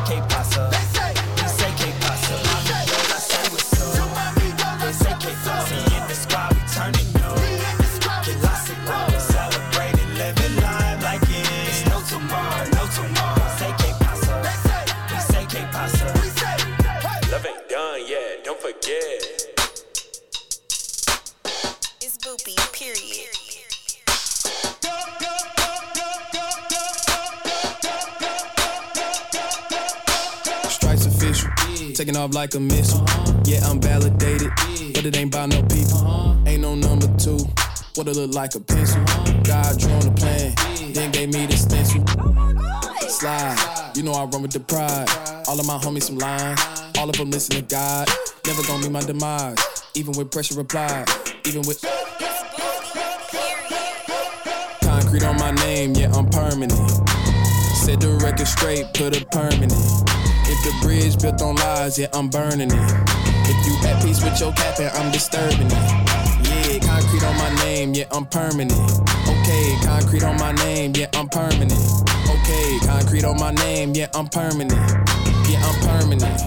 [32.06, 33.04] Taking off like a missile.
[33.46, 34.52] Yeah, I'm validated.
[34.94, 36.38] But it ain't by no people.
[36.46, 37.40] Ain't no number two.
[37.96, 39.04] What it look like a pencil.
[39.42, 40.54] God drew on the plan.
[40.94, 42.06] Then gave me the stencil.
[43.10, 43.92] Slide.
[43.96, 45.10] You know I run with the pride.
[45.48, 46.62] All of my homies some lines.
[47.00, 48.08] All of them listen to God.
[48.46, 49.58] Never gonna be my demise.
[49.96, 51.10] Even with pressure applied.
[51.48, 51.82] Even with.
[54.82, 56.78] Concrete on my name, yeah, I'm permanent.
[57.82, 59.74] Set the record straight, put a permanent.
[60.56, 62.92] If the bridge built on lies, yeah, I'm burning it.
[63.48, 65.74] If you at peace with your capping, I'm disturbing it.
[66.48, 68.72] Yeah, concrete on my name, yeah, I'm permanent.
[69.28, 71.74] Okay, concrete on my name, yeah, I'm permanent.
[72.30, 74.72] Okay, concrete on my name, yeah, I'm permanent.
[75.50, 76.42] Yeah, I'm permanent.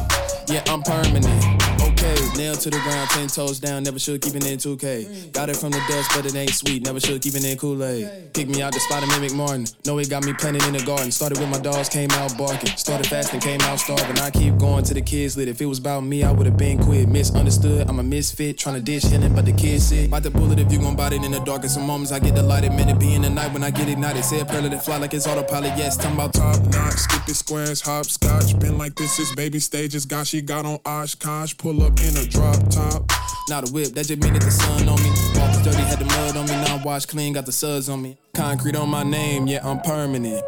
[0.49, 1.78] Yeah, I'm permanent.
[1.99, 5.33] Okay, nail to the ground, ten toes down, never should keep it in 2K.
[5.33, 8.33] Got it from the dust, but it ain't sweet, never should keep it in Kool-Aid.
[8.35, 9.67] Pick me out the spot of Mimic Martin.
[9.85, 11.11] Know it got me planted in the garden.
[11.11, 12.71] Started with my dogs, came out barking.
[12.77, 14.17] Started fasting, came out starving.
[14.21, 15.49] I keep going to the kids lit.
[15.49, 17.09] If it was about me, I would've been quit.
[17.09, 20.07] Misunderstood, I'm a misfit, tryna dish healing, but the kids sick.
[20.07, 22.13] About the bullet if you gon' bite it in the darkest of moments.
[22.13, 24.25] I get delighted, man, it be in the night when I get ignited.
[24.25, 25.77] Say a prayer, it fly like it's autopilot.
[25.77, 28.57] Yes, talking about Top notch, skip squares, hopscotch.
[28.61, 30.07] Been like this is baby stages.
[30.07, 31.57] Got she got on Oshkosh.
[31.57, 33.03] Pull up in a drop top.
[33.49, 35.11] Not a whip, that just mean that the sun on me.
[35.39, 36.53] Walk was dirty, had the mud on me.
[36.53, 38.19] Now washed clean, got the suds on me.
[38.35, 40.43] Concrete on my name, yeah, I'm permanent.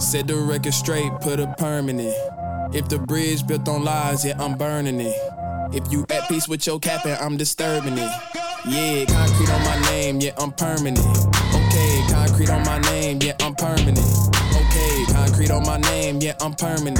[0.00, 2.14] Set the record straight, put a permanent.
[2.74, 5.16] If the bridge built on lies, yeah, I'm burning it.
[5.74, 8.10] If you at peace with your capping, I'm disturbing it.
[8.64, 11.00] Yeah, concrete on my name, yeah, I'm permanent.
[11.00, 13.98] Okay, concrete on my name, yeah, I'm permanent.
[13.98, 16.98] Okay, concrete on my name, yeah, I'm permanent.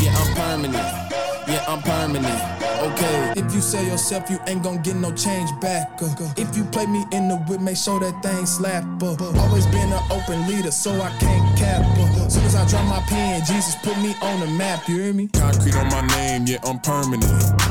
[0.00, 1.08] Yeah, I'm permanent.
[1.48, 2.67] Yeah, I'm permanent.
[2.78, 3.32] Okay.
[3.36, 6.00] If you sell yourself, you ain't gon' get no change back.
[6.00, 8.84] Uh, if you play me in the whip, make sure that thing slap.
[9.02, 11.82] Uh, always been an open leader, so I can't cap.
[11.98, 14.88] Uh, soon as I drop my pen, Jesus put me on the map.
[14.88, 15.28] You hear me?
[15.28, 17.26] Concrete on my name, yeah, I'm permanent.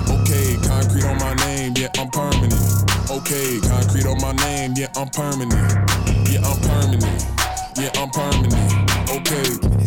[0.09, 2.53] Okay, concrete on my name, yeah, I'm permanent.
[3.09, 5.71] Okay, concrete on my name, yeah, I'm permanent.
[6.29, 7.23] Yeah, I'm permanent.
[7.77, 8.87] Yeah, I'm permanent.
[9.09, 9.77] Okay.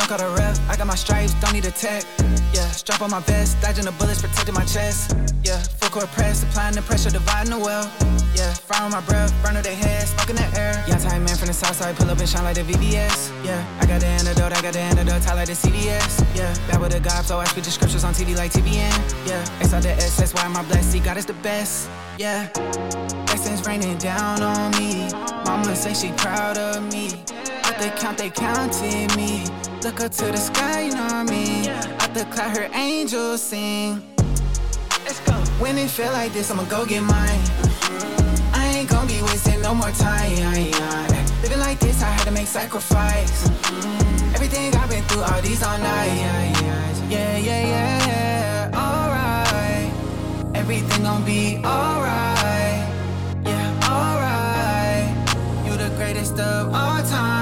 [0.00, 0.56] Don't call the ref.
[0.68, 2.04] I got my stripes, don't need a tech.
[2.54, 5.14] Yeah, strap on my vest, dodging the bullets, protecting my chest.
[5.44, 7.84] Yeah, full court press, applying the pressure, dividing the well.
[8.34, 10.72] Yeah, frying on my breath, burning their head, smoke in the air.
[10.88, 13.30] Young time man from the south side, pull up and shine like the VVS.
[13.44, 16.24] Yeah, I got the antidote, I got the antidote, tie like the CDS.
[16.34, 18.96] Yeah, bad with the God, so I speak the scriptures on TV like TBN.
[19.28, 21.90] Yeah, X out the SS, why my blessed, see God is the best.
[22.18, 22.48] Yeah,
[23.26, 25.10] blessings raining down on me.
[25.44, 27.22] Mama say she proud of me.
[27.80, 29.46] Out the count, they counted me.
[29.82, 31.66] Look up to the sky, you know what I mean?
[31.70, 34.02] Out the cloud, her angels sing.
[35.06, 35.32] Let's go.
[35.58, 37.40] When it feel like this, I'ma go get mine.
[38.52, 40.36] I ain't gonna be wasting no more time.
[41.40, 43.48] Living like this, I had to make sacrifice.
[43.48, 44.34] Mm-hmm.
[44.34, 46.12] Everything I've been through, all these all night.
[47.08, 48.70] Yeah, yeah, yeah, yeah.
[48.76, 50.54] Alright.
[50.54, 52.84] Everything gon' be alright.
[53.46, 55.08] Yeah, alright.
[55.64, 57.39] You the greatest of all time.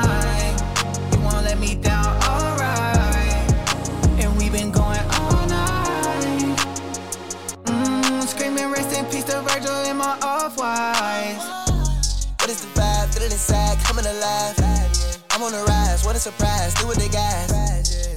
[13.39, 14.59] Inside, coming alive.
[15.31, 16.75] I'm on the rise, what a surprise.
[16.75, 17.47] Do what they got.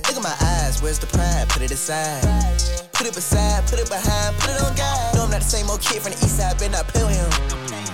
[0.09, 1.45] Look at my eyes, where's the pride?
[1.49, 2.25] Put it aside.
[2.91, 5.13] Put it beside, put it behind, put it on God.
[5.13, 7.21] No, I'm not the same old kid from the east side, been not play with
[7.21, 7.29] him.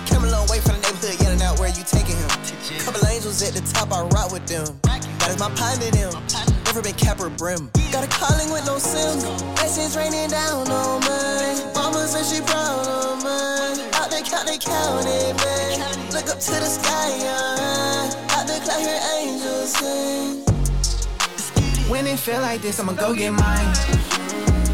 [0.08, 2.32] Came a long way from the neighborhood, yelling out where you taking him.
[2.80, 4.80] Couple angels at the top, I rock with them.
[5.20, 6.16] That is my pine to them.
[6.64, 7.68] Never been cap or brim.
[7.92, 9.28] Got a calling with no sims.
[9.60, 11.60] Blessings raining down on me.
[11.76, 13.20] Mama said she proud of
[14.30, 14.38] me.
[14.46, 16.10] they count it, man.
[16.12, 20.44] Look up to the sky, uh, out the cloud, hear angels sing.
[21.90, 23.72] When it feel like this, I'ma go get mine.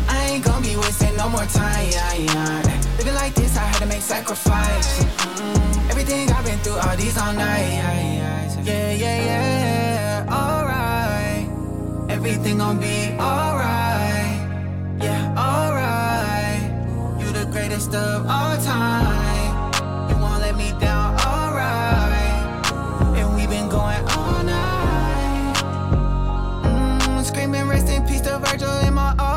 [0.09, 1.91] I ain't gonna be wasting no more time.
[2.99, 5.05] Living like this, I had to make sacrifice.
[5.91, 7.73] Everything I've been through, all these all night.
[8.65, 10.27] Yeah, yeah, yeah.
[10.31, 11.47] Alright.
[12.11, 14.41] Everything gon' be alright.
[15.01, 16.63] Yeah, alright.
[17.21, 19.24] You the greatest of all time.
[28.55, 29.34] Virgil in my off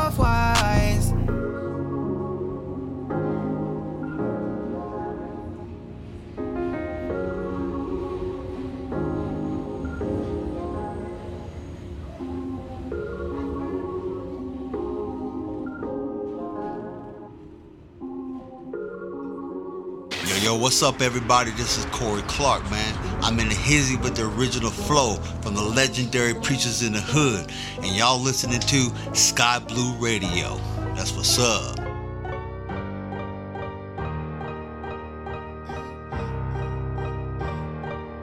[20.48, 21.50] Yo, yo, what's up, everybody?
[21.50, 22.94] This is Corey Clark, man.
[23.22, 27.52] I'm in a hizzy with the original flow from the legendary Preachas in the Hood,
[27.76, 30.58] and y'all listening to Sky Blue Radio.
[30.96, 31.78] That's what's up.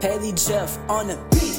[0.02, 1.53] Haley Jeff on the beat.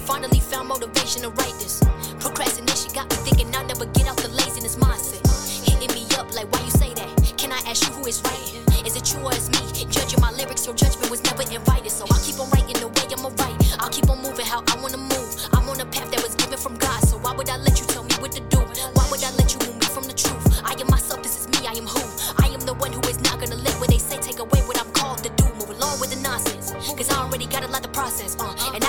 [0.00, 1.82] Finally found motivation to write this.
[2.20, 5.24] Procrastination got me thinking I'll never get out the laziness mindset.
[5.66, 7.34] Hitting me up like, why you say that?
[7.38, 8.61] Can I ask you who is writing?
[8.84, 9.86] Is it you or is me?
[9.90, 11.90] Judging my lyrics, your judgment was never invited.
[11.90, 13.58] So I'll keep on writing the way I'ma write.
[13.78, 15.30] I'll keep on moving how I wanna move.
[15.52, 17.00] I'm on a path that was given from God.
[17.06, 18.58] So why would I let you tell me what to do?
[18.94, 20.42] Why would I let you move me from the truth?
[20.64, 22.02] I am myself, this is me, I am who?
[22.42, 24.78] I am the one who is not gonna let what they say take away what
[24.80, 25.44] I'm called to do.
[25.54, 26.72] Move along with the nonsense.
[26.98, 28.81] Cause I already got a lot to process, uh, and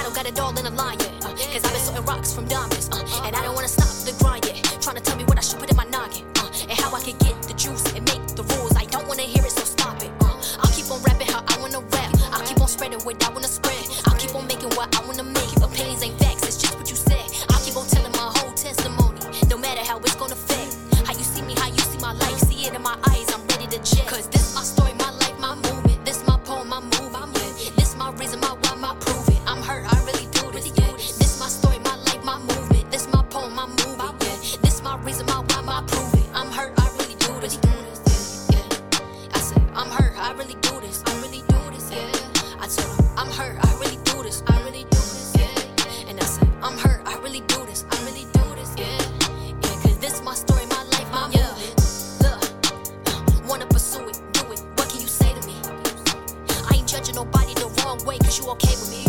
[58.34, 59.05] way, you okay with me.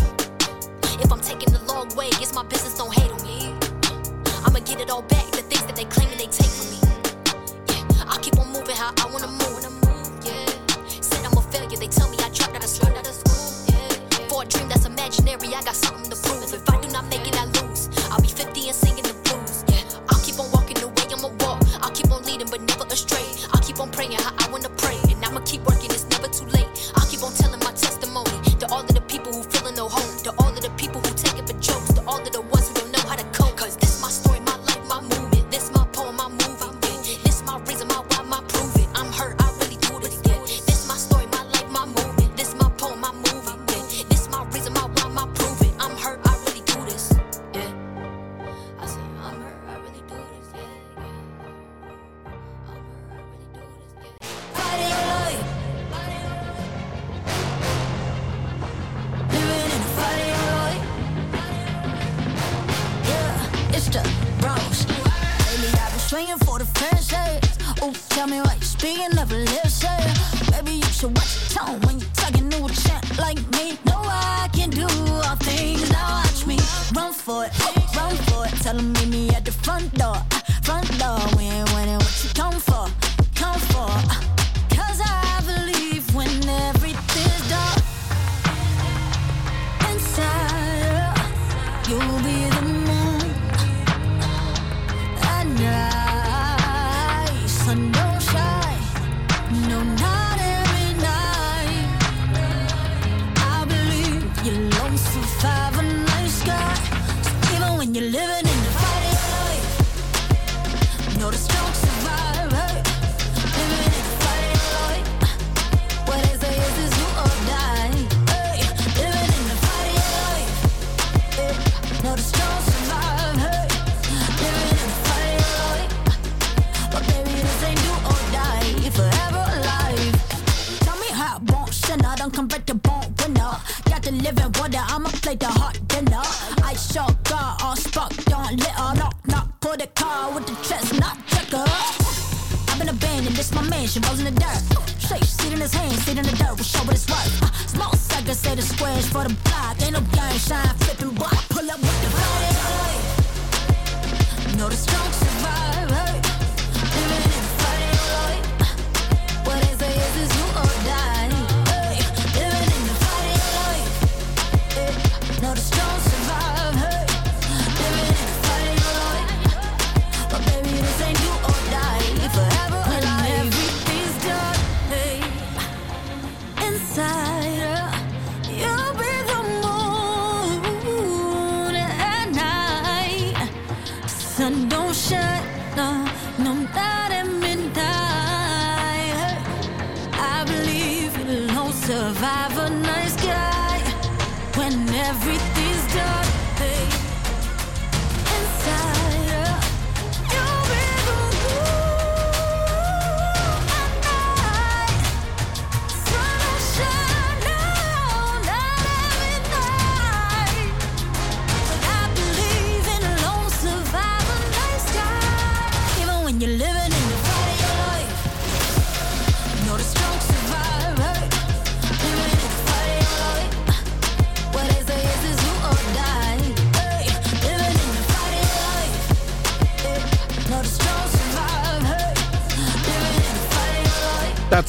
[1.02, 3.55] If I'm taking the long way, it's my business, don't hate on me.
[4.44, 6.80] I'ma get it all back, the things that they claiming they take from me.
[7.68, 9.64] Yeah, I'll keep on moving how I wanna move.
[10.24, 10.46] Yeah,
[11.01, 12.92] said I'm a failure, they tell me I dropped out of school.
[13.68, 16.52] Yeah, for a dream that's imaginary, I got something to prove.
[16.52, 17.88] If I do not make it, I lose.
[18.10, 18.94] I'll be 50 and singing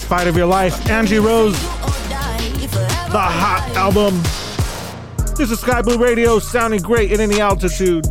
[0.05, 0.87] Fight of Your Life.
[0.87, 4.21] Angie Rose, the hot album.
[5.35, 8.05] This is Sky Blue Radio, sounding great at any altitude.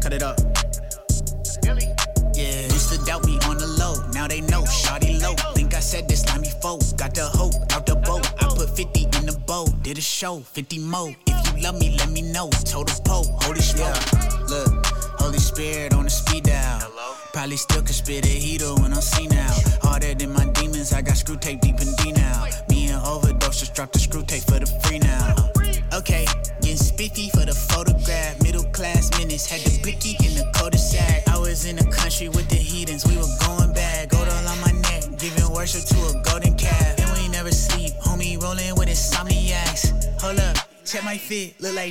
[0.00, 0.38] Cut it up.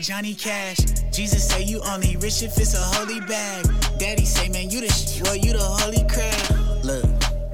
[0.04, 0.80] Johnny Cash.
[1.14, 3.66] Jesus say you only rich if it's a holy bag.
[3.98, 6.84] Daddy say, man, you the sh- well, you the holy crab.
[6.84, 7.06] Look.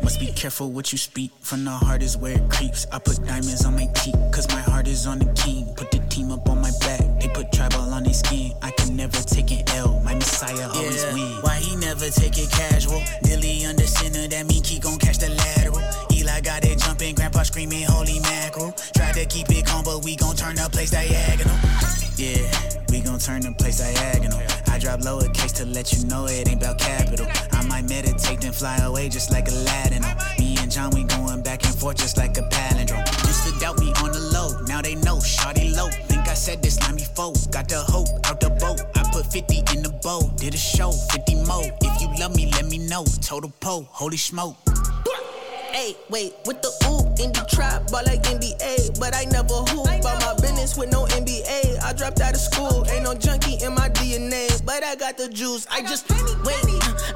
[0.02, 1.30] Must be careful what you speak.
[1.42, 2.88] From the heart is where it creeps.
[2.92, 5.72] I put diamonds on my teeth, cause my heart is on the king.
[5.76, 7.02] Put the team up on my back.
[7.22, 8.54] They put tribal on their skin.
[8.64, 10.02] I can never take an L.
[10.04, 11.44] My messiah always win.
[11.44, 13.04] Why he never take it casual?
[13.22, 15.84] Dilly under center, that mean he gon' catch the lateral.
[16.12, 18.72] Eli got it jumping, grandpa screaming, holy mackerel.
[18.96, 21.56] Try to keep it calm, but we gon' turn the place diagonal.
[22.20, 22.52] Yeah,
[22.92, 24.38] we gon' turn the place diagonal.
[24.68, 27.26] I drop lowercase to let you know it ain't about capital.
[27.54, 30.04] I might meditate then fly away just like Aladdin.
[30.38, 33.08] Me and Jon, we going back and forth just like a palindrome.
[33.26, 35.88] Used to doubt me on the low, now they know, shawty low.
[36.10, 38.82] Think I said this line before, got the hope out the boat.
[38.96, 41.62] I put 50 in the bowl, did a show, 50 mo.
[41.80, 43.06] If you love me, let me know.
[43.22, 44.58] Total pole, holy smoke.
[45.72, 49.86] Hey, wait, with the oop in the trap, ball like NBA, but I never hoop.
[49.86, 51.84] About my business with no NBA.
[51.84, 55.30] I dropped out of school, ain't no junkie in my DNA, but I got the
[55.30, 55.68] juice.
[55.70, 56.10] I just
[56.44, 56.66] wait,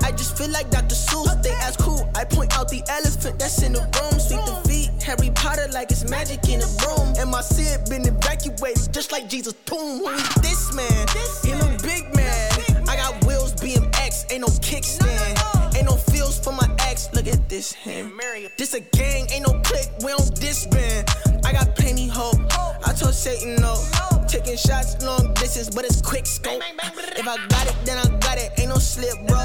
[0.03, 0.95] I just feel like Dr.
[0.95, 1.41] Seuss.
[1.41, 4.19] They ask who, I point out the elephant that's in the room.
[4.19, 7.15] Sweep the feet, Harry Potter like it's magic in a room.
[7.17, 9.99] And my sin been evacuated just like Jesus' tomb.
[9.99, 11.07] Who is this man?
[11.13, 12.51] This Him a big man.
[12.87, 15.62] I got wheels, BMX, ain't no kickstand.
[15.75, 17.09] Ain't no feels for my ex.
[17.13, 18.11] Look at this hand.
[18.57, 21.09] This a gang, ain't no click, we don't disband.
[21.45, 22.39] I got plenty hope.
[22.85, 23.75] I told Satan no.
[24.27, 26.61] Taking shots long distance, but it's quick scope.
[27.17, 28.51] If I got it, then I got it.
[28.57, 29.43] Ain't no slip, bro.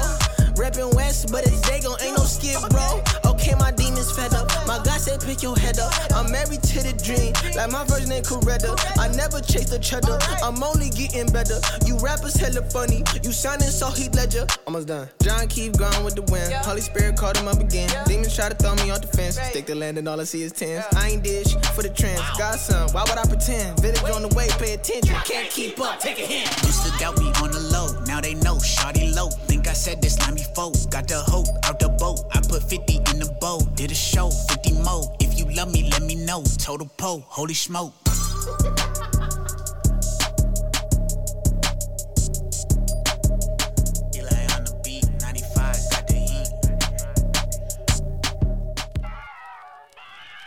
[0.55, 3.01] Reppin' West, but it's Dago, ain't no skip, bro.
[3.31, 4.48] Okay, my demons fed up.
[4.69, 5.91] My God said, pick your head up.
[6.13, 8.77] I'm married to the dream, like my first ain't Coretta.
[8.99, 11.57] I never chase the cheddar, I'm only getting better.
[11.87, 14.45] You rappers hella funny, you sounding so Heath Ledger.
[14.67, 15.09] Almost done.
[15.23, 16.53] Jon keep going with the wind.
[16.53, 17.89] Holy Spirit called him up again.
[18.05, 19.39] Demons try to throw me off the fence.
[19.39, 20.85] Stick the land and all I see is tens.
[20.95, 22.21] I ain't dish for the trends.
[22.37, 23.79] Godson, why would I pretend?
[23.79, 25.15] Village on the way, pay attention.
[25.25, 26.45] Can't keep up, take a hint.
[26.61, 29.29] Used to doubt me on the low, now they know, shawty low.
[29.69, 30.71] I said this line before.
[30.89, 32.21] Got the hope out the boat.
[32.33, 33.59] I put 50 in the bowl.
[33.75, 35.15] Did a show, 50 more.
[35.19, 36.43] If you love me, let me know.
[36.57, 37.93] Total po, holy smoke.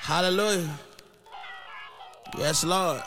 [0.01, 0.69] Hallelujah.
[2.39, 3.03] Yes, Lord.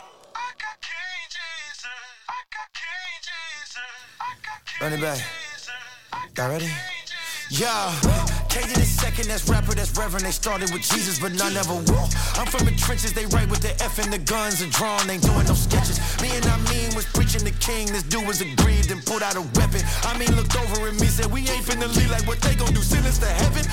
[4.80, 5.45] Run it back.
[6.36, 6.68] Y'all ready?
[7.48, 7.88] Yeah.
[8.50, 10.26] Cage the second, that's rapper, that's reverend.
[10.26, 12.12] They started with Jesus, but none ever walk.
[12.36, 15.22] I'm from the trenches, they write with the F and the guns are drawn, ain't
[15.22, 15.96] doing no sketches.
[16.20, 17.86] Me and I mean was preaching the king.
[17.86, 19.80] This dude was aggrieved and pulled out a weapon.
[20.04, 22.74] I mean, looked over at me, said, We ain't finna leave like what they gon'
[22.74, 23.64] do, send us to heaven.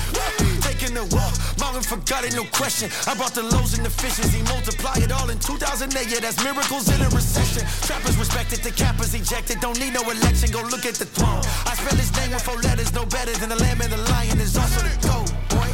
[0.84, 2.92] Taking the walk, Marvin forgot it, no question.
[3.08, 5.88] I brought the lows and the fishes, he multiplied it all in 2008.
[6.12, 7.64] Yeah, that's miracles in a recession.
[7.88, 9.60] Trappers respected, the cappers ejected.
[9.60, 11.40] Don't need no election, go look at the throne.
[11.64, 14.36] I spell his name with four letters, no better than the lamb and the lion
[14.36, 15.72] is also the go, boy.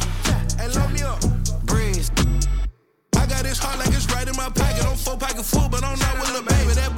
[0.55, 1.19] Hey, load me up.
[1.67, 2.07] Breeze.
[3.19, 4.87] I got this heart like it's right in my pocket.
[4.87, 6.71] I'm four pocket full, but I'm not with a baby.
[6.79, 6.95] That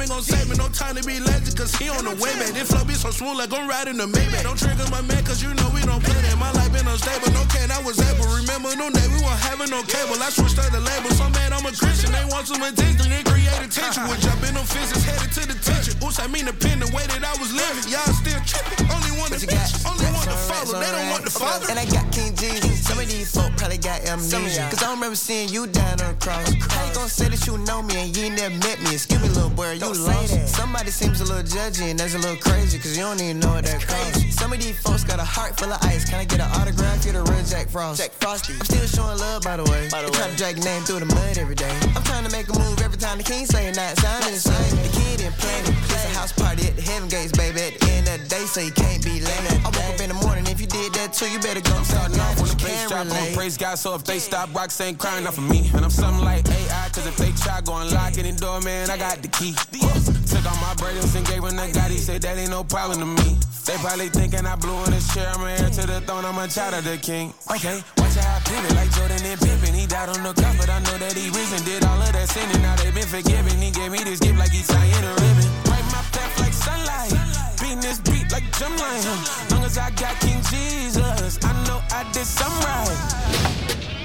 [0.00, 0.56] ain't gon' save me.
[0.56, 2.56] No time to be lazy, cause he on the way back.
[2.56, 4.42] This flow be so smooth like I'm riding the Maybach.
[4.42, 6.36] Don't trigger my man, cause you know we don't play that.
[6.40, 8.26] My life been unstable, no can, I was able.
[8.32, 10.16] Remember no day, we weren't having no cable.
[10.20, 12.12] I switched to the label, so mad I'm a Christian.
[12.12, 14.08] They want some attention, they create attention.
[14.08, 15.94] Would jump in them fences, headed to the tension.
[16.00, 17.84] Oops, I mean the pen, the way that I was living.
[17.92, 20.80] Y'all still tripping, only one to bitch, only one to follow.
[20.80, 21.68] They don't want the father.
[21.68, 22.88] And I got King Jesus.
[22.88, 24.66] Some of these folk probably got amnesia.
[24.72, 26.48] Cause I don't remember seeing you down on the cross.
[26.72, 28.94] How you gon' say that you know me and you ain't never met me?
[28.94, 30.48] Excuse me, little boy, you lost.
[30.48, 32.78] Somebody seems a little judgy and that's a little crazy.
[32.78, 34.34] Cause you don't even know what that costs.
[34.36, 36.08] Some of these folks got a heart full of ice.
[36.08, 37.04] Can I get an autograph?
[37.04, 38.00] Get a real Jack Frost.
[38.00, 38.54] Jack Frosty.
[38.54, 39.88] I'm still showing love, by the way.
[39.90, 40.18] By the way.
[40.18, 41.74] Trying to drag name through the mud every day.
[41.96, 44.76] I'm trying to make a move every time the king say not sounding the same.
[44.82, 45.74] The kid in planning.
[45.84, 47.60] It's a house party at the heaven gates, baby.
[47.60, 49.44] At the end of the day, so you can't be late.
[49.64, 50.46] I woke up in the morning.
[50.46, 53.06] If you did that too, you better go start off on the bass drop.
[53.06, 53.76] I'ma praise God.
[53.78, 55.70] So if they stop, rocks ain't crying out for me.
[55.74, 58.96] And I'm something like AI, cause if they try, go unlock any door, man, I
[58.96, 59.54] got the key.
[59.80, 61.90] Took all my burdens and gave him God.
[61.90, 63.38] He said that ain't no problem to me.
[63.64, 65.28] They probably thinking I blew in his chair.
[65.30, 66.24] I'm heir to the throne.
[66.24, 67.32] I'm a child of the king.
[67.50, 69.74] Okay, watch how I pivot like Jordan and Pippen.
[69.74, 71.62] He died on the cross, but I know that he risen.
[71.64, 72.62] Did all of that sinning.
[72.62, 73.54] Now they been forgiven.
[73.60, 75.48] He gave me this gift like he's tying a ribbon.
[75.70, 77.14] Right my path like sunlight.
[77.60, 79.04] Beating this beat like drum line.
[79.50, 83.99] Long as I got King Jesus, I know I did something right.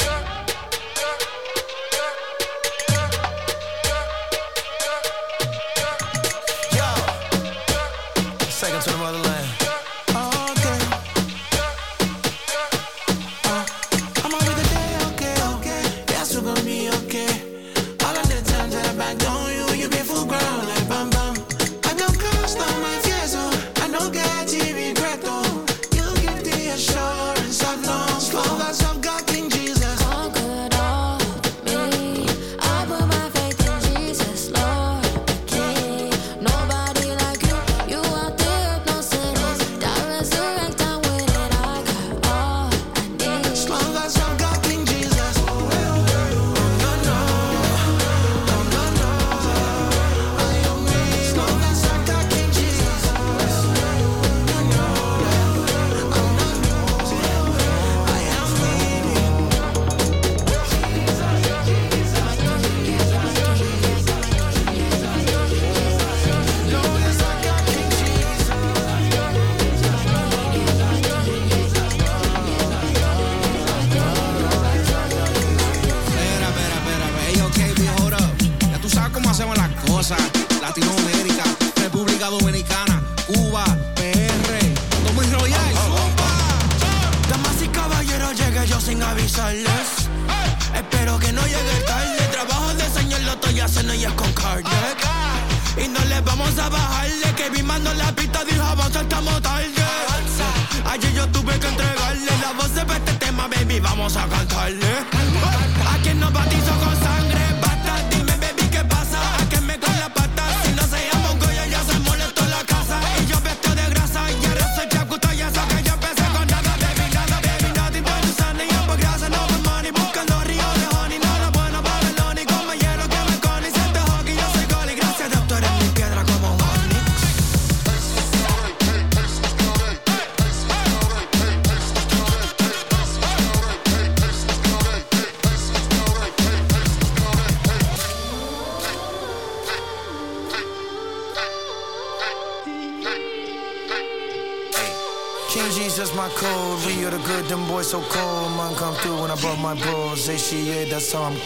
[150.30, 151.38] ACA, that's how I'm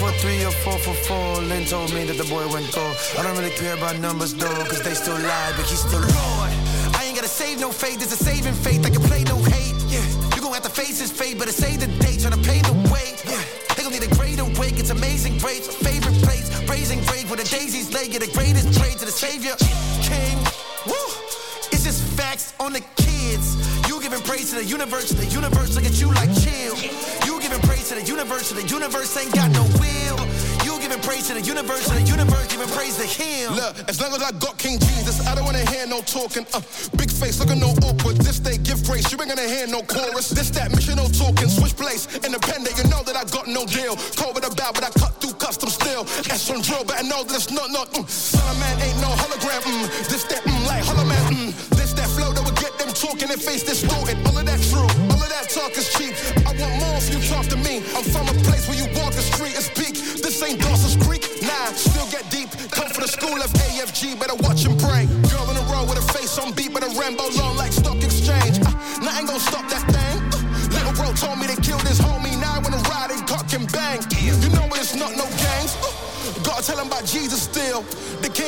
[0.00, 1.42] for three or four for four.
[1.42, 2.96] Lynn told me that the boy went gold.
[3.18, 6.52] I don't really care about numbers though, cause they still lie, but he's still Lord.
[6.96, 8.84] I ain't gotta save no faith, there's a saving faith.
[8.84, 9.76] I can play no hate.
[9.86, 10.02] Yeah,
[10.34, 12.74] you gon' have to face his fate, but to save the day, tryna pay the
[12.90, 13.14] way.
[13.28, 13.42] Yeah,
[13.76, 17.48] they gon' need a greater wake, it's amazing braids, favorite place, raising grave where the
[17.48, 18.08] daisies lay.
[18.08, 19.54] Get the greatest trade to the savior.
[20.02, 20.36] King,
[24.50, 26.74] praise to the universe, the universe look at you like chill.
[27.26, 30.18] You giving praise to the universe, the universe ain't got no will.
[30.64, 33.54] You giving praise to the universe, the universe giving praise to him.
[33.54, 36.46] Look, as long as I got King Jesus, I don't wanna hear no talking.
[36.52, 36.60] Uh,
[36.96, 38.16] big face, looking no awkward.
[38.18, 40.30] This day, give grace, you ain't gonna hear no chorus.
[40.30, 41.48] This that mission, no talking.
[41.48, 43.94] Switch place, independent, you know that I got no deal.
[44.18, 46.02] Cold with a bow, but I cut through custom still.
[46.26, 48.02] S on drill, but I know that it's not, not, mm.
[48.82, 49.86] Ain't no hologram, mm.
[50.08, 51.69] This that, mm, like hollow man, mm.
[53.10, 54.14] Talking and face distorted.
[54.26, 56.14] All of that true, all of that talk is cheap.
[56.46, 57.82] I want more if you talk to me.
[57.98, 59.98] I'm from a place where you walk the street and speak.
[60.22, 62.50] This ain't Dawson's Creek, nah, still get deep.
[62.70, 65.10] Come for the school of AFG, better watch and pray.
[65.26, 67.98] Girl in a row with a face on beat, but a Rambo long like stock
[67.98, 68.62] exchange.
[68.62, 68.70] Uh,
[69.02, 70.16] nothing gonna stop that thing.
[70.30, 73.50] Uh, little bro told me they kill this homie, now I wanna ride and cock
[73.52, 73.98] and bang.
[74.22, 75.74] You know it's not no gangs.
[75.82, 75.90] Uh,
[76.44, 77.84] Gotta tell him about Jesus still.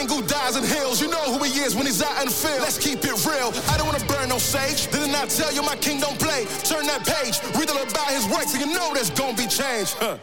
[0.03, 1.01] King who dies in hills.
[1.01, 2.61] You know who he is when he's out in the field.
[2.61, 3.53] Let's keep it real.
[3.69, 4.91] I don't wanna burn no sage.
[4.91, 6.47] Didn't I tell you my king don't play?
[6.65, 9.93] Turn that page, read all about his works, and you know there's gonna be change.
[9.99, 10.19] Huh.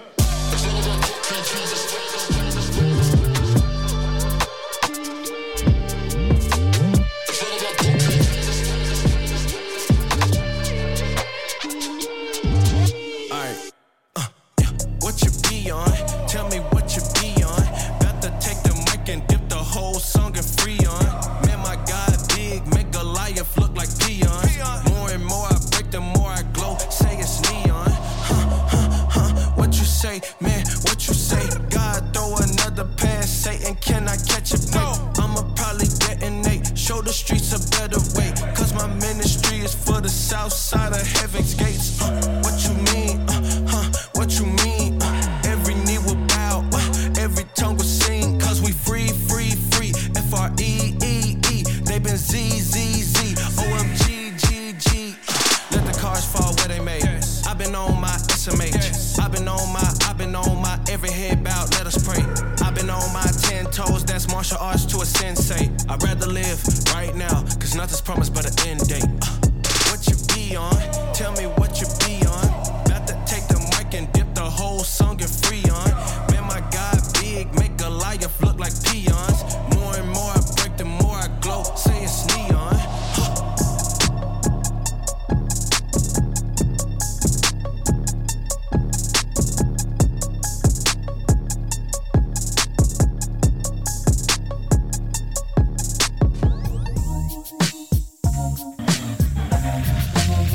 [40.30, 41.19] South side of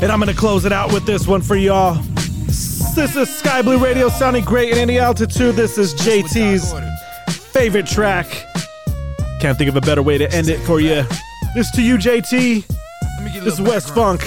[0.05, 1.95] And I'm going to close it out with this one for y'all.
[2.45, 5.55] This is Sky Blue Radio sounding great in any altitude.
[5.55, 6.71] This is JT's
[7.51, 8.27] favorite track.
[9.41, 11.03] Can't think of a better way to end it for you.
[11.55, 12.67] This to you, JT.
[13.43, 14.21] This is West Funk.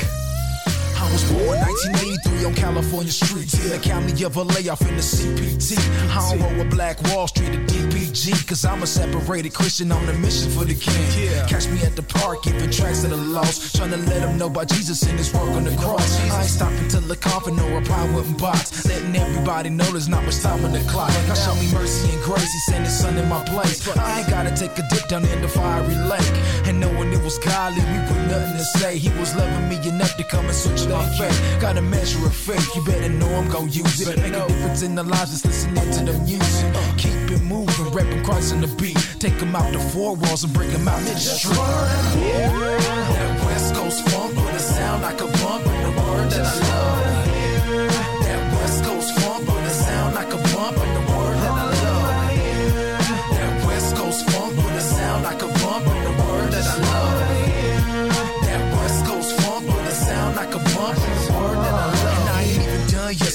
[2.39, 5.03] I was born 1983 on California streets in the county of a layoff in the
[5.03, 5.75] CPT.
[6.11, 10.09] I don't roll with Black Wall Street or DPG, cause I'm a separated Christian on
[10.09, 11.49] a mission for the king.
[11.49, 14.47] Catch me at the park, giving tracks to the lost, trying to let them know
[14.47, 16.21] about Jesus and his work on the cross.
[16.31, 20.09] I ain't stopping till the coffin or a pie wooden box, letting everybody know there's
[20.09, 21.11] not much time on the clock.
[21.27, 23.89] God show me mercy and grace, he sent his son in my place.
[23.97, 26.35] I ain't gotta take a dip down in the fiery lake,
[26.67, 28.99] and knowing it was godly, we put nothing to say.
[28.99, 31.39] He was loving me enough to come and switch it on faith.
[31.61, 34.19] Got a measure of faith, you better know I'm gon' use it.
[34.19, 36.75] Make a difference in the lives, just listening to the music.
[36.99, 38.99] Keep it moving, rapping Christ on the beat.
[39.19, 41.57] Take him out the four walls and bring him out to the street.
[41.57, 46.69] That West Coast funk with a sound like a bump and the word that I
[46.69, 47.08] love.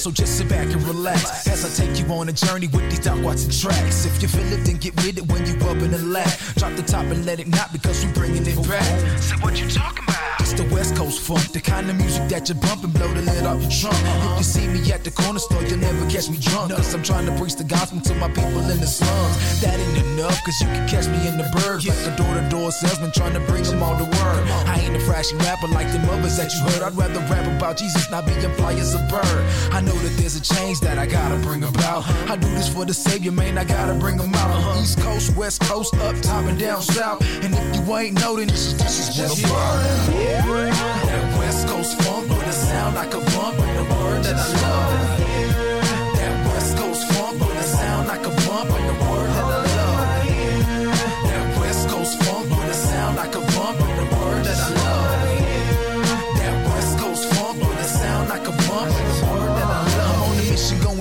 [0.04, 2.98] So just sit back and relax as I take you on a journey with these
[2.98, 4.04] Doc Watson tracks.
[4.04, 6.28] If you feel it, then get with it when you up in the lap.
[6.56, 9.18] Drop the top and let it not because we bringing it back.
[9.18, 10.23] Say what you talking about?
[10.56, 13.44] The West Coast funk, the kind of music that you bump and blow the lid
[13.44, 13.98] off your trunk.
[13.98, 16.70] If you see me at the corner store, you'll never catch me drunk.
[16.70, 19.60] Cause I'm trying to preach the gospel to my people in the slums.
[19.60, 21.88] That ain't enough, cause you can catch me in the burbs.
[21.88, 24.42] Like the door to door salesman trying to bring them all the word.
[24.70, 26.82] I ain't a flashy rapper like the mothers that you heard.
[26.82, 29.42] I'd rather rap about Jesus, not being fly as a bird.
[29.74, 32.06] I know that there's a change that I gotta bring about.
[32.30, 34.50] I do this for the Savior, man, I gotta bring him out.
[34.50, 34.80] Uh-huh.
[34.80, 37.22] East Coast, West Coast, up top and down south.
[37.42, 40.43] And if you ain't know, then this is, this is just fun.
[40.46, 44.62] That West Coast funk with a sound like a bump and the word that I
[44.62, 45.23] love.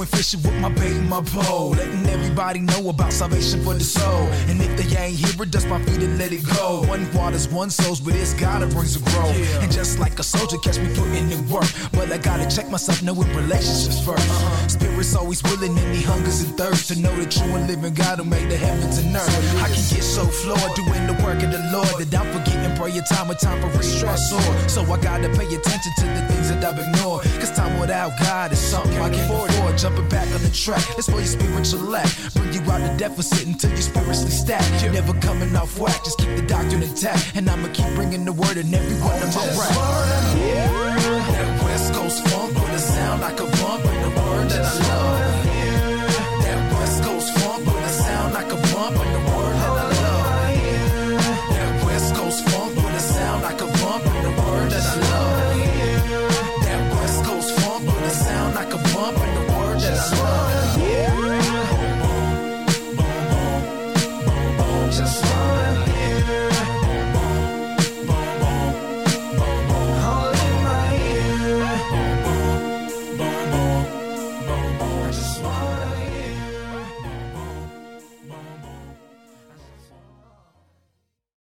[0.03, 1.71] Going fishing with my bait and my pole.
[1.71, 4.27] Letting everybody know about salvation for the soul.
[4.49, 6.83] And if they ain't hear it, dust my feet and let it go.
[6.87, 9.29] One waters, one souls, but it's gotta brings a grow.
[9.61, 11.69] And just like a soldier, catch me putting in work.
[11.91, 14.67] But I gotta check myself, knowing relationships 1st uh-huh.
[14.67, 18.19] Spirit's always willing and he hungers and thirsts to know the true and living God
[18.19, 19.63] who made the heavens and earth.
[19.63, 23.03] I can get so flawed doing the work of the Lord that I'm forgetting prayer
[23.09, 24.69] time with time for sword.
[24.69, 27.23] So I gotta pay attention to the things that I've ignored.
[27.39, 29.53] Cause time without God is something I can't afford.
[29.93, 32.09] Jumping back on the track, it's for your spiritual lack.
[32.33, 34.83] Bring you out the deficit until you're spiritually stacked.
[34.83, 37.33] You're Never coming off whack, just keep the doctrine intact.
[37.35, 39.77] And I'ma keep bringing the word in every one of my raps.
[41.29, 44.87] That West Coast funk with a sound like a bump in the word that I
[44.87, 45.22] love.